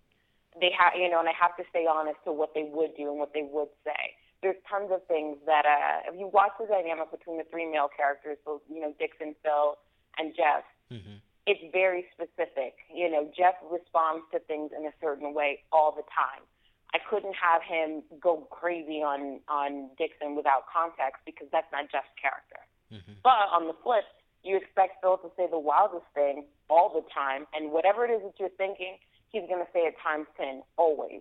They 0.58 0.74
have, 0.74 0.98
you 0.98 1.06
know, 1.06 1.22
and 1.22 1.30
I 1.30 1.36
have 1.38 1.54
to 1.62 1.64
stay 1.70 1.86
honest 1.86 2.18
to 2.26 2.34
what 2.34 2.50
they 2.58 2.66
would 2.66 2.98
do 2.98 3.14
and 3.14 3.22
what 3.22 3.30
they 3.30 3.46
would 3.46 3.70
say. 3.86 4.18
There's 4.42 4.58
tons 4.66 4.90
of 4.90 5.06
things 5.06 5.38
that, 5.46 5.62
uh, 5.68 6.10
if 6.10 6.18
you 6.18 6.26
watch 6.26 6.58
the 6.58 6.66
dynamic 6.66 7.14
between 7.14 7.38
the 7.38 7.46
three 7.46 7.70
male 7.70 7.86
characters, 7.86 8.38
so 8.42 8.58
you 8.66 8.82
know, 8.82 8.90
Dixon, 8.98 9.38
Phil, 9.46 9.78
and 10.18 10.34
Jeff, 10.34 10.66
Mm-hmm. 10.90 11.22
it's 11.46 11.62
very 11.70 12.02
specific. 12.10 12.74
You 12.90 13.06
know, 13.06 13.30
Jeff 13.30 13.54
responds 13.70 14.26
to 14.34 14.42
things 14.50 14.74
in 14.74 14.82
a 14.90 14.94
certain 14.98 15.30
way 15.34 15.62
all 15.70 15.94
the 15.94 16.02
time. 16.10 16.42
I 16.90 16.98
couldn't 16.98 17.38
have 17.38 17.62
him 17.62 18.02
go 18.18 18.48
crazy 18.50 18.98
on 18.98 19.38
on 19.46 19.94
Dixon 19.94 20.34
without 20.34 20.66
context 20.66 21.22
because 21.22 21.46
that's 21.54 21.70
not 21.70 21.86
Jeff's 21.94 22.10
character. 22.18 22.58
Mm-hmm. 22.92 23.22
But 23.22 23.50
on 23.54 23.66
the 23.66 23.74
flip, 23.82 24.04
you 24.42 24.56
expect 24.56 25.00
Phil 25.00 25.18
to 25.18 25.30
say 25.36 25.46
the 25.50 25.58
wildest 25.58 26.06
thing 26.14 26.44
all 26.68 26.90
the 26.92 27.04
time, 27.12 27.46
and 27.54 27.72
whatever 27.72 28.04
it 28.04 28.10
is 28.10 28.22
that 28.22 28.34
you're 28.38 28.56
thinking, 28.56 28.96
he's 29.30 29.46
going 29.48 29.60
to 29.60 29.70
say 29.72 29.80
it 29.80 29.94
times 30.02 30.26
ten 30.36 30.62
always. 30.76 31.20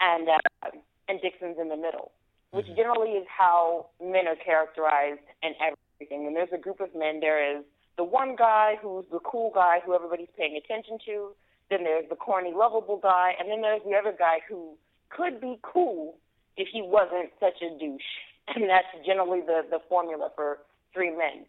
And 0.00 0.28
uh, 0.28 0.70
and 1.08 1.20
Dixon's 1.20 1.56
in 1.60 1.68
the 1.68 1.76
middle, 1.76 2.10
which 2.50 2.66
generally 2.74 3.20
is 3.20 3.26
how 3.28 3.86
men 4.02 4.26
are 4.26 4.36
characterized 4.36 5.22
in 5.42 5.52
everything. 5.60 6.24
When 6.24 6.34
there's 6.34 6.52
a 6.52 6.58
group 6.58 6.80
of 6.80 6.94
men, 6.94 7.20
there 7.20 7.38
is 7.38 7.64
the 7.96 8.04
one 8.04 8.34
guy 8.36 8.74
who's 8.80 9.04
the 9.12 9.20
cool 9.20 9.52
guy 9.54 9.78
who 9.84 9.94
everybody's 9.94 10.32
paying 10.36 10.56
attention 10.56 10.98
to. 11.06 11.30
Then 11.70 11.84
there's 11.84 12.08
the 12.08 12.16
corny, 12.16 12.52
lovable 12.54 12.98
guy, 12.98 13.32
and 13.38 13.50
then 13.50 13.62
there's 13.62 13.82
the 13.84 13.94
other 13.94 14.14
guy 14.16 14.38
who 14.48 14.74
could 15.10 15.40
be 15.40 15.58
cool 15.62 16.16
if 16.56 16.68
he 16.72 16.82
wasn't 16.82 17.30
such 17.40 17.62
a 17.62 17.78
douche. 17.78 18.02
And 18.54 18.68
that's 18.68 18.92
generally 19.06 19.40
the 19.40 19.62
the 19.70 19.78
formula 19.88 20.28
for 20.36 20.58
three 20.94 21.10
men 21.10 21.44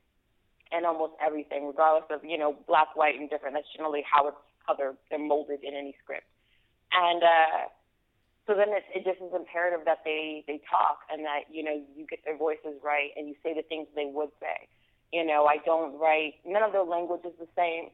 and 0.72 0.86
almost 0.86 1.14
everything, 1.24 1.68
regardless 1.68 2.10
of 2.10 2.26
you 2.26 2.38
know 2.38 2.56
black, 2.68 2.96
white, 2.96 3.16
and 3.16 3.30
different. 3.30 3.56
That's 3.56 3.72
generally 3.72 4.04
how 4.04 4.28
it's 4.28 4.38
how 4.68 4.74
they're 4.74 4.96
they're 5.10 5.20
molded 5.20 5.64
in 5.64 5.74
any 5.74 5.96
script. 6.04 6.26
And 6.91 7.24
uh, 7.24 7.70
so 8.48 8.54
then 8.56 8.70
it, 8.70 8.84
it 8.93 9.06
just 9.06 9.22
is 9.22 9.34
imperative 9.34 9.86
that 9.86 10.02
they 10.04 10.43
they 10.48 10.60
talk 10.70 11.06
and 11.12 11.24
that 11.24 11.48
you 11.52 11.64
know 11.64 11.78
you 11.96 12.06
get 12.10 12.20
their 12.26 12.38
voices 12.38 12.82
right 12.84 13.12
and 13.16 13.28
you 13.28 13.36
say 13.43 13.54
the 13.54 13.64
things 13.64 13.88
they 13.96 14.10
would 14.12 14.30
say. 14.41 14.68
You 15.14 15.26
know, 15.26 15.46
I 15.46 15.58
don't 15.64 15.98
write. 16.00 16.41
None 16.46 16.64
of 16.64 16.74
their 16.74 16.84
language 16.84 17.22
is 17.24 17.38
the 17.39 17.48
same. 17.56 17.89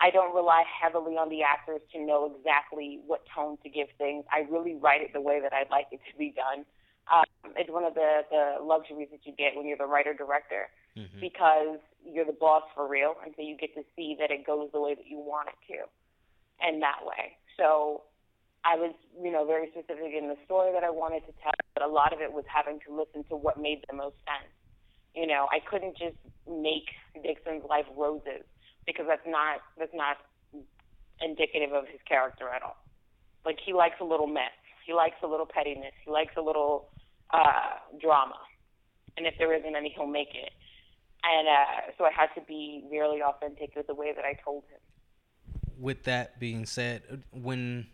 I 0.00 0.10
don't 0.10 0.34
rely 0.34 0.64
heavily 0.64 1.14
on 1.14 1.28
the 1.28 1.42
actors 1.42 1.80
to 1.92 2.00
know 2.00 2.32
exactly 2.34 3.00
what 3.06 3.22
tone 3.34 3.58
to 3.62 3.68
give 3.68 3.88
things. 3.98 4.24
I 4.32 4.48
really 4.50 4.74
write 4.74 5.02
it 5.02 5.12
the 5.12 5.20
way 5.20 5.40
that 5.40 5.52
I'd 5.52 5.70
like 5.70 5.86
it 5.92 6.00
to 6.10 6.18
be 6.18 6.32
done. 6.32 6.64
Um, 7.12 7.52
it's 7.56 7.70
one 7.70 7.84
of 7.84 7.94
the 7.94 8.26
the 8.30 8.64
luxuries 8.64 9.08
that 9.12 9.24
you 9.24 9.32
get 9.32 9.56
when 9.56 9.66
you're 9.66 9.78
the 9.78 9.86
writer 9.86 10.12
director 10.12 10.68
Mm-hmm. 10.96 11.20
because 11.20 11.78
you're 12.04 12.24
the 12.24 12.34
boss 12.34 12.64
for 12.74 12.88
real, 12.88 13.14
and 13.24 13.32
so 13.36 13.42
you 13.42 13.56
get 13.56 13.74
to 13.74 13.82
see 13.94 14.16
that 14.18 14.30
it 14.30 14.44
goes 14.44 14.70
the 14.72 14.80
way 14.80 14.94
that 14.94 15.06
you 15.06 15.18
want 15.18 15.48
it 15.48 15.72
to, 15.72 15.86
and 16.60 16.82
that 16.82 17.06
way. 17.06 17.36
So 17.56 18.02
I 18.64 18.76
was, 18.76 18.92
you 19.16 19.30
know, 19.30 19.46
very 19.46 19.68
specific 19.70 20.12
in 20.16 20.28
the 20.28 20.36
story 20.44 20.72
that 20.72 20.84
I 20.84 20.90
wanted 20.90 21.20
to 21.26 21.32
tell, 21.42 21.54
but 21.74 21.82
a 21.82 21.88
lot 21.88 22.12
of 22.12 22.20
it 22.20 22.32
was 22.32 22.44
having 22.48 22.80
to 22.86 22.90
listen 22.92 23.24
to 23.30 23.36
what 23.36 23.60
made 23.60 23.84
the 23.88 23.96
most 23.96 24.16
sense. 24.26 24.52
You 25.14 25.26
know, 25.26 25.46
I 25.50 25.60
couldn't 25.62 25.96
just 25.96 26.16
make 26.48 26.90
Dixon's 27.22 27.64
life 27.68 27.86
roses 27.96 28.44
because 28.86 29.06
that's 29.08 29.26
not 29.26 29.60
that's 29.78 29.94
not 29.94 30.18
indicative 31.20 31.72
of 31.72 31.86
his 31.86 32.00
character 32.06 32.48
at 32.48 32.62
all. 32.62 32.76
Like 33.44 33.58
he 33.64 33.72
likes 33.72 33.96
a 34.00 34.04
little 34.04 34.26
mess, 34.26 34.56
he 34.86 34.92
likes 34.92 35.16
a 35.22 35.26
little 35.26 35.46
pettiness, 35.46 35.94
he 36.04 36.10
likes 36.10 36.34
a 36.36 36.42
little 36.42 36.88
uh, 37.32 37.80
drama, 38.00 38.38
and 39.16 39.26
if 39.26 39.34
there 39.38 39.54
isn't 39.54 39.76
any, 39.76 39.92
he'll 39.96 40.06
make 40.06 40.34
it. 40.34 40.52
And 41.22 41.48
uh, 41.48 41.92
so 41.98 42.04
I 42.04 42.10
had 42.12 42.28
to 42.34 42.40
be 42.46 42.84
really 42.90 43.22
authentic 43.22 43.74
with 43.76 43.86
the 43.86 43.94
way 43.94 44.12
that 44.14 44.24
I 44.24 44.34
told 44.44 44.64
him. 44.70 44.78
with 45.78 46.04
that 46.04 46.38
being 46.38 46.66
said, 46.66 47.02
uh, 47.10 47.16
when 47.32 47.86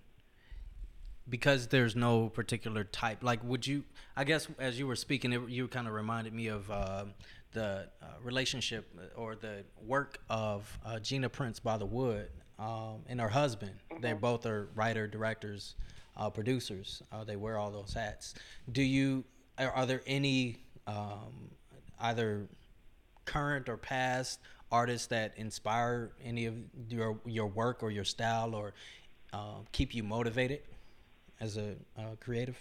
because 1.29 1.67
there's 1.69 1.97
no 1.97 2.29
particular 2.29 2.85
type, 2.85 3.23
like 3.23 3.43
would 3.45 3.67
you? 3.67 3.85
I 4.17 4.25
guess 4.25 4.49
as 4.59 4.79
you 4.79 4.87
were 4.87 4.97
speaking, 4.97 5.33
it, 5.33 5.49
you 5.49 5.69
kind 5.69 5.87
of 5.89 5.95
reminded 5.95 6.33
me 6.33 6.49
of 6.49 6.71
uh, 6.71 7.05
the 7.53 7.89
uh, 8.03 8.07
relationship 8.23 8.87
or 9.17 9.35
the 9.35 9.65
work 9.85 10.19
of 10.31 10.79
uh, 10.85 10.99
Gina 11.01 11.29
Prince-Bythewood 11.29 12.29
um, 12.59 13.03
and 13.09 13.21
her 13.21 13.29
husband. 13.29 13.73
They 14.01 14.13
both 14.13 14.47
are 14.47 14.69
writer, 14.75 15.07
directors, 15.09 15.75
uh, 16.17 16.31
producers. 16.31 17.03
Uh, 17.11 17.25
they 17.25 17.37
wear 17.37 17.59
all 17.59 17.71
those 17.71 17.93
hats. 17.95 18.35
Do 18.71 18.83
you? 18.83 19.25
Are, 19.59 19.71
are 19.71 19.87
there 19.87 20.03
any 20.07 20.59
um, 20.87 21.51
either 22.01 22.49
current 23.27 23.69
or 23.69 23.77
past 23.77 24.41
artists 24.73 25.07
that 25.09 25.33
inspire 25.37 26.13
any 26.25 26.47
of 26.47 26.55
your 26.89 27.19
your 27.25 27.47
work 27.47 27.83
or 27.83 27.91
your 27.91 28.05
style 28.05 28.55
or 28.55 28.73
uh, 29.33 29.59
keep 29.73 29.95
you 29.95 30.03
motivated 30.03 30.63
as 31.41 31.57
a 31.57 31.75
uh, 31.99 32.03
creative? 32.21 32.57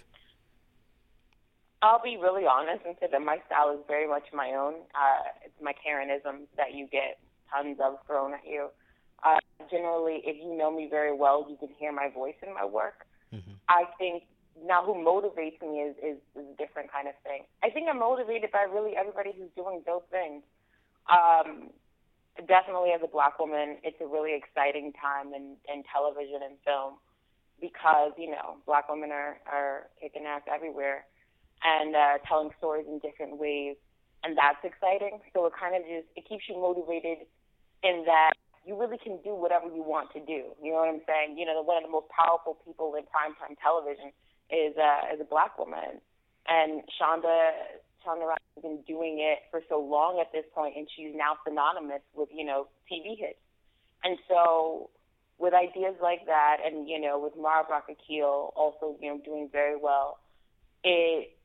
I'll 1.82 2.02
be 2.02 2.16
really 2.16 2.44
honest 2.46 2.84
and 2.86 2.96
say 3.00 3.08
that 3.10 3.22
my 3.22 3.38
style 3.46 3.70
is 3.72 3.80
very 3.86 4.08
much 4.08 4.24
my 4.32 4.50
own. 4.50 4.74
Uh, 4.94 5.44
it's 5.44 5.60
my 5.62 5.72
Karenism 5.72 6.46
that 6.56 6.74
you 6.74 6.86
get 6.86 7.18
tons 7.52 7.78
of 7.82 7.98
thrown 8.06 8.34
at 8.34 8.46
you. 8.46 8.68
Uh, 9.22 9.38
generally, 9.70 10.20
if 10.24 10.36
you 10.36 10.56
know 10.56 10.70
me 10.70 10.88
very 10.90 11.14
well, 11.14 11.46
you 11.48 11.56
can 11.56 11.68
hear 11.78 11.92
my 11.92 12.08
voice 12.08 12.34
in 12.46 12.52
my 12.54 12.64
work. 12.64 13.06
I 13.68 13.84
think 13.98 14.22
now 14.64 14.84
who 14.84 14.94
motivates 14.94 15.60
me 15.60 15.80
is, 15.80 15.96
is, 15.98 16.16
is 16.34 16.46
a 16.52 16.56
different 16.56 16.90
kind 16.90 17.08
of 17.08 17.14
thing. 17.22 17.42
I 17.62 17.70
think 17.70 17.88
I'm 17.90 17.98
motivated 17.98 18.50
by 18.52 18.66
really 18.72 18.96
everybody 18.96 19.32
who's 19.36 19.50
doing 19.56 19.82
those 19.86 20.02
things. 20.10 20.42
Um, 21.06 21.70
definitely 22.48 22.90
as 22.90 23.00
a 23.02 23.08
black 23.08 23.38
woman, 23.38 23.78
it's 23.82 24.00
a 24.00 24.06
really 24.06 24.34
exciting 24.34 24.92
time 25.00 25.32
in, 25.32 25.56
in 25.72 25.82
television 25.88 26.42
and 26.44 26.56
film 26.64 26.98
because, 27.60 28.12
you 28.18 28.30
know, 28.30 28.60
black 28.66 28.88
women 28.88 29.10
are, 29.10 29.38
are 29.50 29.88
kicking 30.00 30.26
ass 30.26 30.42
everywhere 30.52 31.06
and 31.64 31.96
uh, 31.96 32.18
telling 32.28 32.50
stories 32.58 32.86
in 32.88 32.98
different 32.98 33.38
ways. 33.38 33.76
And 34.24 34.36
that's 34.36 34.60
exciting. 34.64 35.20
So 35.32 35.46
it 35.46 35.52
kind 35.58 35.76
of 35.76 35.82
just, 35.88 36.08
it 36.16 36.28
keeps 36.28 36.44
you 36.48 36.56
motivated 36.56 37.24
in 37.82 38.04
that 38.06 38.32
you 38.66 38.74
really 38.74 38.98
can 38.98 39.22
do 39.22 39.30
whatever 39.30 39.70
you 39.70 39.86
want 39.86 40.10
to 40.12 40.20
do. 40.20 40.50
You 40.60 40.74
know 40.74 40.82
what 40.82 40.90
I'm 40.90 41.06
saying? 41.06 41.38
You 41.38 41.46
know, 41.46 41.62
one 41.62 41.78
of 41.78 41.84
the 41.86 41.94
most 41.94 42.10
powerful 42.10 42.58
people 42.66 42.98
in 42.98 43.06
primetime 43.06 43.54
television 43.62 44.10
is 44.50 44.74
uh, 44.76 45.14
is 45.14 45.20
a 45.22 45.24
black 45.24 45.56
woman, 45.58 46.02
and 46.50 46.82
Shonda 46.98 47.50
Rhimes 48.06 48.40
has 48.54 48.62
been 48.62 48.82
doing 48.86 49.18
it 49.20 49.40
for 49.50 49.60
so 49.68 49.80
long 49.80 50.20
at 50.20 50.32
this 50.32 50.44
point, 50.54 50.76
and 50.76 50.86
she's 50.94 51.14
now 51.14 51.36
synonymous 51.46 52.02
with 52.14 52.28
you 52.32 52.44
know 52.44 52.68
TV 52.90 53.18
hits. 53.18 53.38
And 54.04 54.18
so, 54.28 54.90
with 55.38 55.54
ideas 55.54 55.94
like 56.00 56.26
that, 56.26 56.58
and 56.64 56.88
you 56.88 57.00
know, 57.00 57.18
with 57.18 57.34
Mara 57.36 57.64
Brock 57.64 57.88
also 57.88 58.96
you 59.00 59.10
know 59.10 59.20
doing 59.24 59.48
very 59.50 59.76
well, 59.76 60.18
it 60.84 61.36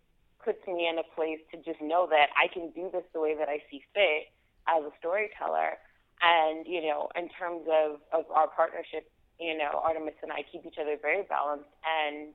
puts 0.43 0.59
me 0.68 0.88
in 0.89 0.97
a 0.97 1.07
place 1.16 1.39
to 1.51 1.57
just 1.57 1.82
know 1.82 2.07
that 2.09 2.30
I 2.38 2.51
can 2.51 2.72
do 2.72 2.89
this 2.91 3.03
the 3.14 3.20
way 3.20 3.36
that 3.38 3.49
I 3.49 3.62
see 3.70 3.82
fit 3.93 4.30
as 4.68 4.84
a 4.84 4.91
storyteller. 4.99 5.78
And, 6.22 6.66
you 6.68 6.82
know, 6.82 7.09
in 7.18 7.30
terms 7.30 7.66
of, 7.66 7.97
of 8.14 8.30
our 8.30 8.47
partnership, 8.47 9.09
you 9.39 9.57
know, 9.57 9.82
Artemis 9.82 10.14
and 10.22 10.32
I 10.32 10.45
keep 10.45 10.66
each 10.66 10.78
other 10.80 10.97
very 11.01 11.24
balanced 11.26 11.70
and 11.82 12.34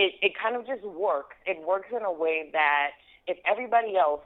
it, 0.00 0.16
it 0.24 0.32
kind 0.32 0.56
of 0.56 0.64
just 0.64 0.80
works. 0.80 1.36
It 1.44 1.60
works 1.60 1.92
in 1.92 2.00
a 2.00 2.12
way 2.12 2.48
that 2.56 2.96
if 3.28 3.36
everybody 3.44 4.00
else 4.00 4.24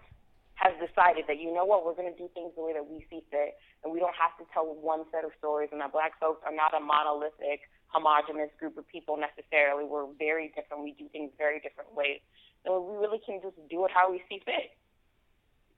has 0.54 0.70
decided 0.78 1.26
that, 1.26 1.42
you 1.42 1.50
know 1.50 1.66
what, 1.66 1.82
we're 1.82 1.98
going 1.98 2.14
to 2.14 2.14
do 2.14 2.30
things 2.30 2.54
the 2.54 2.62
way 2.62 2.70
that 2.70 2.86
we 2.86 3.02
see 3.10 3.26
fit 3.34 3.58
and 3.82 3.90
we 3.90 3.98
don't 3.98 4.14
have 4.14 4.38
to 4.38 4.46
tell 4.54 4.70
one 4.70 5.02
set 5.10 5.26
of 5.26 5.34
stories 5.36 5.68
and 5.74 5.82
that 5.82 5.90
black 5.90 6.14
folks 6.22 6.46
are 6.46 6.54
not 6.54 6.70
a 6.78 6.78
monolithic, 6.78 7.66
homogenous 7.90 8.54
group 8.54 8.78
of 8.78 8.86
people 8.86 9.18
necessarily. 9.18 9.82
We're 9.82 10.06
very 10.14 10.54
different. 10.54 10.86
We 10.86 10.94
do 10.94 11.10
things 11.10 11.34
very 11.36 11.58
different 11.58 11.90
ways. 11.90 12.22
And 12.62 12.70
we 12.70 12.94
really 12.94 13.18
can 13.18 13.42
just 13.42 13.58
do 13.66 13.84
it 13.84 13.90
how 13.90 14.14
we 14.14 14.22
see 14.30 14.38
fit. 14.46 14.78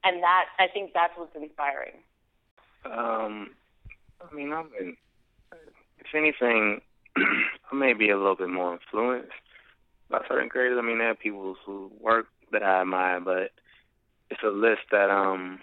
And 0.04 0.22
that, 0.22 0.52
I 0.60 0.68
think 0.68 0.92
that's 0.92 1.16
what's 1.16 1.34
inspiring. 1.34 2.04
Um, 2.84 3.56
I 4.20 4.28
mean, 4.28 4.52
I've 4.52 4.70
been, 4.76 4.94
if 5.98 6.12
anything, 6.14 6.84
I 7.16 7.74
may 7.74 7.94
be 7.94 8.10
a 8.10 8.16
little 8.16 8.36
bit 8.36 8.50
more 8.50 8.76
influenced 8.76 9.32
by 10.18 10.26
certain 10.28 10.48
creators. 10.48 10.78
I 10.80 10.86
mean, 10.86 10.98
there 10.98 11.10
are 11.10 11.14
people 11.14 11.56
who 11.64 11.90
work 12.00 12.26
that 12.52 12.62
I 12.62 12.80
admire, 12.80 13.20
but 13.20 13.50
it's 14.30 14.42
a 14.44 14.48
list 14.48 14.82
that, 14.90 15.10
um, 15.10 15.60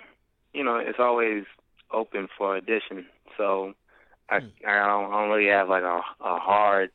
you 0.53 0.63
know, 0.63 0.77
it's 0.77 0.99
always 0.99 1.43
open 1.91 2.27
for 2.37 2.55
addition. 2.55 3.05
So 3.37 3.73
I, 4.29 4.37
I 4.37 4.87
don't, 4.87 5.11
I 5.11 5.21
don't 5.21 5.29
really 5.29 5.49
have 5.49 5.69
like 5.69 5.83
a, 5.83 6.01
a 6.21 6.39
hard, 6.39 6.91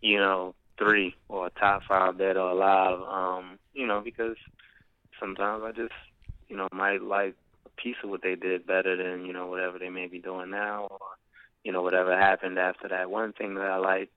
you 0.00 0.18
know, 0.18 0.54
three 0.78 1.14
or 1.28 1.46
a 1.46 1.50
top 1.50 1.82
five 1.88 2.18
dead 2.18 2.36
or 2.36 2.50
alive, 2.50 3.00
um, 3.00 3.58
you 3.74 3.86
know, 3.86 4.00
because 4.00 4.36
sometimes 5.18 5.62
I 5.64 5.72
just, 5.72 5.94
you 6.48 6.56
know, 6.56 6.68
might 6.72 7.02
like 7.02 7.34
a 7.66 7.80
piece 7.80 7.96
of 8.02 8.10
what 8.10 8.22
they 8.22 8.34
did 8.34 8.66
better 8.66 8.96
than, 8.96 9.26
you 9.26 9.32
know, 9.32 9.46
whatever 9.46 9.78
they 9.78 9.90
may 9.90 10.06
be 10.06 10.18
doing 10.18 10.50
now 10.50 10.88
or, 10.90 10.98
you 11.64 11.72
know, 11.72 11.82
whatever 11.82 12.16
happened 12.16 12.58
after 12.58 12.88
that 12.88 13.10
one 13.10 13.32
thing 13.32 13.54
that 13.54 13.66
I 13.66 13.76
like. 13.76 14.10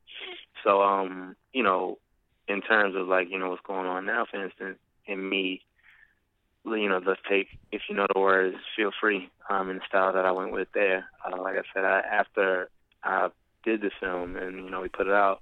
So, 0.64 0.82
um, 0.82 1.36
you 1.54 1.64
know, 1.64 1.98
in 2.52 2.62
terms 2.62 2.96
of 2.96 3.08
like 3.08 3.28
you 3.30 3.40
know 3.40 3.50
what's 3.50 3.66
going 3.66 3.88
on 3.88 4.06
now, 4.06 4.26
for 4.30 4.44
instance, 4.44 4.78
and 5.08 5.30
me, 5.30 5.62
you 6.66 6.90
know, 6.90 7.02
let's 7.06 7.22
take 7.30 7.48
if 7.72 7.82
you 7.90 7.96
know 7.96 8.08
the 8.14 8.20
words, 8.20 8.58
feel 8.76 8.92
free, 9.00 9.30
um, 9.50 9.70
in 9.70 9.78
the 9.78 9.84
style 9.88 10.14
that 10.14 10.26
I 10.26 10.32
went 10.32 10.52
with 10.52 10.68
there. 10.74 11.06
Uh, 11.26 11.42
like 11.42 11.56
I 11.56 11.64
said, 11.74 11.86
I, 11.86 12.00
after 12.02 12.70
I 13.04 13.30
did 13.64 13.82
the 13.82 13.92
film 14.00 14.36
and 14.36 14.64
you 14.64 14.70
know 14.70 14.82
we 14.82 14.90
put 14.90 15.08
it 15.08 15.14
out, 15.14 15.42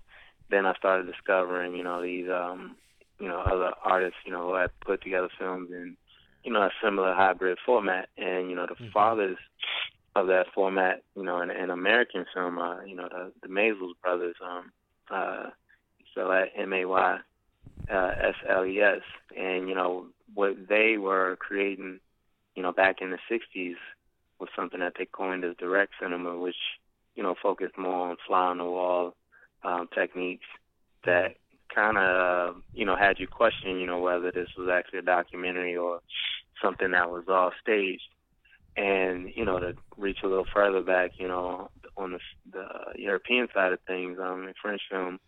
then 0.50 0.66
I 0.66 0.74
started 0.76 1.08
discovering 1.08 1.76
you 1.76 1.84
know 1.84 2.02
these 2.02 2.28
um, 2.30 2.76
you 3.20 3.28
know 3.28 3.40
other 3.40 3.72
artists 3.84 4.20
you 4.26 4.32
know 4.32 4.48
who 4.50 4.56
had 4.56 4.72
put 4.86 5.02
together 5.04 5.30
films 5.40 5.70
in 5.72 5.98
you 6.44 6.54
know 6.54 6.62
a 6.62 6.72
similar 6.84 7.14
hybrid 7.14 7.58
format, 7.66 8.10
and 8.18 8.50
you 8.50 8.56
know 8.56 8.68
the 8.68 8.76
Mhm. 8.76 8.92
fathers 8.94 9.38
of 10.16 10.28
that 10.28 10.48
format, 10.54 11.02
you 11.16 11.24
know, 11.24 11.42
in, 11.42 11.52
in 11.52 11.70
American 11.70 12.26
film, 12.34 12.58
uh, 12.58 12.82
you 12.84 12.96
know, 12.96 13.08
the 13.10 13.32
the 13.42 13.48
Maysles 13.48 13.94
brothers, 14.02 14.36
um, 14.44 14.72
uh, 15.12 15.50
so 16.16 16.32
at 16.32 16.50
M 16.56 16.74
A 16.74 16.86
Y 16.86 17.20
uh, 17.92 18.12
S 18.22 18.36
L 18.48 18.66
E 18.66 18.80
S, 18.82 19.02
and 19.38 19.68
you 19.68 19.76
know 19.76 20.08
what 20.34 20.68
they 20.68 20.98
were 20.98 21.38
creating, 21.40 22.00
you 22.56 22.64
know, 22.64 22.72
back 22.72 22.98
in 23.02 23.12
the 23.12 23.18
'60s 23.30 23.76
was 24.40 24.50
something 24.56 24.80
that 24.80 24.94
they 24.98 25.06
coined 25.06 25.44
as 25.44 25.56
direct 25.58 25.94
cinema, 26.02 26.38
which 26.38 26.56
you 27.16 27.24
know 27.24 27.36
focused 27.42 27.78
more 27.78 28.10
on 28.10 28.18
fly 28.28 28.48
on 28.48 28.58
the 28.58 28.64
wall 28.64 29.16
um, 29.64 29.88
techniques 29.94 30.46
that 31.06 31.36
kind 31.74 31.98
of 31.98 32.56
you 32.74 32.86
know 32.86 32.96
had 32.96 33.20
you 33.20 33.28
question, 33.28 33.80
you 33.80 33.88
know, 33.88 34.00
whether 34.00 34.32
this 34.32 34.50
was 34.58 34.70
actually 34.72 35.00
a 35.00 35.04
documentary 35.04 35.76
or 35.76 36.02
something 36.62 36.92
that 36.92 37.10
was 37.10 37.26
all 37.28 37.52
staged. 37.62 38.10
And 38.78 39.32
you 39.36 39.46
know, 39.46 39.60
to 39.60 39.74
reach 39.98 40.20
a 40.24 40.28
little 40.28 40.46
further 40.54 40.82
back, 40.82 41.12
you 41.18 41.28
know, 41.28 41.70
on 41.98 42.14
the, 42.14 42.20
the 42.52 43.02
European 43.02 43.48
side 43.54 43.74
of 43.74 43.80
things, 43.82 44.18
um, 44.22 44.48
in 44.48 44.54
French 44.62 44.82
film, 44.90 45.20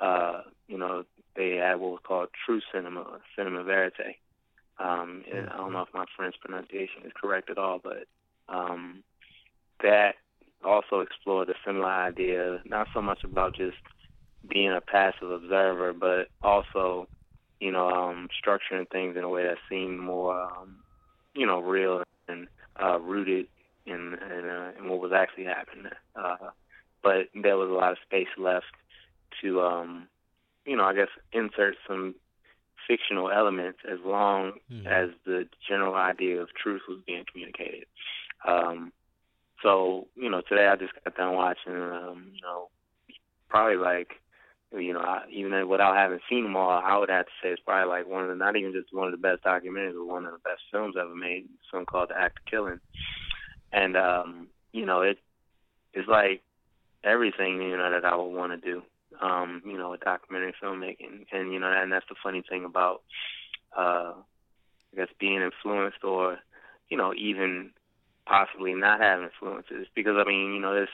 uh, 0.00 0.42
you 0.68 0.78
know, 0.78 1.04
they 1.36 1.56
had 1.56 1.76
what 1.76 1.92
was 1.92 2.00
called 2.06 2.28
true 2.44 2.60
cinema, 2.72 3.18
cinema 3.36 3.62
verite. 3.62 4.16
Um, 4.78 5.24
and 5.32 5.48
I 5.48 5.56
don't 5.56 5.72
know 5.72 5.82
if 5.82 5.94
my 5.94 6.04
French 6.16 6.34
pronunciation 6.40 7.02
is 7.04 7.12
correct 7.18 7.50
at 7.50 7.58
all, 7.58 7.80
but 7.82 8.04
um, 8.48 9.02
that 9.82 10.16
also 10.64 11.00
explored 11.00 11.48
a 11.48 11.54
similar 11.64 11.90
idea, 11.90 12.60
not 12.66 12.88
so 12.92 13.00
much 13.00 13.24
about 13.24 13.56
just 13.56 13.76
being 14.48 14.72
a 14.72 14.80
passive 14.80 15.30
observer, 15.30 15.92
but 15.92 16.28
also, 16.42 17.08
you 17.60 17.70
know, 17.72 17.88
um, 17.88 18.28
structuring 18.44 18.88
things 18.90 19.16
in 19.16 19.24
a 19.24 19.28
way 19.28 19.44
that 19.44 19.58
seemed 19.68 19.98
more, 19.98 20.42
um, 20.42 20.76
you 21.34 21.46
know, 21.46 21.60
real 21.60 22.02
and 22.28 22.48
uh, 22.82 22.98
rooted 23.00 23.46
in 23.86 24.16
in, 24.30 24.48
uh, 24.48 24.72
in 24.78 24.88
what 24.88 25.00
was 25.00 25.12
actually 25.12 25.44
happening. 25.44 25.90
Uh, 26.14 26.50
but 27.02 27.28
there 27.34 27.56
was 27.56 27.70
a 27.70 27.72
lot 27.72 27.92
of 27.92 27.98
space 28.04 28.28
left 28.36 28.66
to, 29.42 29.60
um, 29.62 30.08
you 30.64 30.76
know, 30.76 30.84
I 30.84 30.94
guess 30.94 31.08
insert 31.32 31.76
some 31.86 32.14
fictional 32.86 33.30
elements 33.30 33.78
as 33.90 33.98
long 34.00 34.60
Mhm. 34.70 34.86
as 34.86 35.10
the 35.24 35.48
general 35.68 35.94
idea 35.94 36.40
of 36.40 36.52
truth 36.54 36.82
was 36.88 37.00
being 37.06 37.24
communicated. 37.24 37.86
Um, 38.44 38.92
so, 39.62 40.08
you 40.14 40.28
know, 40.28 40.40
today 40.42 40.66
I 40.68 40.76
just 40.76 40.92
got 41.04 41.14
done 41.16 41.34
watching, 41.34 41.72
um, 41.72 42.30
you 42.34 42.40
know, 42.42 42.70
probably 43.48 43.76
like, 43.76 44.20
you 44.72 44.92
know, 44.92 45.00
I, 45.00 45.26
even 45.30 45.66
without 45.68 45.96
having 45.96 46.20
seen 46.28 46.42
them 46.44 46.56
all, 46.56 46.70
I 46.70 46.96
would 46.96 47.08
have 47.08 47.26
to 47.26 47.32
say 47.42 47.50
it's 47.50 47.62
probably 47.62 47.88
like 47.88 48.06
one 48.06 48.22
of 48.22 48.28
the, 48.28 48.34
not 48.34 48.56
even 48.56 48.72
just 48.72 48.92
one 48.92 49.06
of 49.06 49.12
the 49.12 49.16
best 49.16 49.42
documentaries, 49.44 49.94
but 49.94 50.06
one 50.06 50.26
of 50.26 50.32
the 50.32 50.38
best 50.40 50.62
films 50.70 50.96
ever 50.96 51.14
made. 51.14 51.48
Film 51.70 51.86
called 51.86 52.10
The 52.10 52.18
Act 52.18 52.38
of 52.40 52.44
Killing, 52.50 52.80
and 53.72 53.96
um, 53.96 54.48
you 54.72 54.84
know, 54.84 55.02
it 55.02 55.18
it's 55.94 56.08
like 56.08 56.42
everything 57.04 57.62
you 57.62 57.76
know 57.76 57.90
that 57.90 58.04
I 58.04 58.14
would 58.16 58.24
want 58.34 58.52
to 58.52 58.58
do. 58.58 58.82
Um, 59.22 59.62
you 59.64 59.78
know, 59.78 59.90
with 59.90 60.00
documentary 60.00 60.52
filmmaking, 60.62 61.26
and 61.32 61.52
you 61.52 61.58
know, 61.58 61.72
and 61.72 61.90
that's 61.90 62.04
the 62.08 62.16
funny 62.22 62.42
thing 62.46 62.64
about, 62.66 63.02
uh, 63.76 64.12
I 64.92 64.96
guess 64.96 65.08
being 65.18 65.40
influenced 65.40 66.04
or, 66.04 66.38
you 66.90 66.98
know, 66.98 67.14
even 67.14 67.70
possibly 68.26 68.74
not 68.74 69.00
having 69.00 69.24
influences, 69.24 69.86
because 69.94 70.16
I 70.18 70.28
mean, 70.28 70.52
you 70.54 70.60
know, 70.60 70.74
this 70.78 70.90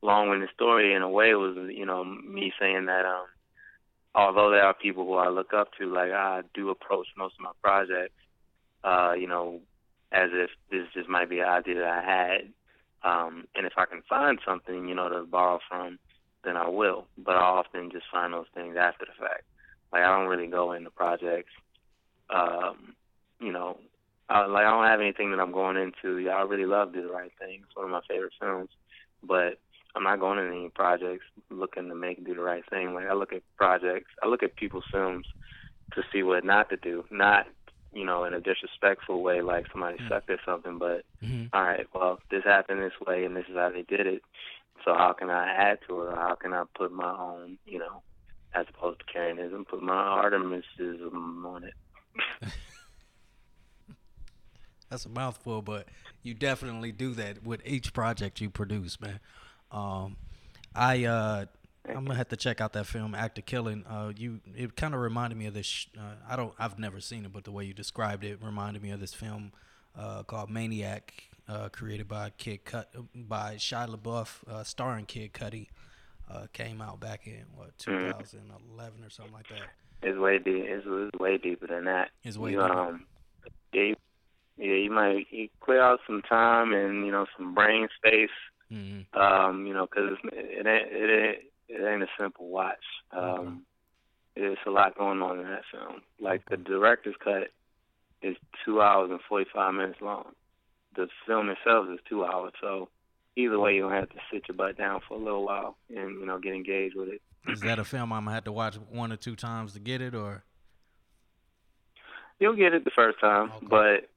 long-winded 0.00 0.48
story 0.54 0.94
in 0.94 1.02
a 1.02 1.10
way 1.10 1.34
was, 1.34 1.56
you 1.70 1.84
know, 1.84 2.04
me 2.04 2.52
saying 2.58 2.86
that, 2.86 3.04
um, 3.04 3.26
although 4.14 4.50
there 4.50 4.64
are 4.64 4.74
people 4.74 5.04
who 5.04 5.14
I 5.14 5.28
look 5.28 5.52
up 5.52 5.68
to, 5.78 5.92
like 5.92 6.12
I 6.12 6.42
do 6.54 6.70
approach 6.70 7.08
most 7.16 7.34
of 7.34 7.40
my 7.40 7.52
projects, 7.62 8.14
uh, 8.84 9.12
you 9.12 9.26
know, 9.26 9.60
as 10.10 10.30
if 10.32 10.50
this 10.70 10.86
just 10.94 11.08
might 11.08 11.28
be 11.28 11.40
an 11.40 11.48
idea 11.48 11.80
that 11.80 11.84
I 11.84 12.02
had, 12.02 12.52
um, 13.02 13.46
and 13.54 13.66
if 13.66 13.74
I 13.76 13.84
can 13.84 14.02
find 14.08 14.38
something, 14.46 14.88
you 14.88 14.94
know, 14.94 15.08
to 15.08 15.24
borrow 15.24 15.58
from, 15.68 15.98
then 16.44 16.56
I 16.56 16.68
will. 16.68 17.06
But 17.16 17.36
I 17.36 17.40
often 17.42 17.90
just 17.90 18.06
find 18.10 18.32
those 18.32 18.46
things 18.54 18.76
after 18.78 19.04
the 19.06 19.12
fact. 19.18 19.44
Like 19.92 20.02
I 20.02 20.16
don't 20.16 20.28
really 20.28 20.46
go 20.46 20.72
into 20.72 20.90
projects, 20.90 21.52
um, 22.30 22.94
you 23.40 23.52
know, 23.52 23.78
I, 24.28 24.46
like 24.46 24.66
I 24.66 24.70
don't 24.70 24.84
have 24.84 25.00
anything 25.00 25.30
that 25.30 25.40
I'm 25.40 25.52
going 25.52 25.76
into. 25.76 26.18
Yeah, 26.18 26.32
I 26.36 26.42
really 26.42 26.66
love 26.66 26.92
Do 26.92 27.02
the 27.02 27.12
Right 27.12 27.32
Thing. 27.38 27.60
It's 27.64 27.74
one 27.76 27.86
of 27.86 27.90
my 27.90 28.00
favorite 28.08 28.32
films, 28.38 28.68
but 29.22 29.58
I'm 29.94 30.04
not 30.04 30.20
going 30.20 30.38
into 30.38 30.50
any 30.52 30.68
projects 30.68 31.24
looking 31.50 31.88
to 31.88 31.94
make 31.94 32.24
Do 32.24 32.34
the 32.34 32.42
Right 32.42 32.64
Thing. 32.68 32.92
Like 32.94 33.06
I 33.08 33.14
look 33.14 33.32
at 33.32 33.42
projects, 33.56 34.10
I 34.22 34.28
look 34.28 34.42
at 34.42 34.56
people's 34.56 34.84
films 34.92 35.26
to 35.94 36.02
see 36.12 36.22
what 36.22 36.44
not 36.44 36.68
to 36.70 36.76
do, 36.76 37.04
not 37.10 37.46
you 37.92 38.04
know 38.04 38.24
in 38.24 38.34
a 38.34 38.40
disrespectful 38.40 39.22
way, 39.22 39.40
like 39.40 39.64
somebody 39.72 39.96
sucked 40.08 40.28
or 40.28 40.38
something, 40.44 40.78
but 40.78 41.04
Mhm. 41.24 41.48
all 41.54 41.62
right, 41.62 41.86
well, 41.94 42.20
this 42.30 42.44
happened 42.44 42.82
this 42.82 43.00
way, 43.06 43.24
and 43.24 43.34
this 43.34 43.46
is 43.48 43.56
how 43.56 43.70
they 43.70 43.82
did 43.82 44.06
it. 44.06 44.22
So 44.84 44.94
how 44.94 45.12
can 45.12 45.30
I 45.30 45.48
add 45.52 45.78
to 45.88 46.02
it? 46.02 46.12
Or 46.12 46.16
how 46.16 46.34
can 46.34 46.52
I 46.52 46.64
put 46.74 46.92
my 46.92 47.10
own, 47.10 47.58
you 47.66 47.78
know, 47.78 48.02
as 48.54 48.66
opposed 48.68 49.00
to 49.00 49.06
Karenism, 49.06 49.66
put 49.66 49.82
my 49.82 49.92
Artemisism 49.94 51.44
on 51.44 51.64
it? 51.64 51.74
That's 54.90 55.04
a 55.04 55.10
mouthful, 55.10 55.60
but 55.60 55.86
you 56.22 56.34
definitely 56.34 56.92
do 56.92 57.12
that 57.14 57.42
with 57.44 57.60
each 57.66 57.92
project 57.92 58.40
you 58.40 58.48
produce, 58.48 59.00
man. 59.00 59.20
Um, 59.70 60.16
I 60.74 61.04
uh, 61.04 61.44
I'm 61.86 62.04
gonna 62.04 62.14
have 62.14 62.28
to 62.28 62.36
check 62.36 62.60
out 62.60 62.72
that 62.72 62.86
film, 62.86 63.14
Act 63.14 63.38
of 63.38 63.46
Killing. 63.46 63.84
Uh, 63.86 64.12
you 64.16 64.40
it 64.56 64.76
kind 64.76 64.94
of 64.94 65.00
reminded 65.00 65.38
me 65.38 65.46
of 65.46 65.54
this. 65.54 65.66
Sh- 65.66 65.86
uh, 65.98 66.14
I 66.28 66.36
don't 66.36 66.54
I've 66.58 66.78
never 66.78 67.00
seen 67.00 67.24
it, 67.24 67.32
but 67.32 67.44
the 67.44 67.50
way 67.50 67.64
you 67.64 67.74
described 67.74 68.24
it 68.24 68.42
reminded 68.42 68.82
me 68.82 68.90
of 68.90 69.00
this 69.00 69.12
film 69.12 69.52
uh, 69.96 70.22
called 70.22 70.50
Maniac, 70.50 71.27
uh, 71.48 71.68
created 71.70 72.08
by 72.08 72.30
Kid 72.36 72.64
Cut 72.64 72.92
by 73.14 73.54
Shia 73.54 73.88
LaBeouf, 73.88 74.46
uh, 74.48 74.64
starring 74.64 75.06
Kid 75.06 75.32
Cudi. 75.32 75.68
Uh, 76.30 76.46
came 76.52 76.82
out 76.82 77.00
back 77.00 77.26
in 77.26 77.42
what 77.54 77.76
2011 77.78 79.02
or 79.02 79.08
something 79.08 79.32
like 79.32 79.48
that. 79.48 79.70
It's 80.02 80.18
way 80.18 80.38
deep. 80.38 80.62
It's, 80.66 80.84
it's 80.86 81.18
way 81.18 81.38
deeper 81.38 81.66
than 81.66 81.86
that. 81.86 82.10
It's 82.22 82.36
way 82.36 82.50
you, 82.52 82.60
deeper. 82.60 82.70
Um, 82.70 83.06
yeah, 83.72 83.82
you, 83.82 83.96
yeah, 84.58 84.74
you 84.74 84.90
might 84.90 85.26
you 85.30 85.48
clear 85.60 85.80
out 85.80 86.00
some 86.06 86.20
time 86.28 86.74
and 86.74 87.06
you 87.06 87.12
know 87.12 87.24
some 87.36 87.54
brain 87.54 87.88
space. 87.96 88.28
hmm 88.70 89.00
Um, 89.18 89.66
you 89.66 89.72
know, 89.72 89.86
because 89.86 90.18
it 90.24 90.66
ain't 90.66 90.92
it 90.92 91.10
ain't 91.10 91.38
it 91.70 91.88
ain't 91.88 92.02
a 92.02 92.08
simple 92.20 92.48
watch. 92.48 92.76
Um, 93.12 93.62
There's 94.36 94.58
a 94.66 94.70
lot 94.70 94.98
going 94.98 95.22
on 95.22 95.38
in 95.38 95.44
that 95.44 95.62
film. 95.72 96.02
Like 96.20 96.42
the 96.50 96.58
director's 96.58 97.16
cut 97.24 97.48
is 98.20 98.36
two 98.64 98.82
hours 98.82 99.10
and 99.10 99.20
forty 99.26 99.46
five 99.54 99.72
minutes 99.72 100.00
long. 100.02 100.26
The 100.98 101.06
film 101.28 101.48
itself 101.48 101.86
is 101.92 102.00
two 102.08 102.24
hours, 102.24 102.52
so 102.60 102.88
either 103.36 103.56
way 103.58 103.78
gonna 103.78 103.94
have 103.94 104.08
to 104.10 104.16
sit 104.32 104.42
your 104.48 104.56
butt 104.56 104.76
down 104.76 105.00
for 105.06 105.14
a 105.14 105.20
little 105.20 105.44
while 105.46 105.76
and, 105.94 106.18
you 106.18 106.26
know, 106.26 106.40
get 106.40 106.54
engaged 106.54 106.96
with 106.96 107.08
it. 107.08 107.22
Is 107.46 107.60
that 107.60 107.78
a 107.78 107.84
film 107.84 108.12
I'm 108.12 108.24
gonna 108.24 108.34
have 108.34 108.44
to 108.44 108.52
watch 108.52 108.74
one 108.90 109.12
or 109.12 109.16
two 109.16 109.36
times 109.36 109.74
to 109.74 109.78
get 109.80 110.02
it, 110.02 110.14
or? 110.14 110.42
You'll 112.40 112.56
get 112.56 112.74
it 112.74 112.84
the 112.84 112.90
first 112.90 113.20
time, 113.20 113.52
Okay. 113.56 113.66
but 113.68 114.10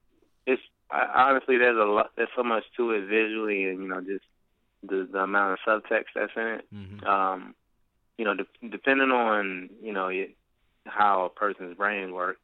it's 0.48 0.62
I, 0.90 1.30
honestly 1.30 1.58
there's 1.58 1.78
a 1.78 1.86
lot 1.86 2.12
there's 2.18 2.30
so 2.36 2.44
much 2.44 2.64
to 2.78 2.92
it 2.92 3.06
visually 3.08 3.66
and 3.66 3.80
you 3.82 3.88
know 3.88 4.02
just 4.02 4.26
the 4.84 5.08
the 5.12 5.20
amount 5.20 5.54
of 5.54 5.60
subtext 5.84 6.06
that's 6.16 6.32
in 6.36 6.48
it. 6.48 6.66
hmm 6.72 7.06
um, 7.08 7.56
you 8.18 8.26
know, 8.26 8.34
de- 8.36 8.70
depending 8.70 9.12
on 9.12 9.70
you 9.82 9.94
know 9.94 10.08
y- 10.08 10.34
how 10.86 11.26
a 11.26 11.30
person's 11.30 11.76
brain 11.78 12.12
works, 12.14 12.42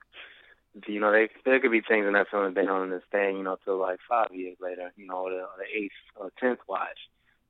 you 0.86 0.99
know, 0.99 1.11
they, 1.11 1.30
there 1.45 1.59
could 1.59 1.71
be 1.71 1.82
things 1.82 2.05
in 2.05 2.13
that 2.13 2.28
film 2.30 2.45
that 2.45 2.55
they 2.55 2.65
don't 2.65 2.84
understand, 2.84 3.38
you 3.38 3.43
know, 3.43 3.57
till 3.63 3.80
like 3.80 3.99
five 4.07 4.28
years 4.34 4.57
later, 4.59 4.91
you 4.95 5.07
know, 5.07 5.25
or 5.25 5.30
the, 5.32 5.38
or 5.38 5.49
the 5.57 5.80
eighth 5.80 5.91
or 6.15 6.32
tenth 6.39 6.59
watch. 6.67 6.99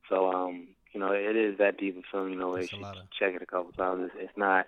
So, 0.09 0.31
um, 0.31 0.67
you 0.93 0.99
know, 0.99 1.11
it 1.11 1.35
is 1.35 1.57
that 1.57 1.77
deep 1.77 1.97
a 1.97 2.01
film, 2.11 2.29
you 2.29 2.35
know, 2.37 2.57
you 2.57 2.67
should 2.67 2.83
of- 2.83 2.95
check 3.17 3.35
it 3.35 3.41
a 3.41 3.45
couple 3.45 3.71
times. 3.73 4.09
It's, 4.13 4.29
it's 4.29 4.37
not, 4.37 4.67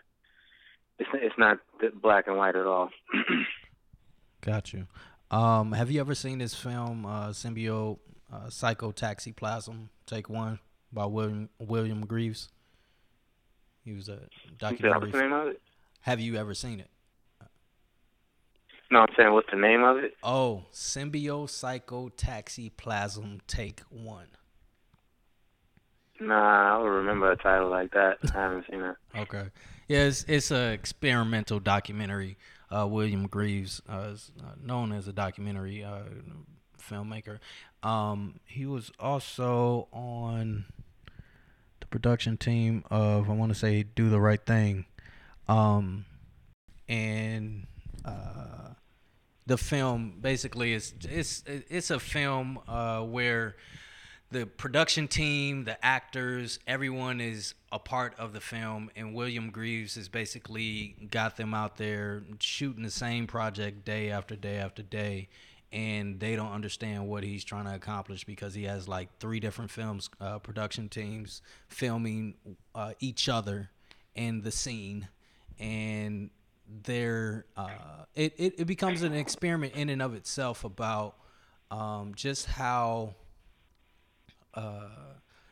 it's 0.98 1.10
it's 1.14 1.38
not 1.38 1.60
black 2.02 2.28
and 2.28 2.38
white 2.38 2.56
at 2.56 2.66
all. 2.66 2.90
Got 4.42 4.74
you. 4.74 4.88
Um, 5.32 5.74
have 5.74 5.92
you 5.92 6.02
ever 6.02 6.16
seen 6.16 6.40
this 6.40 6.56
film, 6.56 7.06
uh, 7.06 7.30
Symbiote 7.30 8.00
uh, 8.32 8.48
Psychotaxiplasm, 8.48 9.90
Take 10.06 10.30
One, 10.30 10.60
by 10.92 11.06
William 11.06 11.50
William 11.60 12.06
Greaves? 12.06 12.50
He 13.84 13.94
was 13.94 14.10
a 14.10 14.20
documentary. 14.58 15.00
what's 15.00 15.12
the 15.14 15.22
name 15.22 15.34
of 15.34 15.48
it? 15.48 15.62
Have 16.02 16.20
you 16.20 16.36
ever 16.36 16.54
seen 16.54 16.80
it? 16.80 16.90
No, 18.92 19.02
I'm 19.02 19.08
saying 19.16 19.32
what's 19.34 19.52
the 19.52 19.58
name 19.58 19.84
of 19.84 19.98
it? 19.98 20.16
Oh, 20.24 20.64
Symbiopsychotaxiplasm, 20.74 23.42
Take 23.48 23.82
One. 23.90 24.26
Nah, 26.20 26.76
I 26.76 26.78
would 26.82 26.90
remember 26.90 27.32
a 27.32 27.38
title 27.38 27.70
like 27.70 27.92
that. 27.94 28.18
I 28.24 28.32
haven't 28.34 28.66
seen 28.70 28.82
it. 28.82 28.96
Okay. 29.16 29.46
Yeah, 29.88 30.04
it's 30.04 30.24
it's 30.28 30.52
a 30.52 30.72
experimental 30.72 31.60
documentary. 31.60 32.38
Uh, 32.70 32.86
William 32.88 33.26
Greaves 33.28 33.82
uh, 33.90 34.10
is 34.14 34.32
uh, 34.40 34.54
known 34.64 34.92
as 34.92 35.08
a 35.08 35.14
documentary 35.14 35.84
uh, 35.84 36.04
filmmaker. 36.80 37.40
Um, 37.82 38.40
he 38.46 38.68
was 38.68 38.92
also 39.00 39.88
on 39.92 40.66
the 41.80 41.88
production 41.88 42.38
team 42.38 42.84
of 42.92 43.28
I 43.30 43.34
want 43.34 43.52
to 43.52 43.58
say 43.58 43.82
Do 43.84 44.10
the 44.10 44.20
Right 44.20 44.46
Thing, 44.46 44.86
um, 45.48 46.06
and 46.88 47.66
uh, 48.06 48.74
the 49.50 49.58
film 49.58 50.14
basically 50.22 50.74
is 50.74 50.94
it's 51.10 51.44
it's 51.48 51.90
a 51.90 52.00
film 52.00 52.60
uh, 52.68 53.02
where 53.02 53.56
the 54.32 54.46
production 54.46 55.08
team, 55.08 55.64
the 55.64 55.84
actors, 55.84 56.60
everyone 56.68 57.20
is 57.20 57.56
a 57.72 57.80
part 57.80 58.14
of 58.20 58.32
the 58.32 58.40
film, 58.40 58.92
and 58.96 59.16
William 59.16 59.50
Greaves 59.50 59.96
has 59.96 60.08
basically 60.08 60.96
got 61.10 61.36
them 61.36 61.56
out 61.56 61.78
there 61.78 62.22
shooting 62.40 62.84
the 62.84 62.92
same 62.92 63.26
project 63.26 63.86
day 63.86 64.12
after 64.12 64.36
day 64.36 64.58
after 64.58 64.84
day, 64.84 65.30
and 65.74 66.20
they 66.20 66.36
don't 66.36 66.52
understand 66.52 67.08
what 67.08 67.24
he's 67.24 67.44
trying 67.44 67.66
to 67.66 67.74
accomplish 67.74 68.26
because 68.26 68.54
he 68.54 68.66
has 68.66 68.88
like 68.88 69.10
three 69.20 69.40
different 69.40 69.72
films, 69.72 70.12
uh, 70.22 70.38
production 70.38 70.90
teams 70.90 71.42
filming 71.68 72.36
uh, 72.76 72.94
each 73.00 73.28
other 73.28 73.72
and 74.16 74.44
the 74.44 74.52
scene, 74.52 75.08
and 75.58 76.30
they're 76.84 77.46
uh, 77.58 78.06
it, 78.16 78.34
it 78.38 78.54
it 78.60 78.66
becomes 78.66 79.02
an 79.02 79.14
experiment 79.14 79.74
in 79.76 79.90
and 79.90 80.02
of 80.02 80.14
itself 80.14 80.64
about 80.64 81.16
um, 81.72 82.14
just 82.16 82.46
how 82.46 83.16
uh, 84.54 84.88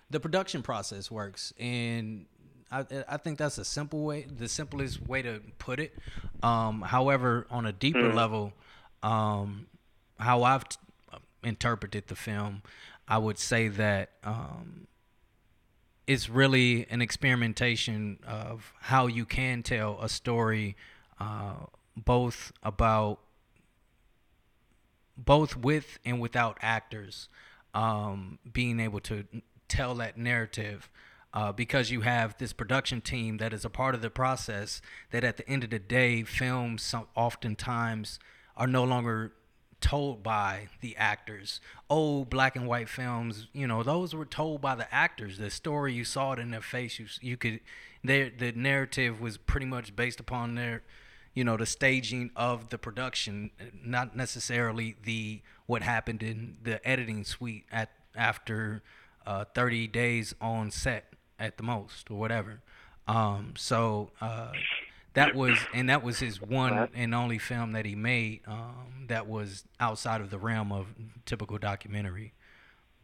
the 0.09 0.19
production 0.19 0.61
process 0.61 1.09
works, 1.11 1.53
and 1.59 2.25
I, 2.71 2.85
I 3.07 3.17
think 3.17 3.37
that's 3.37 3.57
a 3.57 3.65
simple 3.65 4.03
way, 4.03 4.25
the 4.29 4.47
simplest 4.47 5.05
way 5.07 5.21
to 5.21 5.41
put 5.57 5.79
it. 5.79 5.93
Um, 6.43 6.81
however, 6.81 7.47
on 7.49 7.65
a 7.65 7.71
deeper 7.71 8.13
level, 8.13 8.53
um, 9.03 9.67
how 10.19 10.43
I've 10.43 10.67
t- 10.67 10.77
interpreted 11.43 12.07
the 12.07 12.15
film, 12.15 12.63
I 13.07 13.17
would 13.17 13.39
say 13.39 13.69
that 13.69 14.11
um, 14.23 14.87
it's 16.07 16.29
really 16.29 16.85
an 16.89 17.01
experimentation 17.01 18.19
of 18.27 18.73
how 18.81 19.07
you 19.07 19.25
can 19.25 19.63
tell 19.63 19.99
a 20.01 20.09
story, 20.09 20.75
uh, 21.19 21.65
both 21.95 22.51
about 22.63 23.19
both 25.17 25.57
with 25.57 25.97
and 26.05 26.19
without 26.19 26.57
actors 26.61 27.27
um, 27.73 28.37
being 28.51 28.79
able 28.79 28.99
to 28.99 29.25
tell 29.67 29.95
that 29.95 30.17
narrative 30.17 30.89
uh, 31.33 31.51
because 31.51 31.91
you 31.91 32.01
have 32.01 32.37
this 32.37 32.53
production 32.53 33.01
team 33.01 33.37
that 33.37 33.53
is 33.53 33.65
a 33.65 33.69
part 33.69 33.93
of 33.93 34.01
the 34.01 34.09
process 34.09 34.81
that 35.11 35.23
at 35.23 35.37
the 35.37 35.49
end 35.49 35.63
of 35.63 35.69
the 35.69 35.79
day 35.79 36.23
films 36.23 36.81
some, 36.81 37.07
oftentimes 37.15 38.19
are 38.55 38.67
no 38.67 38.83
longer 38.83 39.33
told 39.79 40.23
by 40.23 40.67
the 40.81 40.95
actors. 40.97 41.61
Old 41.89 42.29
black 42.29 42.55
and 42.55 42.67
white 42.67 42.89
films 42.89 43.47
you 43.53 43.67
know 43.67 43.83
those 43.83 44.15
were 44.15 44.25
told 44.25 44.61
by 44.61 44.75
the 44.75 44.91
actors. 44.93 45.37
The 45.37 45.49
story 45.49 45.93
you 45.93 46.03
saw 46.03 46.33
it 46.33 46.39
in 46.39 46.51
their 46.51 46.61
face 46.61 46.97
you, 46.97 47.05
you 47.21 47.37
could 47.37 47.59
their 48.03 48.31
the 48.35 48.51
narrative 48.53 49.21
was 49.21 49.37
pretty 49.37 49.65
much 49.65 49.95
based 49.95 50.19
upon 50.19 50.55
their 50.55 50.81
you 51.37 51.43
know 51.43 51.55
the 51.55 51.67
staging 51.67 52.31
of 52.35 52.69
the 52.69 52.79
production 52.79 53.51
not 53.85 54.15
necessarily 54.15 54.95
the 55.03 55.39
what 55.67 55.83
happened 55.83 56.23
in 56.23 56.57
the 56.63 56.85
editing 56.87 57.23
suite 57.23 57.63
at 57.71 57.91
after 58.15 58.81
uh, 59.27 59.45
30 59.53 59.85
days 59.85 60.33
on 60.41 60.71
set 60.71 61.13
at 61.37 61.57
the 61.57 61.63
most 61.63 62.09
or 62.09 62.17
whatever. 62.17 62.61
Um, 63.07 63.53
so 63.55 64.09
uh, 64.19 64.51
that 65.13 65.35
was 65.35 65.59
and 65.75 65.87
that 65.89 66.03
was 66.03 66.17
his 66.17 66.41
one 66.41 66.89
and 66.95 67.13
only 67.13 67.37
film 67.37 67.73
that 67.73 67.85
he 67.85 67.93
made 67.93 68.41
um, 68.47 69.05
that 69.07 69.27
was 69.27 69.63
outside 69.79 70.21
of 70.21 70.31
the 70.31 70.39
realm 70.39 70.71
of 70.71 70.87
typical 71.27 71.59
documentary. 71.59 72.33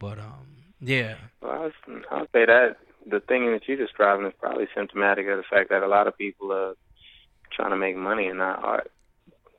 But 0.00 0.18
um, 0.18 0.74
yeah. 0.80 1.14
Well, 1.40 1.70
I'll 2.10 2.26
say 2.32 2.46
that 2.46 2.78
the 3.06 3.20
thing 3.20 3.52
that 3.52 3.68
you're 3.68 3.76
describing 3.76 4.26
is 4.26 4.32
probably 4.40 4.66
symptomatic 4.74 5.28
of 5.28 5.36
the 5.36 5.44
fact 5.48 5.70
that 5.70 5.84
a 5.84 5.88
lot 5.88 6.08
of 6.08 6.18
people 6.18 6.52
are 6.52 6.74
trying 7.54 7.70
to 7.70 7.76
make 7.76 7.96
money 7.96 8.26
and 8.26 8.38
not 8.38 8.62
art. 8.62 8.90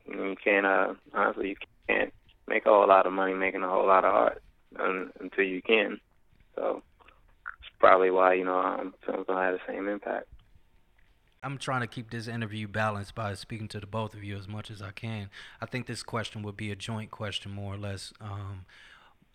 You 0.06 0.36
can't, 0.42 0.66
uh, 0.66 0.94
honestly, 1.14 1.50
you 1.50 1.56
can't 1.88 2.12
make 2.46 2.66
a 2.66 2.68
whole 2.68 2.88
lot 2.88 3.06
of 3.06 3.12
money 3.12 3.34
making 3.34 3.62
a 3.62 3.68
whole 3.68 3.86
lot 3.86 4.04
of 4.04 4.14
art 4.14 4.42
un, 4.78 5.10
until 5.20 5.44
you 5.44 5.62
can. 5.62 6.00
So 6.54 6.82
it's 7.60 7.70
probably 7.78 8.10
why 8.10 8.34
you 8.34 8.44
know 8.44 8.58
um, 8.58 8.94
films 9.04 9.26
don't 9.26 9.36
have 9.36 9.54
the 9.54 9.72
same 9.72 9.88
impact. 9.88 10.26
I'm 11.42 11.58
trying 11.58 11.82
to 11.82 11.86
keep 11.86 12.10
this 12.10 12.26
interview 12.26 12.66
balanced 12.66 13.14
by 13.14 13.34
speaking 13.34 13.68
to 13.68 13.80
the 13.80 13.86
both 13.86 14.14
of 14.14 14.24
you 14.24 14.36
as 14.36 14.48
much 14.48 14.70
as 14.70 14.82
I 14.82 14.90
can. 14.90 15.30
I 15.60 15.66
think 15.66 15.86
this 15.86 16.02
question 16.02 16.42
would 16.42 16.56
be 16.56 16.72
a 16.72 16.76
joint 16.76 17.10
question, 17.10 17.52
more 17.52 17.74
or 17.74 17.76
less. 17.76 18.12
Um, 18.20 18.64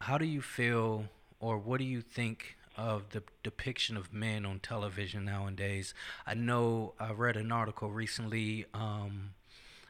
how 0.01 0.17
do 0.17 0.25
you 0.25 0.41
feel, 0.41 1.05
or 1.39 1.57
what 1.57 1.77
do 1.77 1.85
you 1.85 2.01
think 2.01 2.57
of 2.81 3.09
the 3.11 3.21
depiction 3.43 3.95
of 3.95 4.11
men 4.11 4.43
on 4.43 4.59
television 4.59 5.25
nowadays? 5.25 5.93
I 6.25 6.33
know 6.33 6.93
I 6.99 7.11
read 7.11 7.37
an 7.37 7.51
article 7.51 7.91
recently 7.91 8.65
um, 8.73 9.35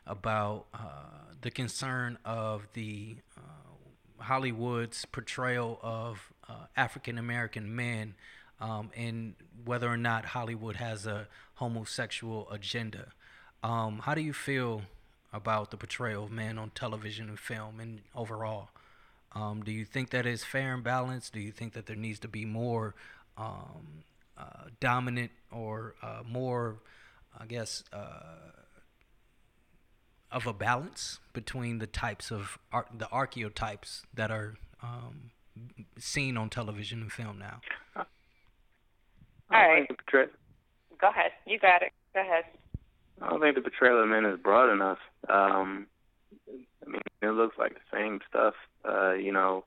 about 0.05 0.65
uh, 0.73 1.31
the 1.39 1.51
concern 1.51 2.17
of 2.25 2.67
the 2.73 3.15
uh, 3.37 4.23
Hollywood's 4.23 5.05
portrayal 5.05 5.79
of 5.81 6.33
uh, 6.49 6.65
African 6.75 7.17
American 7.17 7.73
men 7.73 8.15
um, 8.59 8.91
and 8.95 9.35
whether 9.63 9.89
or 9.89 9.97
not 9.97 10.25
Hollywood 10.25 10.75
has 10.75 11.07
a 11.07 11.27
homosexual 11.55 12.49
agenda. 12.51 13.07
Um, 13.63 13.99
how 13.99 14.15
do 14.15 14.21
you 14.21 14.33
feel 14.33 14.83
about 15.31 15.71
the 15.71 15.77
portrayal 15.77 16.25
of 16.25 16.31
men 16.31 16.57
on 16.57 16.71
television 16.71 17.29
and 17.29 17.39
film 17.39 17.79
and 17.79 18.01
overall? 18.13 18.69
Um, 19.34 19.61
do 19.63 19.71
you 19.71 19.86
think 19.86 20.09
that 20.09 20.25
is 20.25 20.43
fair 20.43 20.73
and 20.73 20.84
balanced? 20.84 21.34
Do 21.34 21.39
you 21.39 21.51
think 21.51 21.73
that 21.73 21.86
there 21.86 21.95
needs 21.95 22.19
to 22.19 22.27
be 22.27 22.45
more 22.45 22.95
um, 23.38 24.03
uh, 24.38 24.65
dominant 24.79 25.32
or 25.51 25.95
uh, 26.01 26.23
more, 26.27 26.77
I 27.39 27.45
guess, 27.45 27.84
uh, 27.93 28.51
of 30.32 30.47
a 30.47 30.53
balance 30.53 31.19
between 31.34 31.79
the 31.79 31.88
types 31.88 32.32
of 32.32 32.57
ar- 32.71 32.88
the 32.97 33.07
archetypes 33.09 34.03
that 34.13 34.32
are 34.32 34.55
um, 34.84 35.32
seen 35.97 36.38
on 36.38 36.49
television 36.49 37.01
and 37.01 37.11
film 37.11 37.39
now? 37.39 37.61
All 37.95 38.05
I 39.49 39.67
right. 39.67 39.88
think 39.88 39.89
the 39.89 40.03
portray- 40.03 40.34
Go 40.99 41.09
ahead. 41.09 41.32
You 41.47 41.57
got 41.59 41.82
it. 41.82 41.91
Go 42.13 42.21
ahead. 42.21 42.43
I 43.21 43.29
don't 43.29 43.41
think 43.41 43.55
the 43.55 43.61
portrayal 43.61 44.03
of 44.03 44.09
men 44.09 44.25
is 44.25 44.39
broad 44.39 44.71
enough. 44.71 44.99
Um, 45.29 45.88
I 46.86 46.89
mean, 46.89 47.01
it 47.21 47.27
looks 47.29 47.57
like 47.57 47.73
the 47.73 47.97
same 47.97 48.19
stuff, 48.29 48.53
uh, 48.88 49.13
you 49.13 49.32
know, 49.32 49.63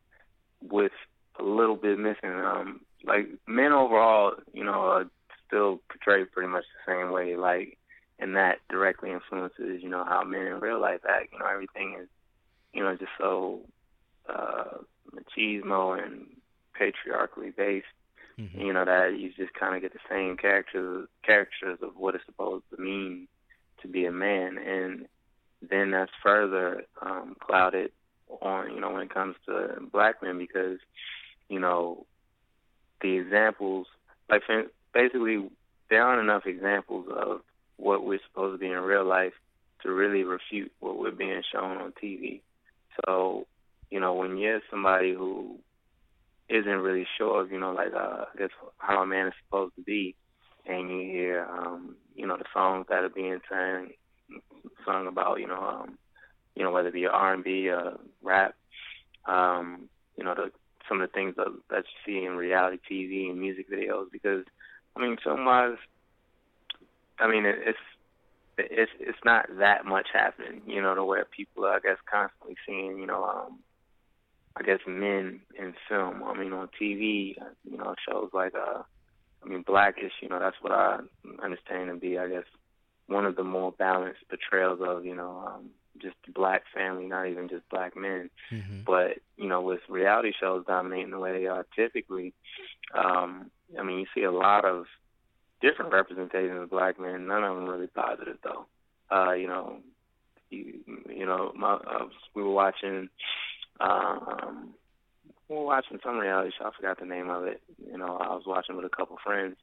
with 0.62 0.92
a 1.38 1.42
little 1.42 1.76
bit 1.76 1.98
missing. 1.98 2.30
Um, 2.30 2.80
like 3.04 3.28
men 3.46 3.72
overall, 3.72 4.34
you 4.52 4.64
know, 4.64 4.72
are 4.72 5.04
still 5.46 5.80
portrayed 5.88 6.32
pretty 6.32 6.48
much 6.48 6.64
the 6.86 6.92
same 6.92 7.12
way. 7.12 7.36
Like, 7.36 7.78
and 8.18 8.36
that 8.36 8.58
directly 8.70 9.10
influences, 9.10 9.82
you 9.82 9.88
know, 9.88 10.04
how 10.04 10.24
men 10.24 10.46
in 10.46 10.60
real 10.60 10.80
life 10.80 11.00
act. 11.08 11.32
You 11.32 11.38
know, 11.40 11.46
everything 11.46 11.96
is, 12.00 12.08
you 12.72 12.82
know, 12.82 12.96
just 12.96 13.10
so 13.18 13.60
uh, 14.28 14.78
machismo 15.14 16.02
and 16.02 16.26
patriarchally 16.72 17.50
based. 17.50 17.86
Mhm. 18.38 18.66
You 18.66 18.72
know 18.72 18.84
that 18.84 19.16
you 19.18 19.32
just 19.32 19.54
kind 19.54 19.76
of 19.76 19.82
get 19.82 19.92
the 19.92 20.00
same 20.10 20.36
characters 20.36 21.08
characters 21.22 21.78
of 21.82 21.96
what 21.96 22.16
it's 22.16 22.26
supposed 22.26 22.64
to 22.74 22.82
mean 22.82 23.28
to 23.80 23.88
be 23.88 24.06
a 24.06 24.12
man, 24.12 24.58
and 24.58 25.06
then 25.62 25.92
that's 25.92 26.10
further 26.20 26.84
um, 27.00 27.36
clouded 27.38 27.92
on 28.40 28.72
you 28.74 28.80
know 28.80 28.92
when 28.92 29.02
it 29.02 29.12
comes 29.12 29.36
to 29.46 29.80
black 29.92 30.22
men 30.22 30.38
because 30.38 30.78
you 31.48 31.58
know 31.58 32.06
the 33.00 33.18
examples 33.18 33.86
like 34.28 34.42
basically 34.92 35.48
there 35.90 36.02
aren't 36.02 36.22
enough 36.22 36.46
examples 36.46 37.06
of 37.14 37.40
what 37.76 38.04
we're 38.04 38.20
supposed 38.28 38.54
to 38.54 38.58
be 38.58 38.72
in 38.72 38.78
real 38.80 39.04
life 39.04 39.32
to 39.82 39.92
really 39.92 40.22
refute 40.22 40.72
what 40.80 40.98
we're 40.98 41.10
being 41.10 41.42
shown 41.52 41.76
on 41.76 41.92
TV. 42.02 42.40
So 43.04 43.46
you 43.90 44.00
know 44.00 44.14
when 44.14 44.38
you're 44.38 44.60
somebody 44.70 45.12
who 45.12 45.58
isn't 46.48 46.68
really 46.68 47.06
sure 47.16 47.40
of, 47.40 47.50
you 47.50 47.58
know, 47.58 47.72
like 47.72 47.92
uh 47.94 48.24
I 48.38 48.48
how 48.78 49.02
a 49.02 49.06
man 49.06 49.28
is 49.28 49.34
supposed 49.44 49.74
to 49.76 49.82
be 49.82 50.14
and 50.66 50.90
you 50.90 51.00
hear 51.00 51.46
um, 51.50 51.96
you 52.14 52.26
know, 52.26 52.36
the 52.36 52.44
songs 52.52 52.86
that 52.88 53.02
are 53.04 53.08
being 53.08 53.40
sung 53.48 53.88
sung 54.84 55.06
about, 55.06 55.40
you 55.40 55.46
know, 55.46 55.60
um, 55.60 55.98
you 56.54 56.62
know, 56.62 56.70
whether 56.70 56.88
it 56.88 56.94
be 56.94 57.06
R 57.06 57.34
and 57.34 57.44
B, 57.44 57.70
uh, 57.70 57.92
rap, 58.22 58.54
um, 59.26 59.88
you 60.16 60.24
know, 60.24 60.34
the 60.34 60.50
some 60.88 61.00
of 61.00 61.08
the 61.08 61.12
things 61.12 61.34
that 61.36 61.46
that 61.70 61.84
you 61.84 62.20
see 62.20 62.24
in 62.26 62.36
reality 62.36 62.78
TV 62.90 63.30
and 63.30 63.40
music 63.40 63.70
videos 63.70 64.10
because 64.12 64.44
I 64.94 65.00
mean 65.00 65.16
film 65.22 65.44
wise 65.46 65.78
I 67.18 67.26
mean 67.26 67.46
it, 67.46 67.56
it's 67.64 67.78
it's 68.58 68.92
it's 69.00 69.18
not 69.24 69.46
that 69.58 69.86
much 69.86 70.08
happening, 70.12 70.62
you 70.66 70.82
know, 70.82 70.94
to 70.94 71.04
where 71.04 71.24
people 71.24 71.64
are 71.64 71.76
I 71.76 71.80
guess 71.80 71.96
constantly 72.10 72.56
seeing, 72.66 72.98
you 72.98 73.06
know, 73.06 73.24
um 73.24 73.58
I 74.56 74.62
guess 74.62 74.78
men 74.86 75.40
in 75.58 75.74
film. 75.88 76.22
I 76.22 76.34
mean, 76.38 76.52
on 76.52 76.68
TV, 76.80 77.34
you 77.68 77.76
know, 77.76 77.94
shows 78.08 78.30
like 78.32 78.54
uh, 78.54 78.82
I 79.44 79.48
mean, 79.48 79.62
Blackish, 79.62 80.12
you 80.20 80.28
know, 80.28 80.38
that's 80.38 80.56
what 80.60 80.72
I 80.72 81.00
understand 81.42 81.90
to 81.90 81.96
be, 81.96 82.18
I 82.18 82.28
guess, 82.28 82.44
one 83.06 83.26
of 83.26 83.36
the 83.36 83.42
more 83.42 83.72
balanced 83.72 84.20
portrayals 84.28 84.80
of, 84.80 85.04
you 85.04 85.14
know, 85.14 85.42
um, 85.46 85.70
just 86.00 86.16
black 86.34 86.62
family, 86.74 87.06
not 87.06 87.28
even 87.28 87.48
just 87.48 87.68
black 87.70 87.96
men. 87.96 88.30
Mm-hmm. 88.52 88.80
But 88.86 89.18
you 89.36 89.48
know, 89.48 89.60
with 89.60 89.80
reality 89.88 90.32
shows 90.38 90.64
dominating 90.66 91.10
the 91.10 91.18
way 91.18 91.32
they 91.32 91.46
are 91.46 91.66
typically, 91.76 92.32
um, 92.94 93.50
I 93.78 93.82
mean, 93.82 93.98
you 94.00 94.06
see 94.14 94.24
a 94.24 94.32
lot 94.32 94.64
of 94.64 94.86
different 95.60 95.92
representations 95.92 96.62
of 96.62 96.70
black 96.70 97.00
men. 97.00 97.26
None 97.26 97.44
of 97.44 97.56
them 97.56 97.68
really 97.68 97.86
positive, 97.86 98.38
though. 98.42 98.66
Uh, 99.14 99.32
you 99.32 99.46
know, 99.46 99.78
you, 100.50 100.80
you 101.08 101.26
know, 101.26 101.52
my, 101.56 101.74
uh, 101.74 102.06
we 102.34 102.42
were 102.42 102.52
watching, 102.52 103.08
um, 103.80 104.74
we 105.48 105.56
were 105.56 105.64
watching 105.64 105.98
some 106.04 106.18
reality 106.18 106.50
show. 106.58 106.66
I 106.66 106.70
forgot 106.76 106.98
the 106.98 107.06
name 107.06 107.30
of 107.30 107.44
it. 107.44 107.62
You 107.90 107.98
know, 107.98 108.16
I 108.16 108.34
was 108.34 108.44
watching 108.46 108.76
with 108.76 108.84
a 108.84 108.96
couple 108.96 109.16
friends. 109.24 109.56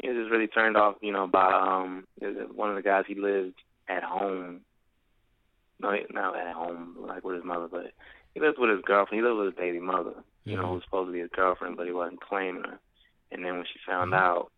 He 0.00 0.08
was 0.08 0.16
just 0.16 0.30
really 0.30 0.48
turned 0.48 0.76
off, 0.76 0.96
you 1.00 1.12
know, 1.12 1.26
by 1.26 1.52
um, 1.52 2.06
one 2.54 2.70
of 2.70 2.76
the 2.76 2.82
guys. 2.82 3.04
He 3.06 3.14
lived 3.14 3.54
at 3.88 4.02
home 4.02 4.60
no, 5.84 5.96
not 6.10 6.36
at 6.36 6.54
home, 6.54 6.96
like 7.00 7.24
with 7.24 7.36
his 7.36 7.44
mother, 7.44 7.68
but 7.70 7.92
he 8.34 8.40
lived 8.40 8.58
with 8.58 8.70
his 8.70 8.82
girlfriend. 8.84 9.22
He 9.22 9.26
lived 9.26 9.38
with 9.38 9.54
his 9.54 9.58
baby 9.58 9.80
mother, 9.80 10.14
you 10.44 10.56
know, 10.56 10.66
who 10.68 10.74
was 10.74 10.84
supposed 10.84 11.08
to 11.08 11.12
be 11.12 11.20
his 11.20 11.30
girlfriend, 11.34 11.76
but 11.76 11.86
he 11.86 11.92
wasn't 11.92 12.20
claiming 12.20 12.64
her. 12.64 12.78
And 13.30 13.44
then 13.44 13.56
when 13.56 13.66
she 13.66 13.78
found 13.86 14.12
Mhm. 14.12 14.18
out, 14.18 14.50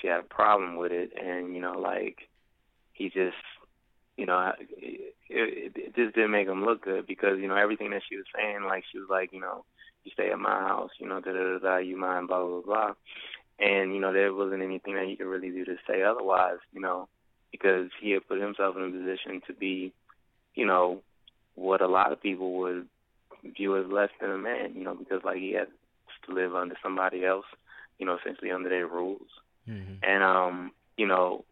she 0.00 0.08
had 0.08 0.20
a 0.20 0.34
problem 0.34 0.76
with 0.76 0.92
it, 0.92 1.12
and 1.16 1.54
you 1.54 1.60
know, 1.60 1.78
like 1.78 2.28
he 2.92 3.10
just, 3.10 3.36
you 4.16 4.26
know, 4.26 4.52
it, 4.58 5.14
it, 5.28 5.76
it 5.76 5.94
just 5.94 6.14
didn't 6.14 6.30
make 6.30 6.48
him 6.48 6.64
look 6.64 6.82
good 6.82 7.06
because 7.06 7.38
you 7.40 7.48
know 7.48 7.56
everything 7.56 7.90
that 7.90 8.02
she 8.08 8.16
was 8.16 8.26
saying, 8.34 8.62
like 8.64 8.84
she 8.90 8.98
was 8.98 9.08
like, 9.10 9.32
you 9.32 9.40
know, 9.40 9.64
you 10.04 10.10
stay 10.12 10.30
at 10.30 10.38
my 10.38 10.60
house, 10.60 10.90
you 10.98 11.08
know, 11.08 11.20
da 11.20 11.32
da 11.32 11.38
da 11.38 11.58
da, 11.58 11.76
you 11.76 11.96
mind, 11.96 12.28
blah 12.28 12.44
blah 12.44 12.60
blah, 12.62 12.94
and 13.58 13.94
you 13.94 14.00
know 14.00 14.12
there 14.12 14.34
wasn't 14.34 14.62
anything 14.62 14.94
that 14.94 15.06
he 15.06 15.16
could 15.16 15.26
really 15.26 15.50
do 15.50 15.64
to 15.64 15.76
say 15.86 16.02
otherwise, 16.02 16.58
you 16.72 16.80
know, 16.80 17.08
because 17.52 17.90
he 18.00 18.10
had 18.10 18.26
put 18.26 18.40
himself 18.40 18.76
in 18.76 18.82
a 18.84 18.90
position 18.90 19.40
to 19.46 19.54
be 19.54 19.92
you 20.54 20.66
know, 20.66 21.00
what 21.54 21.80
a 21.80 21.88
lot 21.88 22.12
of 22.12 22.22
people 22.22 22.58
would 22.58 22.86
view 23.56 23.76
as 23.76 23.90
less 23.90 24.10
than 24.20 24.30
a 24.30 24.38
man, 24.38 24.74
you 24.74 24.84
know, 24.84 24.94
because 24.94 25.22
like 25.24 25.38
he 25.38 25.52
has 25.52 25.68
to 26.26 26.34
live 26.34 26.54
under 26.54 26.76
somebody 26.82 27.24
else, 27.24 27.44
you 27.98 28.06
know, 28.06 28.16
essentially 28.16 28.50
under 28.50 28.68
their 28.68 28.86
rules. 28.86 29.28
Mm-hmm. 29.68 29.94
And 30.02 30.22
um, 30.22 30.72
you 30.96 31.06
know, 31.06 31.44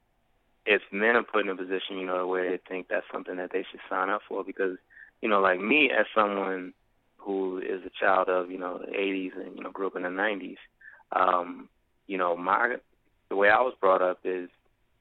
if 0.67 0.83
men 0.93 1.17
are 1.17 1.23
put 1.23 1.45
in 1.45 1.51
a 1.51 1.57
position, 1.57 1.99
you 1.99 2.07
know, 2.07 2.27
where 2.27 2.51
they 2.51 2.59
think 2.69 2.89
that's 2.89 3.07
something 3.13 3.37
that 3.37 3.51
they 3.53 3.65
should 3.71 3.81
sign 3.89 4.11
up 4.11 4.23
for 4.29 4.45
because, 4.45 4.77
you 5.21 5.29
know, 5.29 5.41
like 5.41 5.61
me 5.61 5.91
as 5.91 6.07
someone 6.15 6.73
who 7.17 7.59
is 7.59 7.81
a 7.87 8.05
child 8.05 8.29
of, 8.29 8.51
you 8.51 8.59
know, 8.59 8.79
the 8.79 8.93
eighties 8.99 9.33
and, 9.37 9.57
you 9.57 9.63
know, 9.63 9.71
grew 9.71 9.87
up 9.87 9.97
in 9.97 10.03
the 10.03 10.11
nineties, 10.11 10.59
um, 11.13 11.69
you 12.07 12.19
know, 12.19 12.37
my 12.37 12.77
the 13.29 13.37
way 13.37 13.49
I 13.49 13.61
was 13.61 13.75
brought 13.81 14.03
up 14.03 14.21
is, 14.25 14.49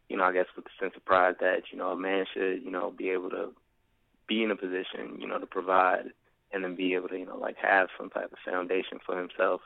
you 0.09 0.17
know, 0.17 0.23
I 0.23 0.33
guess 0.33 0.45
with 0.55 0.65
the 0.65 0.71
sense 0.79 0.93
of 0.95 1.05
pride 1.05 1.35
that, 1.39 1.63
you 1.71 1.77
know, 1.77 1.89
a 1.89 1.97
man 1.97 2.25
should, 2.33 2.63
you 2.63 2.71
know, 2.71 2.91
be 2.91 3.09
able 3.09 3.29
to 3.31 3.53
be 4.31 4.43
in 4.43 4.51
a 4.51 4.55
position, 4.55 5.19
you 5.19 5.27
know, 5.27 5.39
to 5.39 5.45
provide 5.45 6.05
and 6.53 6.63
then 6.63 6.75
be 6.75 6.93
able 6.93 7.09
to, 7.09 7.17
you 7.17 7.25
know, 7.25 7.37
like 7.37 7.57
have 7.61 7.89
some 7.97 8.09
type 8.09 8.31
of 8.31 8.37
foundation 8.49 8.99
for 9.05 9.17
himself 9.17 9.59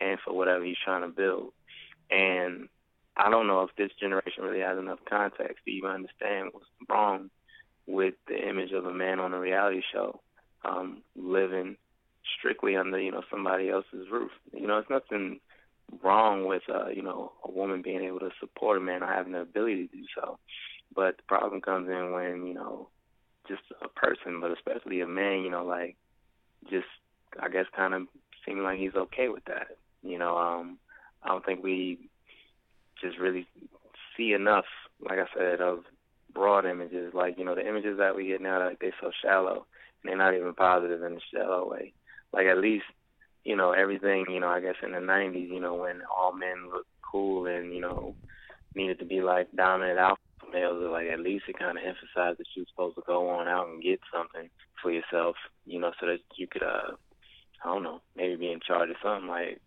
and 0.00 0.18
for 0.24 0.34
whatever 0.34 0.64
he's 0.64 0.76
trying 0.84 1.02
to 1.02 1.08
build. 1.08 1.52
And 2.10 2.68
I 3.16 3.30
don't 3.30 3.46
know 3.46 3.62
if 3.62 3.70
this 3.76 3.92
generation 4.00 4.42
really 4.42 4.60
has 4.60 4.76
enough 4.76 4.98
context 5.08 5.58
to 5.64 5.70
even 5.70 5.90
understand 5.90 6.50
what's 6.50 6.66
wrong 6.88 7.30
with 7.86 8.14
the 8.26 8.36
image 8.36 8.72
of 8.72 8.86
a 8.86 8.92
man 8.92 9.20
on 9.20 9.34
a 9.34 9.38
reality 9.38 9.82
show, 9.92 10.20
um, 10.64 11.02
living 11.14 11.76
strictly 12.38 12.76
under, 12.76 13.00
you 13.00 13.12
know, 13.12 13.22
somebody 13.30 13.70
else's 13.70 14.10
roof. 14.10 14.32
You 14.52 14.66
know, 14.66 14.78
it's 14.78 14.90
nothing 14.90 15.38
wrong 16.02 16.44
with 16.44 16.62
uh, 16.68 16.88
you 16.88 17.02
know, 17.02 17.32
a 17.44 17.50
woman 17.52 17.82
being 17.82 18.02
able 18.02 18.18
to 18.18 18.30
support 18.40 18.78
a 18.78 18.80
man 18.80 19.04
or 19.04 19.06
having 19.06 19.32
the 19.32 19.40
ability 19.40 19.86
to 19.86 19.96
do 19.96 20.04
so. 20.16 20.38
But 20.94 21.18
the 21.18 21.22
problem 21.28 21.60
comes 21.60 21.88
in 21.88 22.12
when, 22.12 22.46
you 22.46 22.54
know, 22.54 22.88
just 23.48 23.62
a 23.82 23.88
person, 23.88 24.40
but 24.40 24.52
especially 24.52 25.00
a 25.00 25.06
man, 25.06 25.42
you 25.42 25.50
know, 25.50 25.64
like 25.64 25.96
just 26.70 26.86
I 27.40 27.48
guess 27.48 27.66
kind 27.74 27.94
of 27.94 28.02
seeming 28.44 28.62
like 28.64 28.78
he's 28.78 28.94
okay 28.94 29.28
with 29.28 29.44
that. 29.46 29.68
You 30.02 30.18
know, 30.18 30.36
um, 30.36 30.78
I 31.22 31.28
don't 31.28 31.44
think 31.44 31.62
we 31.62 31.98
just 33.02 33.18
really 33.18 33.46
see 34.16 34.32
enough, 34.32 34.64
like 35.00 35.18
I 35.18 35.26
said, 35.36 35.60
of 35.60 35.80
broad 36.32 36.66
images. 36.66 37.12
Like 37.14 37.38
you 37.38 37.44
know, 37.44 37.54
the 37.54 37.66
images 37.66 37.98
that 37.98 38.14
we 38.14 38.28
get 38.28 38.40
now, 38.40 38.64
like 38.66 38.78
they're 38.80 38.94
so 39.00 39.10
shallow, 39.22 39.66
and 40.02 40.10
they're 40.10 40.16
not 40.16 40.34
even 40.34 40.54
positive 40.54 41.02
in 41.02 41.14
a 41.14 41.20
shallow 41.34 41.68
way. 41.68 41.92
Like 42.32 42.46
at 42.46 42.58
least, 42.58 42.84
you 43.44 43.56
know, 43.56 43.72
everything, 43.72 44.26
you 44.28 44.40
know, 44.40 44.48
I 44.48 44.60
guess 44.60 44.76
in 44.82 44.92
the 44.92 44.98
'90s, 44.98 45.48
you 45.48 45.60
know, 45.60 45.74
when 45.74 46.02
all 46.16 46.32
men 46.32 46.70
looked 46.72 46.88
cool 47.10 47.46
and 47.46 47.72
you 47.72 47.80
know 47.80 48.14
needed 48.74 48.98
to 48.98 49.04
be 49.04 49.22
like 49.22 49.48
dominant 49.56 49.98
alpha 49.98 50.20
males 50.52 50.82
are 50.82 50.90
like 50.90 51.08
at 51.08 51.20
least 51.20 51.44
it 51.48 51.58
kind 51.58 51.78
of 51.78 51.84
emphasized 51.84 52.38
that 52.38 52.46
you're 52.54 52.66
supposed 52.70 52.96
to 52.96 53.02
go 53.06 53.28
on 53.28 53.48
out 53.48 53.68
and 53.68 53.82
get 53.82 54.00
something 54.12 54.48
for 54.80 54.90
yourself, 54.90 55.36
you 55.66 55.80
know, 55.80 55.92
so 56.00 56.06
that 56.06 56.20
you 56.36 56.46
could, 56.46 56.62
uh, 56.62 56.92
I 57.64 57.66
don't 57.68 57.82
know, 57.82 58.00
maybe 58.16 58.36
be 58.36 58.52
in 58.52 58.60
charge 58.60 58.90
of 58.90 58.96
something. 59.02 59.28
Like, 59.28 59.60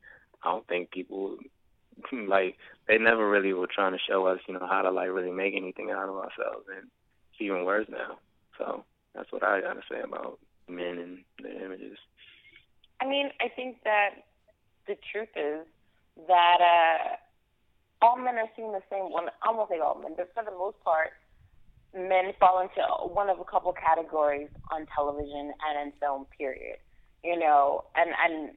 I 0.43 0.51
don't 0.51 0.67
think 0.67 0.91
people, 0.91 1.37
like, 2.11 2.57
they 2.87 2.97
never 2.97 3.29
really 3.29 3.53
were 3.53 3.67
trying 3.67 3.93
to 3.93 3.99
show 4.07 4.25
us, 4.27 4.39
you 4.47 4.53
know, 4.53 4.67
how 4.67 4.81
to, 4.81 4.91
like, 4.91 5.09
really 5.09 5.31
make 5.31 5.55
anything 5.55 5.91
out 5.91 6.09
of 6.09 6.15
ourselves. 6.15 6.65
And 6.75 6.87
it's 7.31 7.41
even 7.41 7.65
worse 7.65 7.87
now. 7.89 8.17
So 8.57 8.83
that's 9.13 9.31
what 9.31 9.43
I 9.43 9.61
got 9.61 9.73
to 9.73 9.81
say 9.89 10.01
about 10.01 10.39
men 10.67 10.97
and 10.97 11.19
their 11.41 11.65
images. 11.65 11.97
I 13.01 13.07
mean, 13.07 13.29
I 13.41 13.49
think 13.49 13.77
that 13.83 14.11
the 14.87 14.95
truth 15.11 15.29
is 15.35 15.65
that, 16.27 16.57
uh, 16.61 17.15
all 18.01 18.17
men 18.17 18.37
are 18.37 18.49
seeing 18.55 18.71
the 18.71 18.81
same. 18.89 19.11
Well, 19.11 19.29
I 19.43 19.51
won't 19.51 19.69
say 19.69 19.79
all 19.79 19.99
men, 20.01 20.13
but 20.17 20.31
for 20.33 20.43
the 20.43 20.51
most 20.51 20.77
part, 20.83 21.11
men 21.93 22.33
fall 22.39 22.61
into 22.61 22.81
one 23.13 23.29
of 23.29 23.39
a 23.39 23.43
couple 23.43 23.73
categories 23.73 24.49
on 24.71 24.87
television 24.95 25.53
and 25.67 25.87
in 25.87 25.93
film. 25.99 26.25
Period. 26.37 26.77
You 27.23 27.37
know, 27.37 27.85
and 27.95 28.09
and 28.25 28.51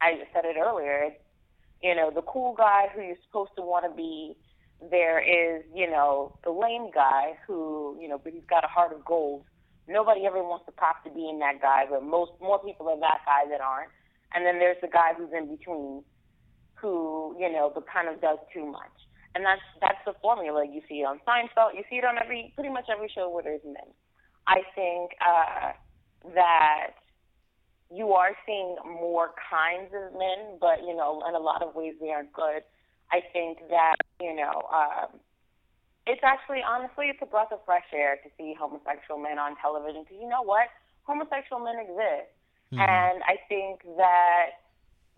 I 0.00 0.22
said 0.32 0.44
it 0.44 0.56
earlier. 0.58 1.10
You 1.82 1.94
know, 1.94 2.10
the 2.14 2.22
cool 2.22 2.54
guy 2.54 2.88
who 2.94 3.02
you're 3.02 3.16
supposed 3.26 3.52
to 3.56 3.62
want 3.62 3.84
to 3.90 3.96
be. 3.96 4.36
There 4.90 5.22
is, 5.22 5.62
you 5.72 5.88
know, 5.88 6.34
the 6.42 6.50
lame 6.50 6.90
guy 6.92 7.38
who, 7.46 7.96
you 8.00 8.08
know, 8.08 8.18
but 8.18 8.32
he's 8.32 8.42
got 8.50 8.64
a 8.64 8.66
heart 8.66 8.92
of 8.92 9.04
gold. 9.04 9.44
Nobody 9.86 10.26
ever 10.26 10.42
wants 10.42 10.66
to 10.66 10.72
pop 10.72 11.04
to 11.04 11.10
be 11.10 11.28
in 11.28 11.38
that 11.38 11.62
guy, 11.62 11.84
but 11.88 12.02
most 12.02 12.32
more 12.40 12.58
people 12.58 12.88
are 12.88 12.98
that 12.98 13.20
guy 13.24 13.48
than 13.48 13.60
aren't. 13.60 13.90
And 14.34 14.44
then 14.44 14.58
there's 14.58 14.78
the 14.82 14.88
guy 14.88 15.14
who's 15.16 15.30
in 15.32 15.54
between 15.54 16.02
who, 16.82 17.36
you 17.38 17.50
know, 17.50 17.70
but 17.72 17.86
kind 17.86 18.08
of 18.08 18.20
does 18.20 18.38
too 18.52 18.66
much. 18.66 18.90
And 19.34 19.46
that's 19.46 19.62
that's 19.80 20.02
the 20.04 20.12
formula 20.20 20.66
you 20.66 20.82
see 20.88 21.04
on 21.04 21.20
Seinfeld. 21.26 21.72
You 21.72 21.84
see 21.88 21.96
it 21.96 22.04
on 22.04 22.18
every 22.22 22.52
pretty 22.54 22.68
much 22.68 22.86
every 22.92 23.08
show 23.08 23.30
where 23.30 23.42
there's 23.42 23.64
men. 23.64 23.88
I 24.46 24.60
think 24.74 25.12
uh, 25.24 25.72
that 26.34 26.98
you 27.88 28.12
are 28.12 28.32
seeing 28.44 28.76
more 28.84 29.30
kinds 29.48 29.94
of 29.94 30.12
men, 30.18 30.58
but 30.60 30.82
you 30.84 30.94
know, 30.94 31.22
in 31.26 31.34
a 31.34 31.38
lot 31.38 31.62
of 31.62 31.74
ways 31.74 31.94
they 32.00 32.10
aren't 32.10 32.32
good. 32.34 32.60
I 33.10 33.20
think 33.32 33.58
that 33.70 33.96
you 34.20 34.34
know, 34.34 34.68
um, 34.68 35.16
it's 36.06 36.20
actually 36.24 36.60
honestly 36.66 37.06
it's 37.06 37.22
a 37.22 37.26
breath 37.26 37.52
of 37.52 37.64
fresh 37.64 37.88
air 37.94 38.18
to 38.24 38.28
see 38.36 38.52
homosexual 38.58 39.16
men 39.16 39.38
on 39.38 39.56
television 39.62 40.02
because 40.02 40.20
you 40.20 40.28
know 40.28 40.42
what, 40.42 40.68
homosexual 41.04 41.62
men 41.62 41.78
exist, 41.78 42.28
Mhm. 42.72 42.80
and 42.84 43.22
I 43.24 43.36
think 43.48 43.80
that 43.96 44.60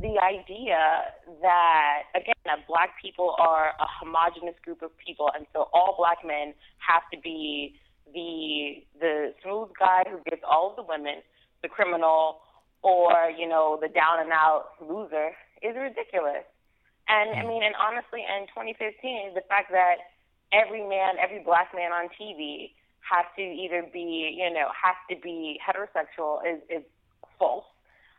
the 0.04 0.20
idea 0.20 1.08
that 1.40 2.12
again 2.12 2.36
that 2.44 2.68
black 2.68 2.92
people 3.00 3.34
are 3.40 3.72
a 3.80 3.88
homogenous 3.88 4.54
group 4.62 4.82
of 4.82 4.92
people 5.00 5.30
and 5.34 5.46
so 5.54 5.72
all 5.72 5.96
black 5.96 6.20
men 6.20 6.52
have 6.76 7.00
to 7.08 7.16
be 7.24 7.80
the 8.12 8.84
the 9.00 9.32
smooth 9.40 9.72
guy 9.80 10.04
who 10.04 10.20
gets 10.28 10.44
all 10.44 10.68
of 10.68 10.76
the 10.76 10.84
women 10.84 11.24
the 11.62 11.68
criminal 11.72 12.44
or 12.82 13.32
you 13.32 13.48
know 13.48 13.80
the 13.80 13.88
down 13.88 14.20
and 14.20 14.28
out 14.30 14.76
loser 14.76 15.32
is 15.64 15.72
ridiculous. 15.72 16.44
And 17.08 17.40
i 17.40 17.42
mean 17.48 17.64
and 17.64 17.72
honestly 17.80 18.20
in 18.20 18.44
2015 18.52 19.32
the 19.32 19.40
fact 19.48 19.72
that 19.72 20.04
every 20.52 20.84
man 20.84 21.16
every 21.16 21.40
black 21.40 21.72
man 21.72 21.96
on 21.96 22.12
tv 22.12 22.76
has 23.00 23.24
to 23.40 23.42
either 23.42 23.88
be 23.88 24.36
you 24.36 24.52
know 24.52 24.68
has 24.68 25.00
to 25.08 25.16
be 25.16 25.56
heterosexual 25.64 26.44
is 26.44 26.60
is 26.68 26.84
false 27.40 27.64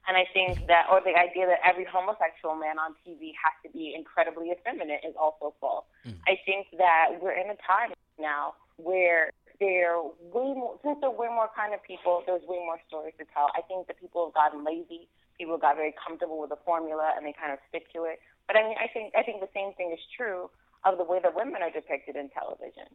and 0.07 0.15
I 0.15 0.25
think 0.33 0.67
that, 0.67 0.85
or 0.91 1.01
the 1.01 1.17
idea 1.17 1.49
that 1.49 1.59
every 1.65 1.85
homosexual 1.85 2.53
man 2.55 2.77
on 2.77 2.93
TV 3.01 3.33
has 3.41 3.57
to 3.65 3.69
be 3.73 3.93
incredibly 3.97 4.51
effeminate 4.51 5.01
is 5.01 5.15
also 5.17 5.53
false. 5.59 5.85
Mm. 6.05 6.21
I 6.27 6.37
think 6.45 6.67
that 6.77 7.17
we're 7.21 7.33
in 7.33 7.49
a 7.49 7.57
time 7.65 7.93
now 8.19 8.53
where 8.77 9.31
there 9.59 9.97
are 9.97 10.03
way 10.29 10.53
more, 10.53 10.77
since 10.83 11.01
there 11.01 11.09
are 11.09 11.15
way 11.15 11.27
more 11.27 11.49
kind 11.55 11.73
of 11.73 11.81
people, 11.81 12.21
there's 12.27 12.45
way 12.45 12.61
more 12.61 12.77
stories 12.87 13.17
to 13.17 13.25
tell. 13.33 13.49
I 13.57 13.61
think 13.65 13.87
that 13.87 13.99
people 13.99 14.29
have 14.29 14.35
gotten 14.37 14.61
lazy. 14.63 15.09
People 15.37 15.57
got 15.57 15.75
very 15.75 15.93
comfortable 15.97 16.39
with 16.39 16.49
the 16.53 16.61
formula 16.63 17.13
and 17.17 17.25
they 17.25 17.33
kind 17.33 17.51
of 17.51 17.59
stick 17.69 17.91
to 17.93 18.05
it. 18.05 18.21
But 18.47 18.57
I 18.57 18.63
mean, 18.63 18.77
I 18.77 18.87
think 18.87 19.15
I 19.17 19.23
think 19.23 19.41
the 19.41 19.51
same 19.57 19.73
thing 19.73 19.89
is 19.91 19.99
true 20.15 20.53
of 20.85 20.97
the 20.97 21.03
way 21.03 21.19
that 21.23 21.35
women 21.35 21.65
are 21.65 21.71
depicted 21.71 22.15
in 22.15 22.29
television. 22.29 22.87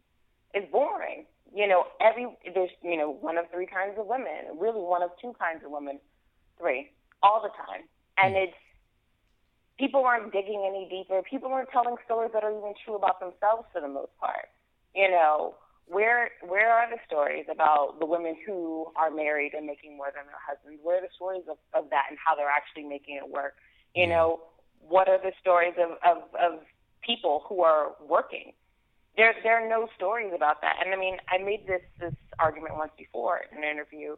It's 0.54 0.70
boring. 0.70 1.26
You 1.52 1.66
know, 1.66 1.84
every 2.00 2.30
there's 2.54 2.70
you 2.82 2.96
know 2.96 3.10
one 3.10 3.36
of 3.36 3.50
three 3.50 3.66
kinds 3.66 3.98
of 3.98 4.06
women, 4.06 4.56
really 4.56 4.80
one 4.80 5.02
of 5.02 5.10
two 5.20 5.34
kinds 5.40 5.64
of 5.64 5.70
women, 5.72 5.98
three 6.56 6.92
all 7.22 7.42
the 7.42 7.52
time, 7.54 7.84
and 8.18 8.34
hmm. 8.34 8.42
it's 8.48 8.60
people 9.78 10.02
weren't 10.02 10.30
digging 10.32 10.64
any 10.68 10.86
deeper. 10.88 11.22
People 11.22 11.50
weren't 11.50 11.70
telling 11.72 11.96
stories 12.04 12.30
that 12.34 12.44
are 12.44 12.52
even 12.52 12.74
true 12.84 12.94
about 12.94 13.18
themselves 13.18 13.64
for 13.72 13.80
the 13.80 13.88
most 13.88 14.12
part. 14.20 14.52
You 14.94 15.10
know, 15.10 15.54
where 15.86 16.30
where 16.46 16.70
are 16.70 16.88
the 16.88 16.98
stories 17.06 17.46
about 17.50 17.98
the 17.98 18.06
women 18.06 18.36
who 18.46 18.86
are 18.94 19.10
married 19.10 19.54
and 19.54 19.66
making 19.66 19.96
more 19.96 20.12
than 20.14 20.26
their 20.26 20.42
husbands? 20.44 20.80
Where 20.82 20.98
are 20.98 21.00
the 21.00 21.12
stories 21.16 21.44
of, 21.50 21.56
of 21.74 21.90
that 21.90 22.06
and 22.10 22.18
how 22.20 22.36
they're 22.36 22.52
actually 22.52 22.84
making 22.84 23.16
it 23.16 23.28
work? 23.28 23.54
You 23.94 24.04
hmm. 24.04 24.10
know, 24.10 24.40
what 24.86 25.08
are 25.08 25.18
the 25.18 25.32
stories 25.40 25.74
of, 25.78 25.98
of, 26.04 26.22
of 26.38 26.60
people 27.02 27.42
who 27.48 27.62
are 27.62 27.92
working? 28.06 28.52
There 29.16 29.34
there 29.42 29.58
are 29.58 29.68
no 29.68 29.88
stories 29.96 30.32
about 30.34 30.60
that. 30.62 30.76
And 30.84 30.94
I 30.94 30.96
mean, 30.96 31.16
I 31.28 31.38
made 31.42 31.66
this 31.66 31.82
this 31.98 32.14
argument 32.38 32.76
once 32.76 32.92
before 32.96 33.40
in 33.50 33.58
an 33.58 33.64
interview 33.64 34.16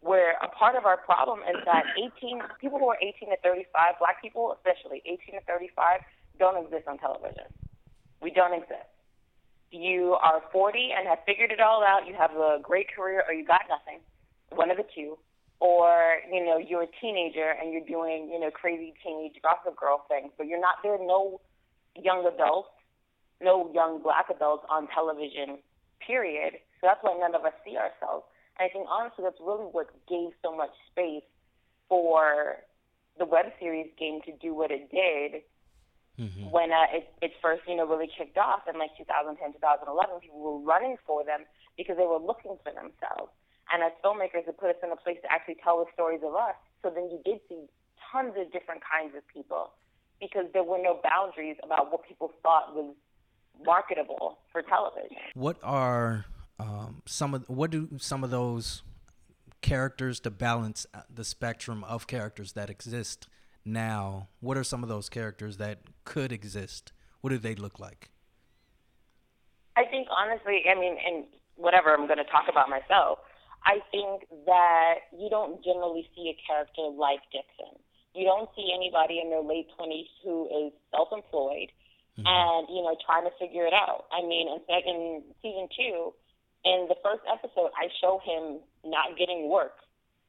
where 0.00 0.38
a 0.42 0.48
part 0.48 0.76
of 0.76 0.86
our 0.86 0.96
problem 0.96 1.40
is 1.40 1.58
that 1.64 1.84
18 1.98 2.40
people 2.60 2.78
who 2.78 2.88
are 2.88 2.98
18 3.02 3.30
to 3.30 3.36
35, 3.42 3.98
black 3.98 4.22
people 4.22 4.54
especially, 4.54 5.02
18 5.04 5.40
to 5.40 5.44
35, 5.46 6.00
don't 6.38 6.64
exist 6.64 6.86
on 6.86 6.98
television. 6.98 7.50
We 8.22 8.30
don't 8.30 8.54
exist. 8.54 8.90
You 9.70 10.16
are 10.22 10.40
40 10.52 10.90
and 10.96 11.08
have 11.08 11.18
figured 11.26 11.50
it 11.50 11.60
all 11.60 11.84
out. 11.84 12.06
You 12.06 12.14
have 12.14 12.30
a 12.32 12.58
great 12.62 12.86
career, 12.94 13.22
or 13.26 13.34
you 13.34 13.44
got 13.44 13.62
nothing. 13.68 14.00
One 14.50 14.70
of 14.70 14.76
the 14.76 14.86
two. 14.94 15.18
Or 15.60 16.22
you 16.30 16.46
know 16.46 16.56
you're 16.56 16.84
a 16.84 16.92
teenager 17.02 17.50
and 17.50 17.72
you're 17.72 17.84
doing 17.84 18.30
you 18.32 18.38
know 18.38 18.48
crazy 18.48 18.94
teenage 19.02 19.34
gossip 19.42 19.74
girl 19.76 20.06
things, 20.06 20.30
but 20.38 20.46
you're 20.46 20.60
not. 20.60 20.76
There 20.84 20.94
are 20.94 21.04
no 21.04 21.40
young 22.00 22.30
adults, 22.32 22.70
no 23.42 23.68
young 23.74 24.00
black 24.00 24.26
adults 24.30 24.64
on 24.70 24.86
television. 24.94 25.58
Period. 25.98 26.54
So 26.80 26.86
that's 26.86 27.02
why 27.02 27.18
none 27.18 27.34
of 27.34 27.44
us 27.44 27.52
see 27.66 27.76
ourselves. 27.76 28.24
And 28.58 28.68
I 28.68 28.72
think 28.72 28.86
honestly, 28.90 29.24
that's 29.24 29.40
really 29.40 29.66
what 29.70 29.88
gave 30.08 30.30
so 30.42 30.54
much 30.54 30.70
space 30.90 31.26
for 31.88 32.56
the 33.18 33.24
web 33.24 33.46
series 33.58 33.90
game 33.98 34.20
to 34.26 34.32
do 34.38 34.54
what 34.54 34.70
it 34.70 34.90
did 34.90 35.42
mm-hmm. 36.18 36.50
when 36.50 36.72
uh, 36.72 36.90
it, 36.92 37.10
it 37.22 37.32
first, 37.42 37.62
you 37.66 37.76
know, 37.76 37.86
really 37.86 38.10
kicked 38.10 38.38
off 38.38 38.62
in 38.68 38.78
like 38.78 38.90
2010, 38.98 39.38
2011. 39.54 40.20
People 40.20 40.40
were 40.40 40.58
running 40.60 40.96
for 41.06 41.24
them 41.24 41.46
because 41.76 41.96
they 41.96 42.06
were 42.06 42.18
looking 42.20 42.58
for 42.62 42.72
themselves. 42.72 43.30
And 43.72 43.82
as 43.82 43.92
filmmakers, 44.02 44.48
it 44.48 44.58
put 44.58 44.70
us 44.70 44.80
in 44.82 44.90
a 44.90 44.96
place 44.96 45.18
to 45.22 45.30
actually 45.30 45.56
tell 45.62 45.78
the 45.78 45.90
stories 45.92 46.20
of 46.24 46.34
us. 46.34 46.56
So 46.82 46.90
then 46.90 47.10
you 47.10 47.20
did 47.24 47.40
see 47.48 47.68
tons 48.10 48.34
of 48.38 48.50
different 48.52 48.82
kinds 48.82 49.14
of 49.14 49.26
people 49.28 49.72
because 50.20 50.46
there 50.52 50.64
were 50.64 50.80
no 50.82 51.00
boundaries 51.02 51.56
about 51.62 51.92
what 51.92 52.06
people 52.06 52.32
thought 52.42 52.74
was 52.74 52.94
marketable 53.64 54.38
for 54.50 54.62
television. 54.62 55.18
What 55.34 55.58
are 55.62 56.24
um, 56.58 57.02
some 57.06 57.34
of 57.34 57.48
what 57.48 57.70
do 57.70 57.88
some 57.98 58.24
of 58.24 58.30
those 58.30 58.82
characters 59.60 60.20
to 60.20 60.30
balance 60.30 60.86
uh, 60.94 61.02
the 61.12 61.24
spectrum 61.24 61.84
of 61.84 62.06
characters 62.06 62.52
that 62.52 62.70
exist 62.70 63.28
now? 63.64 64.28
What 64.40 64.56
are 64.56 64.64
some 64.64 64.82
of 64.82 64.88
those 64.88 65.08
characters 65.08 65.56
that 65.58 65.80
could 66.04 66.32
exist? 66.32 66.92
What 67.20 67.30
do 67.30 67.38
they 67.38 67.54
look 67.54 67.78
like? 67.78 68.10
I 69.76 69.84
think 69.84 70.08
honestly, 70.10 70.62
I 70.68 70.78
mean, 70.78 70.96
and 71.04 71.24
whatever 71.56 71.94
I'm 71.94 72.06
going 72.06 72.18
to 72.18 72.24
talk 72.24 72.46
about 72.48 72.68
myself, 72.68 73.18
I 73.64 73.78
think 73.90 74.26
that 74.46 75.06
you 75.12 75.28
don't 75.30 75.62
generally 75.64 76.08
see 76.14 76.34
a 76.34 76.36
character 76.46 76.82
like 76.90 77.20
Dixon. 77.32 77.78
You 78.14 78.24
don't 78.24 78.48
see 78.56 78.72
anybody 78.74 79.20
in 79.22 79.30
their 79.30 79.42
late 79.42 79.68
20s 79.78 80.08
who 80.24 80.46
is 80.46 80.72
self-employed 80.90 81.70
mm-hmm. 82.18 82.26
and 82.26 82.66
you 82.68 82.82
know 82.82 82.96
trying 83.04 83.24
to 83.24 83.34
figure 83.38 83.66
it 83.66 83.74
out. 83.74 84.06
I 84.10 84.26
mean, 84.26 84.48
in, 84.48 84.60
in 84.86 85.22
season 85.42 85.68
two, 85.76 86.14
in 86.64 86.86
the 86.88 86.96
first 87.02 87.22
episode, 87.28 87.70
I 87.78 87.88
show 88.00 88.20
him 88.24 88.60
not 88.84 89.18
getting 89.18 89.48
work. 89.48 89.78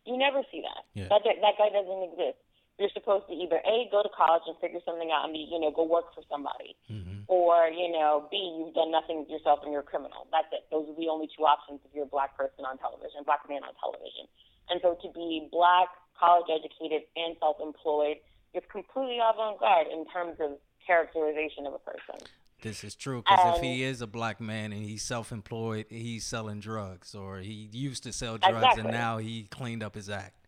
You 0.05 0.17
never 0.17 0.41
see 0.51 0.61
that. 0.61 0.85
Yeah. 0.93 1.07
That 1.09 1.25
that 1.25 1.55
guy 1.57 1.69
doesn't 1.69 2.03
exist. 2.13 2.39
You're 2.79 2.93
supposed 2.95 3.27
to 3.27 3.35
either 3.35 3.59
a 3.59 3.91
go 3.91 4.01
to 4.01 4.09
college 4.15 4.47
and 4.47 4.55
figure 4.63 4.79
something 4.87 5.11
out 5.11 5.27
and 5.27 5.33
be 5.35 5.43
you 5.45 5.59
know 5.59 5.69
go 5.69 5.83
work 5.83 6.15
for 6.15 6.23
somebody, 6.31 6.79
mm-hmm. 6.87 7.27
or 7.27 7.67
you 7.67 7.91
know 7.91 8.25
b 8.31 8.39
you've 8.39 8.73
done 8.73 8.89
nothing 8.89 9.19
with 9.19 9.29
yourself 9.29 9.59
and 9.63 9.71
you're 9.75 9.83
a 9.83 9.89
criminal. 9.89 10.25
That's 10.31 10.47
it. 10.55 10.63
Those 10.71 10.87
are 10.87 10.95
the 10.95 11.11
only 11.11 11.27
two 11.27 11.43
options 11.43 11.83
if 11.83 11.91
you're 11.91 12.07
a 12.07 12.13
black 12.13 12.37
person 12.39 12.63
on 12.63 12.79
television, 12.79 13.27
black 13.27 13.43
man 13.49 13.67
on 13.67 13.75
television. 13.77 14.31
And 14.69 14.79
so 14.81 14.95
to 15.01 15.07
be 15.11 15.49
black, 15.51 15.89
college 16.15 16.47
educated, 16.47 17.09
and 17.17 17.35
self 17.43 17.57
employed 17.59 18.23
is 18.53 18.63
completely 18.71 19.19
avant 19.19 19.59
garde 19.59 19.87
in 19.91 20.05
terms 20.07 20.39
of 20.39 20.57
characterization 20.85 21.67
of 21.67 21.73
a 21.73 21.83
person. 21.83 22.17
This 22.61 22.83
is 22.83 22.95
true 22.95 23.21
because 23.21 23.57
if 23.57 23.63
he 23.63 23.83
is 23.83 24.01
a 24.01 24.07
black 24.07 24.41
man 24.41 24.73
and 24.73 24.83
he's 24.83 25.03
self-employed, 25.03 25.85
he's 25.89 26.25
selling 26.25 26.59
drugs, 26.59 27.15
or 27.15 27.37
he 27.37 27.69
used 27.71 28.03
to 28.03 28.13
sell 28.13 28.37
drugs 28.37 28.57
exactly. 28.57 28.83
and 28.83 28.91
now 28.91 29.17
he 29.17 29.43
cleaned 29.43 29.83
up 29.83 29.95
his 29.95 30.09
act. 30.09 30.47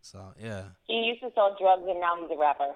So 0.00 0.34
yeah, 0.40 0.62
he 0.86 0.94
used 0.94 1.20
to 1.22 1.30
sell 1.34 1.56
drugs 1.60 1.82
and 1.88 2.00
now 2.00 2.14
he's 2.20 2.30
a 2.30 2.38
rapper. 2.38 2.70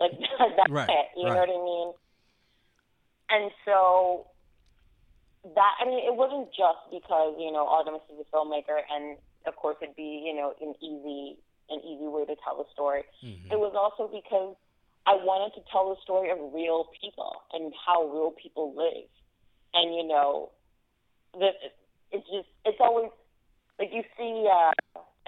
Like 0.00 0.10
that's 0.56 0.70
right, 0.70 0.88
it. 0.88 1.06
You 1.16 1.28
right. 1.28 1.34
know 1.34 1.40
what 1.40 1.48
I 1.48 1.64
mean? 1.64 1.92
And 3.30 3.50
so 3.64 4.26
that 5.54 5.74
I 5.80 5.84
mean, 5.86 6.00
it 6.04 6.14
wasn't 6.14 6.48
just 6.48 6.90
because 6.90 7.36
you 7.38 7.52
know 7.52 7.68
Artemis 7.68 8.02
is 8.12 8.24
a 8.24 8.36
filmmaker, 8.36 8.80
and 8.90 9.16
of 9.46 9.56
course 9.56 9.76
it'd 9.82 9.96
be 9.96 10.24
you 10.26 10.34
know 10.34 10.54
an 10.60 10.74
easy 10.82 11.38
an 11.70 11.80
easy 11.80 12.06
way 12.06 12.24
to 12.24 12.34
tell 12.42 12.60
a 12.60 12.66
story. 12.72 13.04
Mm-hmm. 13.24 13.52
It 13.52 13.58
was 13.58 13.74
also 13.76 14.10
because 14.12 14.56
I 15.06 15.20
wanted 15.20 15.52
to 15.60 15.62
tell 15.70 15.92
the 15.92 16.00
story 16.00 16.30
of 16.30 16.38
real 16.52 16.88
people 17.00 17.44
and 17.52 17.72
how 17.76 18.08
real 18.08 18.32
people 18.32 18.72
live. 18.72 19.08
And 19.74 19.94
you 19.94 20.06
know, 20.06 20.50
that 21.38 21.54
it's 22.12 22.26
just 22.30 22.48
it's 22.64 22.80
always 22.80 23.10
like 23.78 23.90
you 23.92 24.02
see 24.16 24.48
uh 24.48 24.72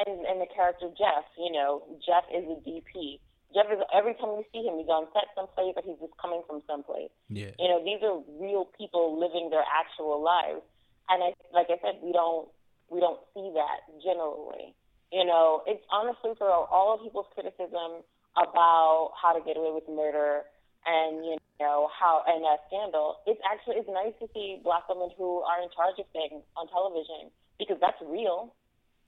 and 0.00 0.24
and 0.24 0.40
the 0.40 0.48
character 0.54 0.88
Jeff, 0.96 1.28
you 1.36 1.52
know, 1.52 1.84
Jeff 2.04 2.24
is 2.32 2.44
a 2.48 2.56
DP. 2.64 3.20
Jeff 3.52 3.66
is 3.72 3.80
every 3.92 4.14
time 4.14 4.40
you 4.40 4.44
see 4.52 4.64
him, 4.64 4.80
he's 4.80 4.88
on 4.88 5.08
set 5.12 5.28
someplace 5.36 5.76
or 5.76 5.82
he's 5.84 6.00
just 6.00 6.16
coming 6.20 6.42
from 6.48 6.62
someplace. 6.66 7.12
Yeah. 7.28 7.52
You 7.58 7.68
know, 7.68 7.80
these 7.84 8.00
are 8.00 8.20
real 8.40 8.68
people 8.76 9.20
living 9.20 9.50
their 9.50 9.64
actual 9.64 10.22
lives. 10.22 10.64
And 11.08 11.22
I 11.22 11.36
like 11.52 11.68
I 11.68 11.76
said, 11.84 12.00
we 12.00 12.12
don't 12.12 12.48
we 12.88 13.00
don't 13.00 13.20
see 13.36 13.52
that 13.52 13.84
generally. 14.00 14.72
You 15.12 15.24
know, 15.24 15.62
it's 15.66 15.84
honestly 15.92 16.32
for 16.38 16.48
all 16.48 16.94
of 16.94 17.04
people's 17.04 17.30
criticism 17.34 18.02
about 18.36 19.12
how 19.20 19.32
to 19.32 19.40
get 19.44 19.56
away 19.56 19.72
with 19.72 19.88
murder 19.88 20.44
and 20.86 21.24
you 21.24 21.36
know 21.58 21.88
how 21.90 22.22
and 22.28 22.44
a 22.44 22.56
scandal. 22.68 23.18
It's 23.26 23.40
actually 23.42 23.76
it's 23.82 23.90
nice 23.90 24.14
to 24.20 24.28
see 24.32 24.60
black 24.62 24.88
women 24.88 25.10
who 25.16 25.40
are 25.42 25.60
in 25.62 25.68
charge 25.74 25.98
of 25.98 26.06
things 26.12 26.44
on 26.56 26.68
television 26.68 27.32
because 27.58 27.76
that's 27.80 27.98
real. 28.04 28.54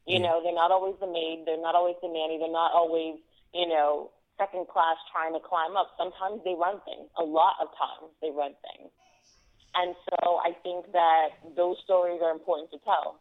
You 0.09 0.21
know, 0.21 0.41
they're 0.43 0.57
not 0.57 0.73
always 0.73 0.97
the 1.05 1.07
maid, 1.07 1.45
they're 1.45 1.61
not 1.61 1.75
always 1.75 1.97
the 2.01 2.09
nanny, 2.09 2.41
they're 2.41 2.51
not 2.51 2.73
always 2.73 3.21
you 3.53 3.69
know 3.69 4.11
second 4.39 4.67
class 4.69 4.97
trying 5.13 5.35
to 5.35 5.41
climb 5.41 5.77
up. 5.77 5.93
Sometimes 5.99 6.41
they 6.45 6.57
run 6.57 6.81
things. 6.89 7.11
A 7.19 7.25
lot 7.25 7.61
of 7.61 7.69
times 7.77 8.15
they 8.23 8.31
run 8.31 8.55
things. 8.65 8.89
And 9.75 9.95
so 10.09 10.41
I 10.41 10.57
think 10.63 10.91
that 10.93 11.37
those 11.55 11.77
stories 11.85 12.23
are 12.25 12.33
important 12.33 12.71
to 12.73 12.79
tell 12.83 13.21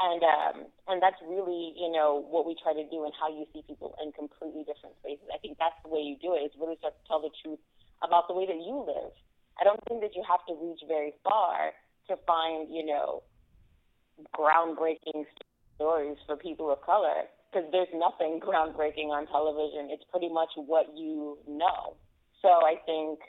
and 0.00 0.24
um, 0.24 0.56
and 0.88 0.98
that's 1.04 1.20
really 1.20 1.76
you 1.76 1.92
know 1.92 2.24
what 2.24 2.48
we 2.48 2.56
try 2.56 2.72
to 2.72 2.86
do 2.88 3.04
and 3.04 3.12
how 3.12 3.28
you 3.28 3.44
see 3.52 3.60
people 3.68 3.92
in 4.00 4.12
completely 4.16 4.64
different 4.64 4.96
spaces. 5.04 5.28
I 5.28 5.36
think 5.38 5.60
that's 5.60 5.76
the 5.84 5.92
way 5.92 6.00
you 6.00 6.16
do 6.16 6.32
it. 6.32 6.48
Is 6.48 6.56
really 6.56 6.80
start 6.80 6.96
to 6.96 7.04
tell 7.04 7.20
the 7.20 7.32
truth 7.44 7.60
about 8.00 8.24
the 8.24 8.34
way 8.34 8.48
that 8.48 8.56
you 8.56 8.80
live. 8.80 9.12
I 9.60 9.64
don't 9.68 9.80
think 9.84 10.00
that 10.00 10.16
you 10.16 10.24
have 10.24 10.40
to 10.48 10.56
reach 10.56 10.80
very 10.88 11.12
far 11.20 11.76
to 12.08 12.16
find 12.24 12.72
you 12.72 12.84
know 12.84 13.22
groundbreaking 14.32 15.28
stories 15.76 16.16
for 16.24 16.36
people 16.36 16.72
of 16.72 16.80
color 16.80 17.28
because 17.52 17.68
there's 17.68 17.92
nothing 17.92 18.40
groundbreaking 18.44 19.12
on 19.12 19.28
television. 19.28 19.92
It's 19.92 20.04
pretty 20.08 20.32
much 20.32 20.48
what 20.56 20.96
you 20.96 21.36
know. 21.44 22.00
So 22.40 22.48
I 22.48 22.80
think 22.88 23.20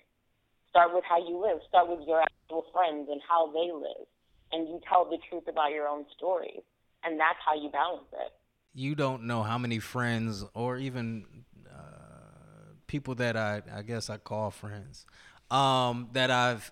start 0.72 0.96
with 0.96 1.04
how 1.04 1.20
you 1.20 1.36
live. 1.36 1.60
Start 1.68 1.92
with 1.92 2.08
your 2.08 2.24
actual 2.24 2.64
friends 2.72 3.12
and 3.12 3.20
how 3.28 3.52
they 3.52 3.76
live 3.76 4.08
and 4.52 4.68
you 4.68 4.80
tell 4.88 5.06
the 5.06 5.18
truth 5.30 5.44
about 5.48 5.72
your 5.72 5.88
own 5.88 6.06
story. 6.16 6.64
And 7.04 7.20
that's 7.20 7.40
how 7.46 7.56
you 7.56 7.70
balance 7.70 8.08
it. 8.14 8.32
You 8.74 8.96
don't 8.96 9.24
know 9.24 9.44
how 9.44 9.58
many 9.58 9.80
friends 9.80 10.46
or 10.54 10.78
even 10.78 11.26
uh, 11.68 12.74
people 12.88 13.16
that 13.16 13.36
I, 13.36 13.62
I 13.74 13.82
guess 13.82 14.10
I 14.10 14.18
call 14.18 14.52
friends 14.52 15.06
um, 15.52 16.08
that 16.14 16.32
I've 16.32 16.72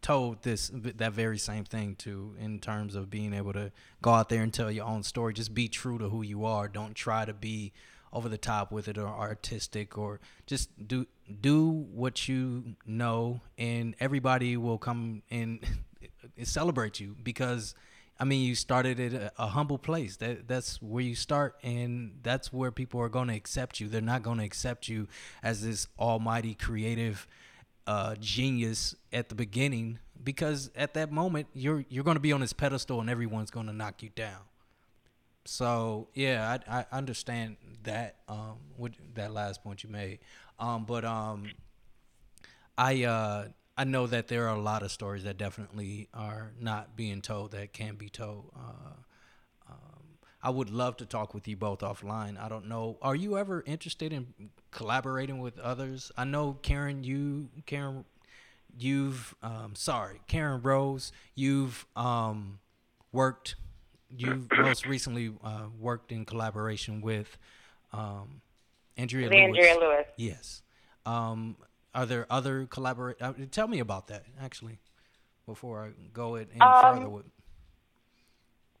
told 0.00 0.42
this 0.42 0.70
that 0.72 1.12
very 1.12 1.38
same 1.38 1.64
thing 1.64 1.94
to 1.96 2.34
in 2.40 2.58
terms 2.58 2.94
of 2.94 3.10
being 3.10 3.34
able 3.34 3.52
to 3.52 3.70
go 4.00 4.12
out 4.12 4.30
there 4.30 4.42
and 4.42 4.52
tell 4.52 4.70
your 4.70 4.86
own 4.86 5.02
story. 5.02 5.34
Just 5.34 5.52
be 5.54 5.68
true 5.68 5.98
to 5.98 6.08
who 6.08 6.22
you 6.22 6.46
are. 6.46 6.66
Don't 6.66 6.94
try 6.94 7.26
to 7.26 7.34
be 7.34 7.72
over 8.12 8.28
the 8.28 8.38
top 8.38 8.72
with 8.72 8.88
it 8.88 8.96
or 8.96 9.08
artistic 9.08 9.98
or 9.98 10.20
just 10.46 10.70
do 10.88 11.06
do 11.40 11.68
what 11.68 12.28
you 12.28 12.76
know 12.86 13.40
and 13.58 13.96
everybody 13.98 14.56
will 14.56 14.78
come 14.78 15.20
and 15.30 15.66
celebrate 16.42 17.00
you 17.00 17.16
because 17.22 17.74
I 18.18 18.24
mean 18.24 18.46
you 18.46 18.54
started 18.54 19.00
at 19.00 19.12
a, 19.12 19.32
a, 19.38 19.46
humble 19.48 19.78
place. 19.78 20.16
That 20.16 20.48
that's 20.48 20.80
where 20.80 21.02
you 21.02 21.14
start 21.14 21.56
and 21.62 22.18
that's 22.22 22.52
where 22.52 22.70
people 22.70 23.00
are 23.00 23.08
going 23.08 23.28
to 23.28 23.34
accept 23.34 23.80
you. 23.80 23.88
They're 23.88 24.00
not 24.00 24.22
going 24.22 24.38
to 24.38 24.44
accept 24.44 24.88
you 24.88 25.08
as 25.42 25.62
this 25.62 25.88
almighty 25.98 26.54
creative 26.54 27.26
uh, 27.86 28.14
genius 28.20 28.94
at 29.12 29.28
the 29.28 29.34
beginning 29.34 29.98
because 30.22 30.70
at 30.74 30.94
that 30.94 31.12
moment 31.12 31.48
you're 31.52 31.84
you're 31.88 32.04
going 32.04 32.16
to 32.16 32.20
be 32.20 32.32
on 32.32 32.40
this 32.40 32.52
pedestal 32.52 33.00
and 33.00 33.10
everyone's 33.10 33.50
going 33.50 33.66
to 33.66 33.72
knock 33.72 34.02
you 34.02 34.10
down. 34.14 34.40
So 35.44 36.08
yeah, 36.14 36.58
I, 36.68 36.78
I 36.78 36.96
understand 36.96 37.56
that 37.82 38.16
um 38.28 38.58
with 38.76 38.92
that 39.14 39.32
last 39.32 39.62
point 39.62 39.82
you 39.84 39.90
made. 39.90 40.20
Um, 40.58 40.84
but 40.84 41.04
um, 41.04 41.50
I 42.78 43.04
uh 43.04 43.48
I 43.76 43.84
know 43.84 44.06
that 44.06 44.28
there 44.28 44.46
are 44.48 44.56
a 44.56 44.60
lot 44.60 44.82
of 44.82 44.92
stories 44.92 45.24
that 45.24 45.36
definitely 45.36 46.08
are 46.14 46.52
not 46.60 46.96
being 46.96 47.20
told 47.20 47.50
that 47.52 47.72
can 47.72 47.96
be 47.96 48.08
told. 48.08 48.52
Uh, 48.56 49.70
um, 49.70 50.02
I 50.42 50.50
would 50.50 50.70
love 50.70 50.96
to 50.98 51.06
talk 51.06 51.34
with 51.34 51.48
you 51.48 51.56
both 51.56 51.80
offline. 51.80 52.40
I 52.40 52.48
don't 52.48 52.68
know. 52.68 52.98
Are 53.02 53.16
you 53.16 53.36
ever 53.36 53.64
interested 53.66 54.12
in 54.12 54.28
collaborating 54.70 55.40
with 55.40 55.58
others? 55.58 56.12
I 56.16 56.24
know 56.24 56.56
Karen, 56.62 57.02
you 57.02 57.48
Karen, 57.66 58.04
you've 58.78 59.34
um, 59.42 59.72
sorry, 59.74 60.20
Karen 60.28 60.62
Rose, 60.62 61.10
you've 61.34 61.86
um, 61.96 62.60
worked. 63.10 63.56
You've 64.08 64.46
most 64.56 64.86
recently 64.86 65.32
uh, 65.42 65.66
worked 65.80 66.12
in 66.12 66.24
collaboration 66.24 67.00
with 67.00 67.36
um, 67.92 68.40
Andrea 68.96 69.28
Lewis. 69.28 69.40
Andrea 69.40 69.74
Lewis. 69.80 70.06
Yes. 70.16 70.62
Are 71.94 72.06
there 72.06 72.26
other 72.28 72.66
collaborate? 72.66 73.20
Uh, 73.22 73.32
tell 73.50 73.68
me 73.68 73.78
about 73.78 74.08
that 74.08 74.24
actually, 74.40 74.78
before 75.46 75.84
I 75.86 75.90
go 76.12 76.34
it 76.36 76.48
any 76.52 76.60
Um, 76.60 76.82
further. 76.96 77.08
With 77.08 77.26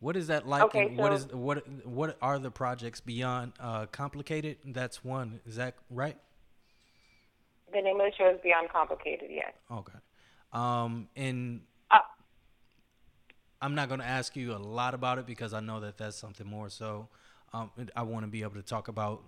what 0.00 0.16
is 0.16 0.26
that 0.26 0.46
like? 0.48 0.62
okay, 0.64 0.86
and 0.88 0.98
what 0.98 1.10
so- 1.10 1.14
is 1.14 1.26
what 1.34 1.68
what 1.86 2.16
are 2.20 2.38
the 2.38 2.50
projects 2.50 3.00
beyond 3.00 3.52
uh, 3.60 3.86
complicated? 3.86 4.58
That's 4.64 5.04
one. 5.04 5.40
Is 5.46 5.56
that 5.56 5.74
right? 5.90 6.18
The 7.72 7.80
name 7.82 8.00
of 8.00 8.06
the 8.10 8.16
show 8.16 8.28
is 8.30 8.40
Beyond 8.42 8.68
Complicated. 8.70 9.30
Yes. 9.30 9.52
Okay. 9.70 9.98
Um, 10.52 11.08
and 11.16 11.62
Uh, 11.90 11.98
I'm 13.60 13.74
not 13.74 13.88
going 13.88 13.98
to 14.00 14.06
ask 14.06 14.36
you 14.36 14.54
a 14.54 14.58
lot 14.58 14.94
about 14.94 15.18
it 15.18 15.26
because 15.26 15.52
I 15.52 15.58
know 15.60 15.80
that 15.80 15.96
that's 15.98 16.16
something 16.16 16.46
more. 16.46 16.68
So 16.68 17.08
um, 17.52 17.70
I 17.96 18.02
want 18.02 18.24
to 18.24 18.28
be 18.30 18.42
able 18.42 18.54
to 18.54 18.62
talk 18.62 18.86
about 18.86 19.24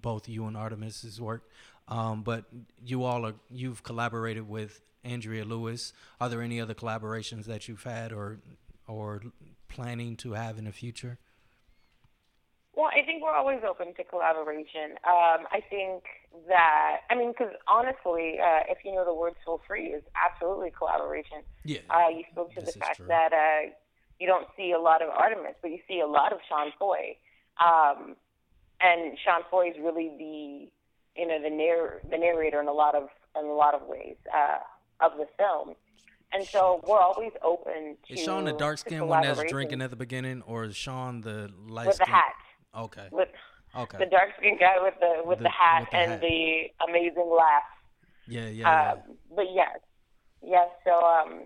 both 0.00 0.28
you 0.28 0.46
and 0.46 0.56
Artemus's 0.56 1.20
work. 1.20 1.48
Um, 1.88 2.22
but 2.22 2.44
you 2.84 3.04
all 3.04 3.26
are 3.26 3.34
you've 3.50 3.82
collaborated 3.82 4.48
with 4.48 4.80
Andrea 5.04 5.44
Lewis. 5.44 5.92
Are 6.20 6.28
there 6.28 6.42
any 6.42 6.60
other 6.60 6.74
collaborations 6.74 7.44
that 7.46 7.68
you've 7.68 7.82
had 7.82 8.12
or 8.12 8.38
or 8.86 9.22
planning 9.68 10.16
to 10.16 10.32
have 10.32 10.58
in 10.58 10.64
the 10.64 10.72
future? 10.72 11.18
Well, 12.74 12.88
I 12.88 13.04
think 13.04 13.22
we're 13.22 13.34
always 13.34 13.60
open 13.68 13.92
to 13.94 14.04
collaboration. 14.04 14.96
Um, 15.04 15.44
I 15.52 15.60
think 15.68 16.04
that, 16.48 17.00
I 17.10 17.14
mean, 17.14 17.32
because 17.32 17.52
honestly, 17.68 18.38
uh, 18.40 18.60
if 18.68 18.78
you 18.82 18.94
know 18.94 19.04
the 19.04 19.14
word 19.14 19.34
soul 19.44 19.60
free 19.66 19.88
is 19.88 20.02
absolutely 20.16 20.72
collaboration. 20.76 21.42
Yeah. 21.64 21.80
Uh, 21.90 22.08
you 22.08 22.24
spoke 22.32 22.54
to 22.54 22.62
the 22.62 22.72
fact 22.72 22.96
true. 22.96 23.06
that 23.08 23.32
uh, 23.32 23.70
you 24.18 24.26
don't 24.26 24.46
see 24.56 24.72
a 24.72 24.80
lot 24.80 25.02
of 25.02 25.10
Artemus, 25.10 25.54
but 25.60 25.70
you 25.70 25.80
see 25.86 26.00
a 26.00 26.06
lot 26.06 26.32
of 26.32 26.38
Sean 26.48 26.72
Foy. 26.78 27.16
Um, 27.60 28.16
and 28.80 29.18
Sean 29.22 29.42
Foy 29.50 29.68
is 29.68 29.76
really 29.78 30.10
the, 30.16 30.70
you 31.16 31.26
know, 31.26 31.40
the 31.42 31.50
narr- 31.50 32.00
the 32.10 32.18
narrator 32.18 32.60
in 32.60 32.68
a 32.68 32.72
lot 32.72 32.94
of 32.94 33.08
in 33.38 33.44
a 33.46 33.52
lot 33.52 33.74
of 33.74 33.82
ways 33.86 34.16
uh, 34.34 34.58
of 35.04 35.12
the 35.18 35.26
film. 35.38 35.74
And 36.34 36.46
so 36.46 36.80
we're 36.86 36.98
always 36.98 37.32
open 37.42 37.96
to 38.08 38.14
Is 38.14 38.20
Sean 38.24 38.44
the 38.44 38.52
dark 38.54 38.78
skinned 38.78 39.06
one 39.06 39.22
that's 39.22 39.42
drinking 39.50 39.82
at 39.82 39.90
the 39.90 39.96
beginning, 39.96 40.42
or 40.46 40.64
is 40.64 40.74
Sean 40.76 41.20
the 41.20 41.50
light 41.68 41.86
with 41.88 41.98
the 41.98 42.06
hat. 42.06 42.32
Okay. 42.76 43.08
With 43.10 43.28
Okay. 43.74 43.96
the 43.98 44.06
dark 44.06 44.30
skinned 44.38 44.58
guy 44.60 44.74
with 44.82 44.94
the 45.00 45.22
with 45.24 45.38
the, 45.38 45.44
The- 45.44 45.48
hat 45.50 45.80
with 45.82 45.90
the 45.90 45.96
and 45.96 46.10
hat. 46.12 46.20
the 46.20 46.64
amazing 46.88 47.30
laugh. 47.36 47.62
Yeah, 48.28 48.42
yeah, 48.42 48.48
yeah. 48.48 48.92
Um, 48.92 48.98
but 49.34 49.46
yes, 49.52 49.78
yes. 50.42 50.68
So 50.84 50.92
um, 51.04 51.44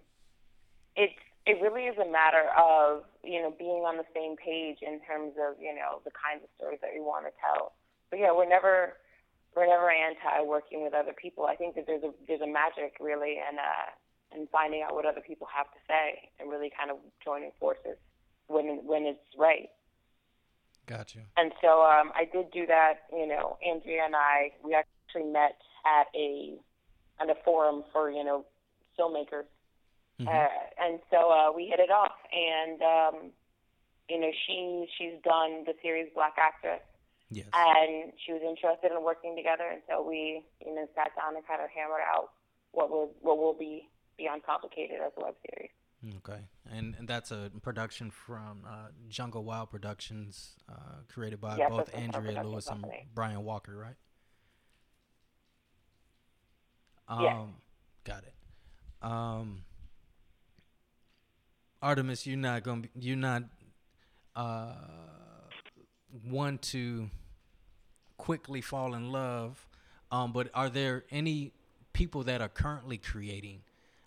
it's 0.97 1.15
it 1.47 1.61
really 1.63 1.85
is 1.87 1.97
a 1.99 2.11
matter 2.11 2.51
of 2.59 3.05
you 3.25 3.41
know 3.43 3.53
being 3.59 3.83
on 3.87 3.97
the 3.97 4.05
same 4.15 4.37
page 4.37 4.79
in 4.83 5.01
terms 5.07 5.35
of 5.39 5.55
you 5.61 5.75
know 5.75 6.01
the 6.05 6.11
kinds 6.11 6.43
of 6.45 6.51
stories 6.57 6.79
that 6.83 6.91
we 6.95 7.01
want 7.01 7.27
to 7.27 7.33
tell. 7.41 7.73
But 8.11 8.19
yeah, 8.21 8.33
we're 8.33 8.49
never 8.49 8.95
we're 9.57 9.67
never 9.67 9.91
anti 9.91 10.45
working 10.45 10.85
with 10.85 10.93
other 10.93 11.15
people. 11.21 11.47
I 11.47 11.57
think 11.57 11.75
that 11.77 11.87
there's 11.87 12.03
a 12.05 12.13
there's 12.29 12.43
a 12.43 12.47
magic 12.47 12.97
really 13.01 13.41
in 13.41 13.59
uh 13.59 14.37
in 14.39 14.47
finding 14.53 14.83
out 14.83 14.95
what 14.95 15.07
other 15.07 15.23
people 15.27 15.49
have 15.55 15.67
to 15.73 15.79
say 15.89 16.29
and 16.39 16.51
really 16.51 16.71
kind 16.79 16.91
of 16.91 16.99
joining 17.25 17.51
forces 17.59 17.97
when 18.49 18.85
when 18.85 19.05
it's 19.05 19.25
right. 19.39 19.71
Got 20.87 21.15
you. 21.17 21.23
And 21.37 21.51
so 21.61 21.83
um, 21.83 22.13
I 22.15 22.29
did 22.31 22.51
do 22.53 22.67
that. 22.67 23.09
You 23.13 23.27
know, 23.27 23.57
Andrea 23.67 24.03
and 24.05 24.15
I 24.15 24.53
we 24.63 24.75
actually 24.75 25.33
met 25.33 25.57
at 25.87 26.07
a 26.15 26.55
at 27.21 27.31
a 27.31 27.35
forum 27.45 27.83
for 27.93 28.11
you 28.11 28.23
know 28.23 28.45
filmmakers, 28.99 29.45
Mhm. 30.21 30.29
uh, 30.29 30.49
and 30.79 31.01
so 31.11 31.31
uh, 31.31 31.53
we 31.53 31.67
hit 31.67 31.81
it 31.81 31.91
off. 31.91 32.15
And 32.33 32.83
um, 32.83 33.31
you 34.09 34.21
know, 34.21 34.31
she 34.47 34.87
she's 34.97 35.15
done 35.25 35.65
the 35.65 35.75
series 35.83 36.09
Black 36.15 36.35
Actress, 36.39 36.81
Yes. 37.31 37.47
and 37.53 38.13
she 38.25 38.33
was 38.33 38.43
interested 38.43 38.93
in 38.93 39.03
working 39.03 39.35
together. 39.37 39.65
And 39.71 39.83
so 39.89 40.03
we 40.03 40.45
you 40.65 40.75
know 40.75 40.87
sat 40.95 41.11
down 41.17 41.37
and 41.37 41.47
kind 41.47 41.61
of 41.61 41.69
hammered 41.71 42.03
out 42.07 42.31
what 42.73 42.91
will 42.91 43.13
what 43.21 43.39
will 43.39 43.55
be 43.55 43.89
beyond 44.17 44.45
complicated 44.45 44.99
as 45.05 45.13
a 45.17 45.25
web 45.25 45.35
series. 45.51 45.71
Okay, 46.19 46.41
and, 46.71 46.95
and 46.99 47.09
that's 47.09 47.33
a 47.33 47.51
production 47.63 48.11
from 48.13 48.65
uh, 48.69 48.89
Jungle 49.09 49.43
Wild 49.43 49.71
Productions, 49.71 50.55
uh, 50.69 51.01
created 51.09 51.41
by 51.41 51.57
Yes, 51.57 51.71
both 51.71 51.93
Andrea 51.95 52.45
Lewis 52.45 52.69
and. 52.69 52.85
Brian 53.15 53.43
Walker, 53.43 53.77
right? 53.77 53.97
Um, 57.09 57.23
Yes. 57.25 57.47
Got 58.05 58.23
it. 58.25 58.35
Um, 59.03 59.65
Artemis, 61.83 62.27
you're 62.27 62.37
not 62.37 62.63
gonna 62.63 62.83
be, 62.83 62.91
you're 62.95 63.17
not 63.17 63.45
uh, 64.37 64.75
one 66.25 66.59
to 66.59 67.11
quickly 68.17 68.61
fall 68.61 68.95
in 68.95 69.11
love. 69.13 69.67
Um, 70.11 70.33
but 70.33 70.49
are 70.55 70.69
there 70.71 71.05
any 71.11 71.53
people 71.93 72.23
that 72.25 72.41
are 72.41 72.49
currently 72.49 72.99
creating? 72.99 73.61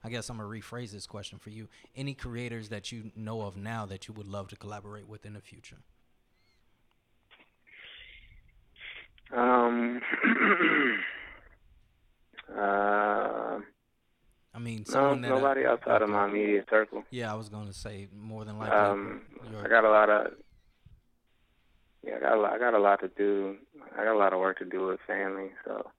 I 0.03 0.10
guess 0.10 0.30
I'm 0.30 0.38
gonna 0.38 0.47
rephrase 0.49 0.91
this 0.91 1.05
question 1.05 1.39
for 1.39 1.49
you. 1.49 1.68
Any 1.95 2.14
creators 2.14 2.70
that 2.70 2.91
you 2.91 3.12
know 3.16 3.41
of 3.41 3.57
now 3.57 3.86
that 3.88 4.07
you 4.07 4.14
would 4.14 4.28
love 4.28 4.47
to 4.49 4.55
collaborate 4.55 5.07
with 5.07 5.26
in 5.26 5.34
the 5.34 5.41
future? 5.41 5.78
Um. 9.36 10.01
uh, 12.57 13.60
I 14.51 14.60
mean, 14.60 14.80
no, 14.88 14.93
someone 14.93 15.22
that 15.22 15.32
I- 15.32 15.36
nobody 15.36 15.66
outside 15.66 16.01
of 16.01 16.10
my 16.10 16.26
immediate 16.26 16.68
circle. 16.70 17.03
Yeah, 17.12 17.32
I 17.32 17.36
was 17.36 17.49
gonna 17.49 17.74
say 17.74 18.07
more 18.16 18.45
than 18.45 18.57
likely. 18.57 18.76
Um, 18.76 19.22
your- 19.51 19.66
I 19.66 19.70
got 19.70 19.84
a 19.84 19.89
lot 19.89 20.10
of. 20.10 20.34
Yeah, 22.04 22.16
I 22.16 22.20
got 22.20 22.38
a 22.38 22.41
lot. 22.41 22.54
I 22.54 22.60
got 22.60 22.74
a 22.74 22.80
lot 22.80 23.00
to 23.02 23.08
do. 23.10 23.58
I 23.93 24.04
got 24.04 24.16
a 24.16 24.18
lot 24.18 24.34
of 24.34 24.39
work 24.39 24.60
to 24.60 24.66
do 24.66 24.88
with 24.88 25.00
family. 25.06 25.52
So, 25.66 25.89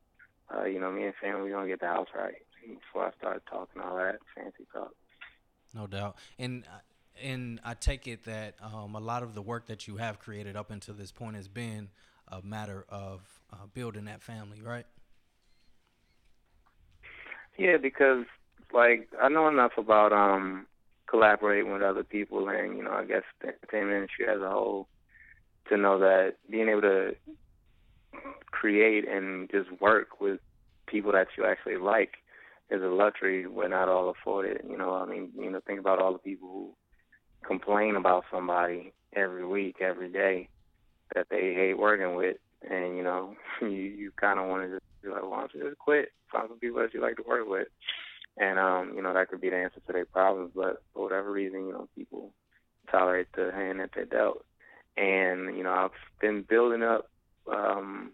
uh, 0.55 0.65
you 0.65 0.81
know, 0.81 0.91
me 0.91 1.05
and 1.05 1.15
family, 1.21 1.43
we 1.45 1.51
gonna 1.51 1.69
get 1.69 1.81
the 1.81 1.87
house 1.87 2.09
right 2.15 2.35
before 2.67 3.07
I 3.07 3.13
start 3.19 3.43
talking 3.51 3.83
all 3.83 3.97
that 3.97 4.19
fancy 4.35 4.67
talk. 4.73 4.93
No 5.75 5.87
doubt. 5.87 6.17
And 6.39 6.65
uh, 6.65 6.79
and 7.23 7.61
I 7.65 7.75
take 7.75 8.07
it 8.07 8.25
that 8.25 8.55
um, 8.63 8.95
a 8.95 9.01
lot 9.01 9.23
of 9.23 9.35
the 9.35 9.43
work 9.43 9.67
that 9.67 9.87
you 9.87 9.97
have 9.97 10.19
created 10.19 10.57
up 10.57 10.71
until 10.71 10.95
this 10.95 11.13
point 11.13 11.37
has 11.37 11.49
been 11.49 11.89
a 12.29 12.43
matter 12.43 12.87
of 12.89 13.21
uh, 13.53 13.67
building 13.75 14.07
that 14.07 14.23
family, 14.23 14.63
right? 14.63 14.87
Yeah, 17.59 17.77
because 17.77 18.25
like 18.73 19.09
I 19.21 19.29
know 19.29 19.49
enough 19.49 19.73
about 19.77 20.13
um 20.13 20.67
collaborating 21.09 21.73
with 21.73 21.83
other 21.83 22.05
people 22.05 22.49
and 22.49 22.77
you 22.77 22.85
know 22.85 22.93
I 22.93 23.05
guess 23.05 23.25
the 23.41 23.49
entertainment 23.49 23.97
industry 23.97 24.29
as 24.29 24.41
a 24.41 24.49
whole 24.49 24.87
to 25.71 25.77
know 25.77 25.99
that 25.99 26.35
being 26.51 26.69
able 26.69 26.83
to 26.83 27.15
create 28.51 29.09
and 29.09 29.51
just 29.51 29.71
work 29.81 30.21
with 30.21 30.41
people 30.87 31.13
that 31.13 31.29
you 31.39 31.47
actually 31.47 31.77
like 31.77 32.15
is 32.71 32.83
a 32.83 32.87
luxury 32.87 33.47
we're 33.47 33.69
not 33.69 33.89
all 33.89 34.11
afforded. 34.11 34.63
You 34.69 34.77
know, 34.77 34.95
I 34.95 35.07
mean, 35.07 35.31
you 35.37 35.51
know, 35.51 35.61
think 35.67 35.81
about 35.81 36.01
all 36.01 36.13
the 36.13 36.19
people 36.19 36.49
who 36.49 36.71
complain 37.47 37.97
about 37.97 38.25
somebody 38.31 38.93
every 39.15 39.47
week, 39.47 39.77
every 39.81 40.11
day 40.11 40.49
that 41.15 41.27
they 41.31 41.55
hate 41.55 41.79
working 41.79 42.15
with, 42.15 42.37
and 42.69 42.97
you 42.97 43.03
know, 43.03 43.35
you 43.63 43.69
you 43.69 44.13
kind 44.21 44.39
of 44.39 44.49
want 44.49 44.65
to 44.65 44.77
just 44.77 45.03
be 45.03 45.09
like, 45.09 45.23
why 45.23 45.41
don't 45.41 45.55
you 45.55 45.69
just 45.69 45.79
quit? 45.79 46.11
Find 46.31 46.49
some 46.49 46.59
people 46.59 46.81
that 46.81 46.95
you 46.95 47.01
like 47.01 47.17
to 47.17 47.25
work 47.27 47.49
with, 47.49 47.69
and 48.37 48.59
um, 48.59 48.93
you 48.95 49.03
know, 49.03 49.15
that 49.15 49.29
could 49.29 49.41
be 49.41 49.51
the 49.51 49.57
answer 49.57 49.81
to 49.87 49.93
their 49.93 50.05
problems. 50.05 50.53
But 50.55 50.83
for 50.93 51.05
whatever 51.05 51.33
reason, 51.33 51.67
you 51.67 51.73
know, 51.73 51.89
people 51.97 52.33
tolerate 52.91 53.29
the 53.35 53.51
hand 53.53 53.81
that 53.81 53.91
they're 53.95 54.05
dealt, 54.05 54.45
and 54.97 55.57
you 55.57 55.63
know, 55.65 55.73
I've 55.73 56.21
been 56.21 56.43
building 56.43 56.83
up. 56.83 57.09
um 57.51 58.13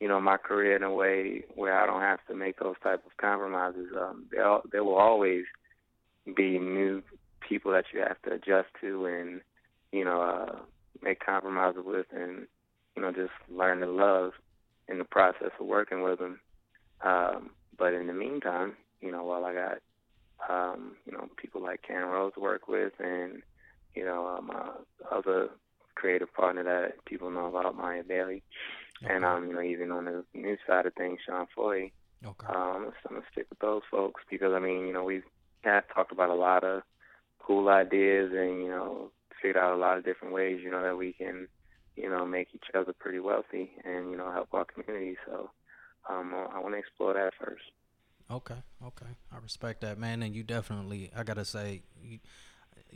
you 0.00 0.08
know, 0.08 0.20
my 0.20 0.36
career 0.36 0.76
in 0.76 0.82
a 0.82 0.92
way 0.92 1.44
where 1.54 1.80
I 1.80 1.86
don't 1.86 2.02
have 2.02 2.18
to 2.28 2.34
make 2.34 2.58
those 2.58 2.74
type 2.82 3.04
of 3.06 3.16
compromises. 3.16 3.88
Um, 3.98 4.26
there, 4.30 4.58
there 4.70 4.84
will 4.84 4.96
always 4.96 5.44
be 6.36 6.58
new 6.58 7.02
people 7.40 7.72
that 7.72 7.86
you 7.92 8.00
have 8.00 8.20
to 8.22 8.32
adjust 8.32 8.68
to 8.80 9.06
and, 9.06 9.40
you 9.92 10.04
know, 10.04 10.20
uh, 10.20 10.56
make 11.02 11.24
compromises 11.24 11.82
with 11.84 12.06
and, 12.12 12.46
you 12.94 13.02
know, 13.02 13.10
just 13.10 13.32
learn 13.50 13.80
to 13.80 13.86
love 13.86 14.32
in 14.88 14.98
the 14.98 15.04
process 15.04 15.50
of 15.58 15.66
working 15.66 16.02
with 16.02 16.18
them. 16.18 16.40
Um, 17.02 17.50
but 17.78 17.94
in 17.94 18.06
the 18.06 18.12
meantime, 18.12 18.74
you 19.00 19.10
know, 19.10 19.24
while 19.24 19.44
I 19.44 19.54
got, 19.54 19.78
um, 20.48 20.92
you 21.06 21.12
know, 21.12 21.28
people 21.36 21.62
like 21.62 21.80
Karen 21.82 22.08
Rose 22.08 22.34
to 22.34 22.40
work 22.40 22.68
with 22.68 22.92
and, 22.98 23.42
you 23.94 24.04
know, 24.04 24.26
um, 24.26 24.50
uh, 24.50 25.14
other 25.14 25.48
creative 25.96 26.32
partner 26.32 26.62
that 26.62 27.04
people 27.04 27.30
know 27.30 27.46
about, 27.46 27.76
Maya 27.76 28.04
Bailey, 28.06 28.42
and 29.02 29.24
um, 29.24 29.48
you 29.48 29.54
know, 29.54 29.62
even 29.62 29.90
on 29.90 30.04
the 30.04 30.24
new 30.34 30.56
side 30.66 30.86
of 30.86 30.94
things, 30.94 31.18
Sean 31.26 31.46
Foy. 31.54 31.90
Okay. 32.24 32.46
Um, 32.46 32.92
so 33.02 33.08
I'm 33.08 33.16
gonna 33.16 33.26
stick 33.32 33.46
with 33.50 33.58
those 33.58 33.82
folks 33.90 34.22
because 34.30 34.52
I 34.54 34.58
mean, 34.60 34.86
you 34.86 34.92
know, 34.92 35.04
we've 35.04 35.24
have 35.62 35.84
talked 35.92 36.12
about 36.12 36.30
a 36.30 36.34
lot 36.34 36.64
of 36.64 36.82
cool 37.40 37.68
ideas 37.68 38.32
and 38.32 38.62
you 38.62 38.68
know, 38.68 39.10
figured 39.42 39.56
out 39.56 39.74
a 39.74 39.76
lot 39.78 39.98
of 39.98 40.04
different 40.04 40.32
ways, 40.32 40.60
you 40.62 40.70
know, 40.70 40.82
that 40.82 40.96
we 40.96 41.12
can, 41.12 41.48
you 41.96 42.08
know, 42.08 42.24
make 42.24 42.48
each 42.54 42.66
other 42.74 42.92
pretty 42.92 43.20
wealthy 43.20 43.72
and 43.84 44.10
you 44.10 44.16
know 44.16 44.30
help 44.30 44.48
our 44.52 44.64
community. 44.64 45.16
So 45.26 45.50
um, 46.08 46.32
I 46.34 46.58
want 46.58 46.74
to 46.74 46.78
explore 46.78 47.14
that 47.14 47.32
first. 47.38 47.64
Okay, 48.30 48.56
okay, 48.84 49.06
I 49.32 49.38
respect 49.38 49.82
that, 49.82 49.98
man. 49.98 50.22
And 50.22 50.34
you 50.34 50.42
definitely, 50.42 51.10
I 51.16 51.22
gotta 51.22 51.44
say, 51.44 51.82
you, 52.02 52.18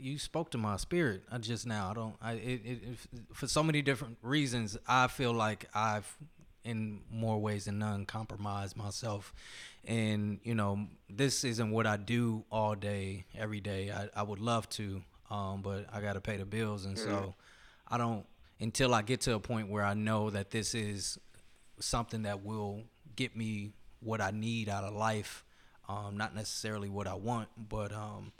you 0.01 0.17
spoke 0.17 0.51
to 0.51 0.57
my 0.57 0.77
spirit 0.77 1.23
uh, 1.31 1.37
just 1.37 1.67
now. 1.67 1.89
I 1.89 1.93
don't, 1.93 2.15
I, 2.21 2.33
it, 2.33 2.61
it, 2.65 2.79
it, 2.83 2.97
for 3.33 3.47
so 3.47 3.63
many 3.63 3.81
different 3.81 4.17
reasons, 4.21 4.77
I 4.87 5.07
feel 5.07 5.33
like 5.33 5.65
I've, 5.73 6.17
in 6.63 7.01
more 7.11 7.39
ways 7.39 7.65
than 7.65 7.79
none, 7.79 8.05
compromised 8.05 8.75
myself. 8.75 9.33
And 9.85 10.39
you 10.43 10.55
know, 10.55 10.87
this 11.09 11.43
isn't 11.43 11.71
what 11.71 11.87
I 11.87 11.97
do 11.97 12.43
all 12.51 12.75
day, 12.75 13.25
every 13.37 13.61
day. 13.61 13.91
I, 13.91 14.09
I 14.19 14.23
would 14.23 14.39
love 14.39 14.69
to, 14.71 15.01
um, 15.29 15.61
but 15.61 15.85
I 15.91 16.01
gotta 16.01 16.21
pay 16.21 16.37
the 16.37 16.45
bills, 16.45 16.85
and 16.85 16.97
so 16.97 17.35
I 17.87 17.97
don't 17.97 18.25
until 18.59 18.93
I 18.93 19.01
get 19.01 19.21
to 19.21 19.33
a 19.33 19.39
point 19.39 19.69
where 19.69 19.83
I 19.83 19.95
know 19.95 20.29
that 20.29 20.51
this 20.51 20.75
is 20.75 21.17
something 21.79 22.23
that 22.23 22.45
will 22.45 22.83
get 23.15 23.35
me 23.35 23.71
what 24.01 24.21
I 24.21 24.31
need 24.31 24.69
out 24.69 24.83
of 24.83 24.93
life. 24.93 25.43
Um, 25.89 26.15
not 26.15 26.35
necessarily 26.35 26.89
what 26.89 27.07
I 27.07 27.15
want, 27.15 27.49
but 27.57 27.91
um, 27.91 28.31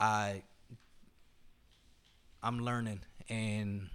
I 0.00 0.42
I'm 2.44 2.60
learning, 2.64 3.00
and 3.28 3.88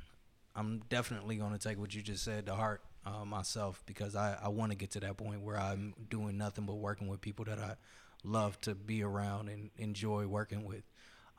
I'm 0.56 0.80
definitely 0.89 1.38
going 1.38 1.54
to 1.54 1.60
take 1.60 1.80
what 1.80 1.93
you 1.95 2.02
just 2.02 2.24
said 2.24 2.47
to 2.47 2.56
heart 2.56 2.82
uh, 3.06 3.26
myself 3.26 3.84
because 3.86 4.16
I, 4.16 4.38
I 4.43 4.50
want 4.50 4.72
to 4.72 4.78
get 4.78 4.91
to 4.91 5.00
that 5.02 5.18
point 5.18 5.41
where 5.41 5.58
I'm 5.58 5.93
doing 6.10 6.38
nothing 6.38 6.66
but 6.66 6.76
working 6.76 7.08
with 7.08 7.22
people 7.22 7.45
that 7.45 7.60
I 7.60 7.76
love 8.24 8.60
to 8.62 8.76
be 8.76 9.04
around 9.04 9.50
and 9.50 9.70
enjoy 9.78 10.28
working 10.28 10.66
with. 10.66 10.84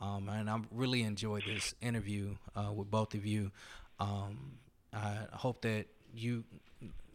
Um, 0.01 0.29
and 0.31 0.49
I 0.49 0.61
really 0.71 1.03
enjoyed 1.03 1.45
this 1.47 1.75
interview 1.83 2.37
uh, 2.57 2.73
with 2.73 2.91
both 2.91 3.15
of 3.15 3.27
you. 3.27 3.51
Um, 3.99 4.53
I 4.95 5.19
hope 5.33 5.63
that 5.63 5.87
you 6.15 6.45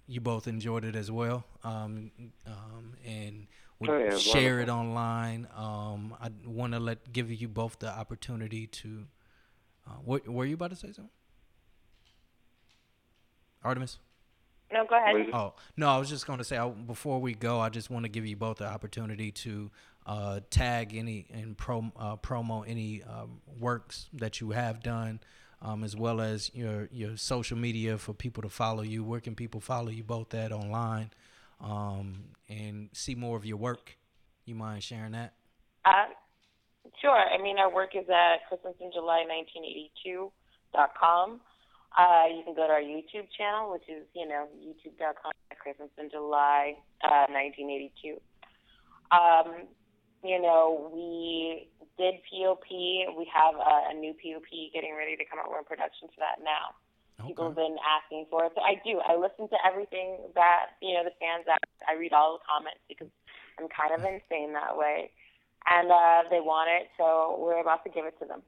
you 0.08 0.22
both 0.22 0.48
enjoyed 0.48 0.86
it 0.86 0.96
as 0.96 1.10
well, 1.12 1.46
um, 1.64 2.12
um, 2.46 2.94
and 3.06 3.48
would 3.80 3.90
Oh, 3.90 3.98
yeah, 3.98 4.18
share 4.18 4.60
it 4.60 4.70
online. 4.70 5.48
Um, 5.56 6.16
I 6.22 6.30
want 6.46 6.74
to 6.74 6.80
let 6.80 7.12
give 7.12 7.32
you 7.32 7.48
both 7.48 7.80
the 7.80 7.90
opportunity 7.90 8.68
to. 8.68 9.06
Uh, 9.88 9.92
what 10.04 10.28
were 10.28 10.46
you 10.46 10.56
about 10.56 10.72
to 10.72 10.76
say 10.76 10.88
something, 10.88 11.10
Artemus? 13.64 13.98
No, 14.72 14.86
go 14.86 14.96
ahead. 14.98 15.14
What 15.14 15.22
is 15.22 15.28
it? 15.28 15.34
Oh 15.34 15.54
no, 15.78 15.90
I 15.90 15.98
was 15.98 16.10
just 16.10 16.26
going 16.26 16.40
to 16.40 16.44
say 16.44 16.58
I, 16.58 16.68
before 16.68 17.22
we 17.22 17.34
go, 17.34 17.60
I 17.60 17.70
just 17.70 17.90
want 17.90 18.04
to 18.04 18.10
give 18.10 18.26
you 18.26 18.36
both 18.36 18.58
the 18.58 18.68
opportunity 18.68 19.32
to 19.32 19.72
uh, 20.06 20.40
tag 20.50 20.96
any 20.96 21.28
and 21.32 21.58
pro, 21.58 21.92
uh, 21.98 22.16
promo 22.18 22.64
any 22.68 23.04
um, 23.04 23.42
works 23.60 24.10
that 24.14 24.42
you 24.42 24.52
have 24.52 24.82
done, 24.82 25.20
um, 25.62 25.84
as 25.84 25.96
well 25.96 26.20
as 26.20 26.52
your 26.54 26.90
your 26.92 27.16
social 27.18 27.58
media 27.58 27.98
for 27.98 28.14
people 28.14 28.42
to 28.44 28.50
follow 28.50 28.82
you. 28.82 29.04
Where 29.04 29.20
can 29.20 29.36
people 29.36 29.62
follow 29.62 29.90
you 29.90 30.04
both 30.04 30.34
at 30.34 30.52
online, 30.52 31.12
um, 31.62 32.26
and 32.50 32.90
see 32.94 33.16
more 33.16 33.38
of 33.38 33.46
your 33.46 33.58
work? 33.58 33.98
You 34.46 34.56
mind 34.56 34.84
sharing 34.84 35.12
that? 35.14 35.34
Uh, 35.86 36.06
sure. 37.02 37.18
I 37.18 37.38
mean, 37.42 37.58
our 37.58 37.74
work 37.74 37.96
is 37.96 38.08
at 38.10 38.42
ChristmasInJuly1982.com. 38.52 41.42
Uh, 41.98 42.26
you 42.28 42.44
can 42.44 42.54
go 42.56 42.68
to 42.68 42.74
our 42.74 42.82
YouTube 42.82 43.30
channel, 43.38 43.72
which 43.72 43.88
is, 43.88 44.06
you 44.14 44.28
know, 44.28 44.50
youtube.com 44.60 45.32
Christmas 45.66 45.90
in 45.98 46.12
July 46.12 46.78
uh, 47.02 47.26
1982. 47.32 48.22
Um, 49.10 49.66
you 50.22 50.42
know, 50.42 50.92
we 50.94 51.70
did 51.98 52.22
POP. 52.30 52.70
We 52.70 53.26
have 53.34 53.56
a, 53.56 53.90
a 53.90 53.94
new 53.98 54.14
POP 54.14 54.46
getting 54.74 54.94
ready 54.94 55.18
to 55.18 55.26
come 55.26 55.40
out. 55.40 55.50
We're 55.50 55.64
in 55.64 55.66
production 55.66 56.10
for 56.14 56.22
that 56.22 56.44
now. 56.44 56.76
People 57.26 57.48
have 57.48 57.56
been 57.56 57.78
asking 57.82 58.28
for 58.30 58.46
it. 58.46 58.52
So 58.54 58.62
I 58.62 58.76
do. 58.84 59.00
I 59.00 59.16
listen 59.16 59.48
to 59.48 59.58
everything 59.66 60.20
that, 60.36 60.76
you 60.84 60.94
know, 60.94 61.08
the 61.08 61.16
fans 61.18 61.48
ask. 61.48 61.64
I 61.88 61.96
read 61.96 62.12
all 62.12 62.38
the 62.38 62.44
comments 62.44 62.84
because 62.92 63.08
I'm 63.58 63.72
kind 63.72 63.96
of 63.96 64.04
insane 64.04 64.52
that 64.54 64.76
way. 64.76 65.10
And 65.68 65.90
uh, 65.90 66.30
they 66.30 66.40
want 66.40 66.70
it, 66.70 66.90
so 66.98 67.38
we're 67.40 67.60
about 67.60 67.84
to 67.86 67.90
give 67.90 68.06
it 68.06 68.18
to 68.20 68.26
them. 68.26 68.42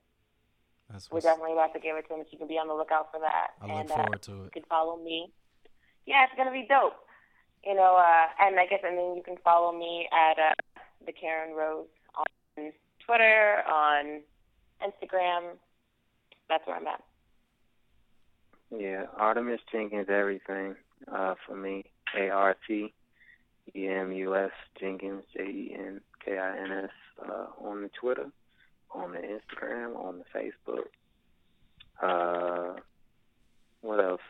That's 0.90 1.10
We're 1.10 1.16
what's, 1.16 1.26
definitely 1.26 1.54
about 1.54 1.74
to 1.74 1.80
give 1.80 1.98
it 1.98 2.04
to 2.04 2.10
them, 2.10 2.24
so 2.24 2.30
you 2.32 2.38
can 2.38 2.48
be 2.48 2.60
on 2.60 2.68
the 2.68 2.74
lookout 2.74 3.12
for 3.12 3.20
that. 3.20 3.58
I 3.62 3.66
look 3.66 3.76
and, 3.76 3.92
uh, 3.92 3.96
forward 3.96 4.22
to 4.24 4.32
You 4.32 4.50
can 4.54 4.64
follow 4.70 4.98
me. 4.98 5.32
Yeah, 6.06 6.24
it's 6.24 6.34
gonna 6.38 6.52
be 6.52 6.66
dope. 6.70 6.96
You 7.66 7.76
know, 7.76 7.98
uh, 7.98 8.28
and 8.40 8.60
I 8.60 8.66
guess 8.68 8.80
and 8.84 8.98
then 8.98 9.16
you 9.16 9.24
can 9.26 9.36
follow 9.44 9.78
me 9.78 10.08
at 10.14 10.40
uh, 10.40 10.82
the 11.06 11.12
Karen 11.12 11.56
Rose 11.56 11.88
on 12.16 12.72
Twitter, 13.06 13.64
on 13.68 14.22
Instagram. 14.82 15.58
That's 16.48 16.66
where 16.66 16.78
I'm 16.78 16.88
at. 16.88 17.04
Yeah, 18.70 19.06
Artemus 19.20 19.60
Jenkins, 19.72 20.08
everything 20.10 20.76
uh, 21.12 21.36
for 21.46 21.56
me. 21.56 21.86
A 22.18 22.30
R 22.30 22.56
T 22.68 22.94
E 23.76 23.88
M 23.88 24.14
U 24.14 24.36
S 24.36 24.52
Jenkins, 24.80 25.24
J 25.36 25.44
E 25.44 25.76
N 25.78 26.00
K 26.28 26.38
I 26.38 26.58
N 26.58 26.72
S, 26.72 26.90
uh, 27.28 27.46
on 27.68 27.82
the 27.84 27.90
Twitter, 27.90 28.28
on 28.92 29.12
the 29.12 29.20
Instagram, 29.20 29.96
on 29.96 30.20
the 30.20 30.40
Facebook. 30.40 30.88
Uh, 32.02 32.80
what 33.82 34.04
else? 34.04 34.22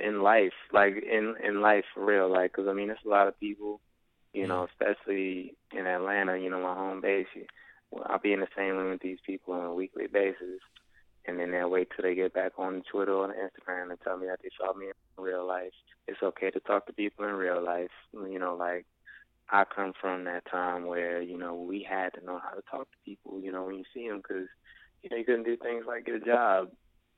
In 0.00 0.22
life, 0.22 0.52
like 0.72 0.94
in 1.02 1.34
in 1.42 1.60
life 1.60 1.84
for 1.94 2.04
real, 2.04 2.30
like, 2.30 2.52
'cause 2.52 2.68
I 2.68 2.72
mean, 2.72 2.88
there's 2.88 3.04
a 3.04 3.08
lot 3.08 3.26
of 3.26 3.38
people, 3.40 3.80
you 4.32 4.46
know, 4.46 4.64
especially 4.64 5.56
in 5.72 5.86
Atlanta, 5.86 6.36
you 6.38 6.50
know, 6.50 6.60
my 6.60 6.74
home 6.74 7.00
base. 7.00 7.26
You, 7.34 7.46
well, 7.90 8.06
I'll 8.08 8.18
be 8.18 8.32
in 8.32 8.40
the 8.40 8.48
same 8.56 8.76
room 8.76 8.90
with 8.92 9.00
these 9.02 9.18
people 9.26 9.54
on 9.54 9.64
a 9.66 9.74
weekly 9.74 10.06
basis 10.06 10.60
and 11.26 11.38
then 11.38 11.50
they'll 11.50 11.70
wait 11.70 11.88
till 11.94 12.02
they 12.02 12.14
get 12.14 12.32
back 12.32 12.52
on 12.58 12.82
Twitter 12.90 13.12
or 13.12 13.24
on 13.24 13.30
Instagram 13.30 13.90
and 13.90 14.00
tell 14.00 14.16
me 14.16 14.26
that 14.26 14.40
they 14.42 14.50
saw 14.58 14.72
me 14.74 14.86
in 14.86 15.24
real 15.24 15.46
life. 15.46 15.72
It's 16.08 16.22
okay 16.22 16.50
to 16.50 16.60
talk 16.60 16.86
to 16.86 16.92
people 16.92 17.24
in 17.26 17.34
real 17.34 17.62
life. 17.62 17.90
You 18.12 18.38
know, 18.38 18.56
like 18.56 18.86
I 19.52 19.64
come 19.64 19.92
from 20.00 20.24
that 20.24 20.44
time 20.50 20.86
where 20.86 21.20
you 21.20 21.36
know 21.36 21.54
we 21.54 21.86
had 21.88 22.14
to 22.14 22.24
know 22.24 22.40
how 22.42 22.54
to 22.56 22.62
talk 22.70 22.90
to 22.90 22.96
people. 23.04 23.38
You 23.38 23.52
know, 23.52 23.64
when 23.64 23.76
you 23.76 23.84
see 23.94 24.08
them, 24.08 24.18
because 24.18 24.48
you 25.02 25.10
know 25.10 25.16
you 25.18 25.24
couldn't 25.24 25.44
do 25.44 25.58
things 25.58 25.84
like 25.86 26.06
get 26.06 26.14
a 26.14 26.20
job 26.20 26.68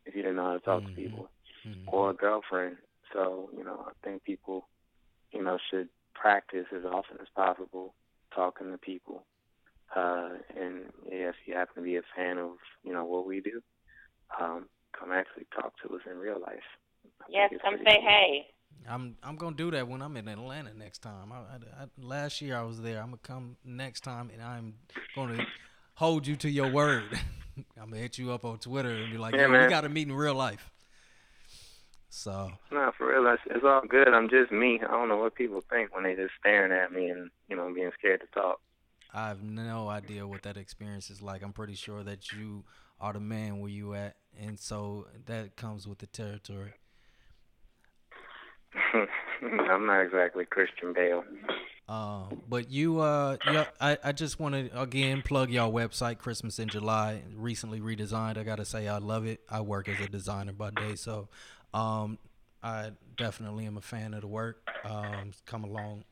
if 0.04 0.16
you 0.16 0.22
didn't 0.22 0.36
know 0.36 0.46
how 0.46 0.54
to 0.54 0.60
talk 0.60 0.82
Mhm. 0.82 0.86
to 0.88 0.92
people 0.94 1.30
Mhm. 1.64 1.84
or 1.86 2.10
a 2.10 2.14
girlfriend. 2.14 2.76
So 3.12 3.50
you 3.56 3.62
know, 3.62 3.86
I 3.86 3.92
think 4.02 4.24
people, 4.24 4.68
you 5.30 5.42
know, 5.42 5.58
should 5.70 5.88
practice 6.14 6.66
as 6.72 6.84
often 6.84 7.18
as 7.20 7.28
possible 7.36 7.94
talking 8.34 8.72
to 8.72 8.78
people. 8.78 9.24
Uh, 9.94 10.30
and 10.56 10.92
yeah, 11.06 11.28
if 11.28 11.36
you 11.46 11.54
happen 11.54 11.76
to 11.76 11.82
be 11.82 11.96
a 11.96 12.02
fan 12.16 12.38
of 12.38 12.58
you 12.82 12.92
know 12.92 13.04
what 13.04 13.26
we 13.26 13.40
do, 13.40 13.62
um, 14.40 14.68
come 14.98 15.12
actually 15.12 15.46
talk 15.54 15.72
to 15.78 15.94
us 15.94 16.02
in 16.10 16.18
real 16.18 16.40
life. 16.40 16.66
I 17.22 17.26
Yes, 17.28 17.50
come 17.62 17.76
say 17.78 18.00
cool. 18.00 18.02
hey. 18.02 18.53
I'm 18.88 19.16
I'm 19.22 19.36
gonna 19.36 19.56
do 19.56 19.70
that 19.72 19.88
when 19.88 20.02
I'm 20.02 20.16
in 20.16 20.28
Atlanta 20.28 20.74
next 20.74 20.98
time. 20.98 21.32
I, 21.32 21.36
I, 21.36 21.84
I, 21.84 21.86
last 21.98 22.40
year 22.40 22.56
I 22.56 22.62
was 22.62 22.80
there. 22.80 22.98
I'm 22.98 23.06
gonna 23.06 23.18
come 23.22 23.56
next 23.64 24.00
time, 24.00 24.30
and 24.32 24.42
I'm 24.42 24.74
gonna 25.14 25.46
hold 25.94 26.26
you 26.26 26.36
to 26.36 26.50
your 26.50 26.70
word. 26.70 27.04
I'm 27.80 27.90
gonna 27.90 28.02
hit 28.02 28.18
you 28.18 28.32
up 28.32 28.44
on 28.44 28.58
Twitter 28.58 28.90
and 28.90 29.12
be 29.12 29.18
like, 29.18 29.34
Yeah, 29.34 29.46
"Yo, 29.46 29.62
we 29.62 29.68
got 29.68 29.82
to 29.82 29.88
meet 29.88 30.08
in 30.08 30.14
real 30.14 30.34
life." 30.34 30.70
So 32.10 32.52
No, 32.70 32.92
for 32.96 33.08
real, 33.08 33.32
it's, 33.32 33.42
it's 33.46 33.64
all 33.64 33.82
good. 33.88 34.08
I'm 34.08 34.28
just 34.28 34.52
me. 34.52 34.80
I 34.86 34.90
don't 34.90 35.08
know 35.08 35.16
what 35.16 35.34
people 35.34 35.62
think 35.68 35.94
when 35.94 36.04
they 36.04 36.14
just 36.14 36.34
staring 36.38 36.72
at 36.72 36.92
me 36.92 37.08
and 37.08 37.30
you 37.48 37.56
know 37.56 37.72
being 37.74 37.90
scared 37.98 38.20
to 38.20 38.26
talk. 38.28 38.60
I 39.12 39.28
have 39.28 39.42
no 39.42 39.88
idea 39.88 40.26
what 40.26 40.42
that 40.42 40.56
experience 40.56 41.08
is 41.08 41.22
like. 41.22 41.42
I'm 41.42 41.52
pretty 41.52 41.74
sure 41.74 42.02
that 42.02 42.32
you 42.32 42.64
are 43.00 43.12
the 43.12 43.20
man 43.20 43.60
where 43.60 43.70
you 43.70 43.94
at, 43.94 44.16
and 44.38 44.58
so 44.58 45.06
that 45.26 45.56
comes 45.56 45.86
with 45.86 45.98
the 45.98 46.06
territory. 46.06 46.74
I'm 49.42 49.86
not 49.86 50.00
exactly 50.00 50.44
Christian 50.44 50.92
Bale. 50.92 51.24
Um, 51.88 52.42
but 52.48 52.70
you, 52.70 53.00
uh, 53.00 53.36
I, 53.80 53.98
I 54.02 54.12
just 54.12 54.40
want 54.40 54.54
to 54.54 54.80
again 54.80 55.22
plug 55.22 55.50
y'all 55.50 55.72
website, 55.72 56.18
Christmas 56.18 56.58
in 56.58 56.68
July, 56.68 57.22
recently 57.36 57.80
redesigned. 57.80 58.38
I 58.38 58.42
gotta 58.42 58.64
say, 58.64 58.88
I 58.88 58.98
love 58.98 59.26
it. 59.26 59.40
I 59.50 59.60
work 59.60 59.88
as 59.88 60.00
a 60.00 60.08
designer 60.08 60.52
by 60.52 60.70
day, 60.70 60.94
so 60.94 61.28
um, 61.74 62.18
I 62.62 62.92
definitely 63.16 63.66
am 63.66 63.76
a 63.76 63.82
fan 63.82 64.14
of 64.14 64.22
the 64.22 64.28
work. 64.28 64.66
Um, 64.84 65.32
come 65.44 65.64
along. 65.64 66.04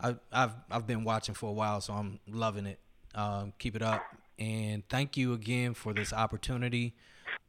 I, 0.00 0.16
I've 0.32 0.54
I've 0.70 0.86
been 0.88 1.04
watching 1.04 1.36
for 1.36 1.48
a 1.48 1.52
while, 1.52 1.80
so 1.80 1.92
I'm 1.92 2.18
loving 2.26 2.66
it. 2.66 2.80
Um, 3.14 3.52
keep 3.60 3.76
it 3.76 3.82
up, 3.82 4.02
and 4.38 4.82
thank 4.88 5.16
you 5.16 5.34
again 5.34 5.74
for 5.74 5.92
this 5.92 6.12
opportunity. 6.12 6.94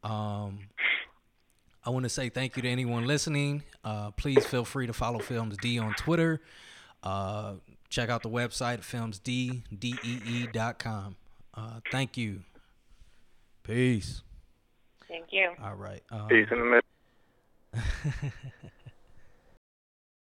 Um, 0.03 0.67
I 1.85 1.89
want 1.89 2.03
to 2.03 2.09
say 2.09 2.29
thank 2.29 2.55
you 2.55 2.61
to 2.61 2.69
anyone 2.69 3.05
listening. 3.05 3.63
Uh, 3.83 4.11
please 4.11 4.45
feel 4.45 4.63
free 4.63 4.87
to 4.87 4.93
follow 4.93 5.19
Films 5.19 5.57
D 5.57 5.77
on 5.79 5.93
Twitter. 5.95 6.39
Uh, 7.01 7.55
check 7.89 8.09
out 8.09 8.23
the 8.23 8.29
website 8.29 8.79
filmsddee.com. 8.79 11.15
Uh, 11.53 11.79
thank 11.91 12.15
you. 12.17 12.39
Peace. 13.63 14.21
Thank 15.07 15.25
you. 15.31 15.51
All 15.61 15.75
right. 15.75 16.01
Um, 16.09 16.27
Peace 16.27 16.47
in 16.51 16.59
the 16.59 16.65
middle. 16.65 16.81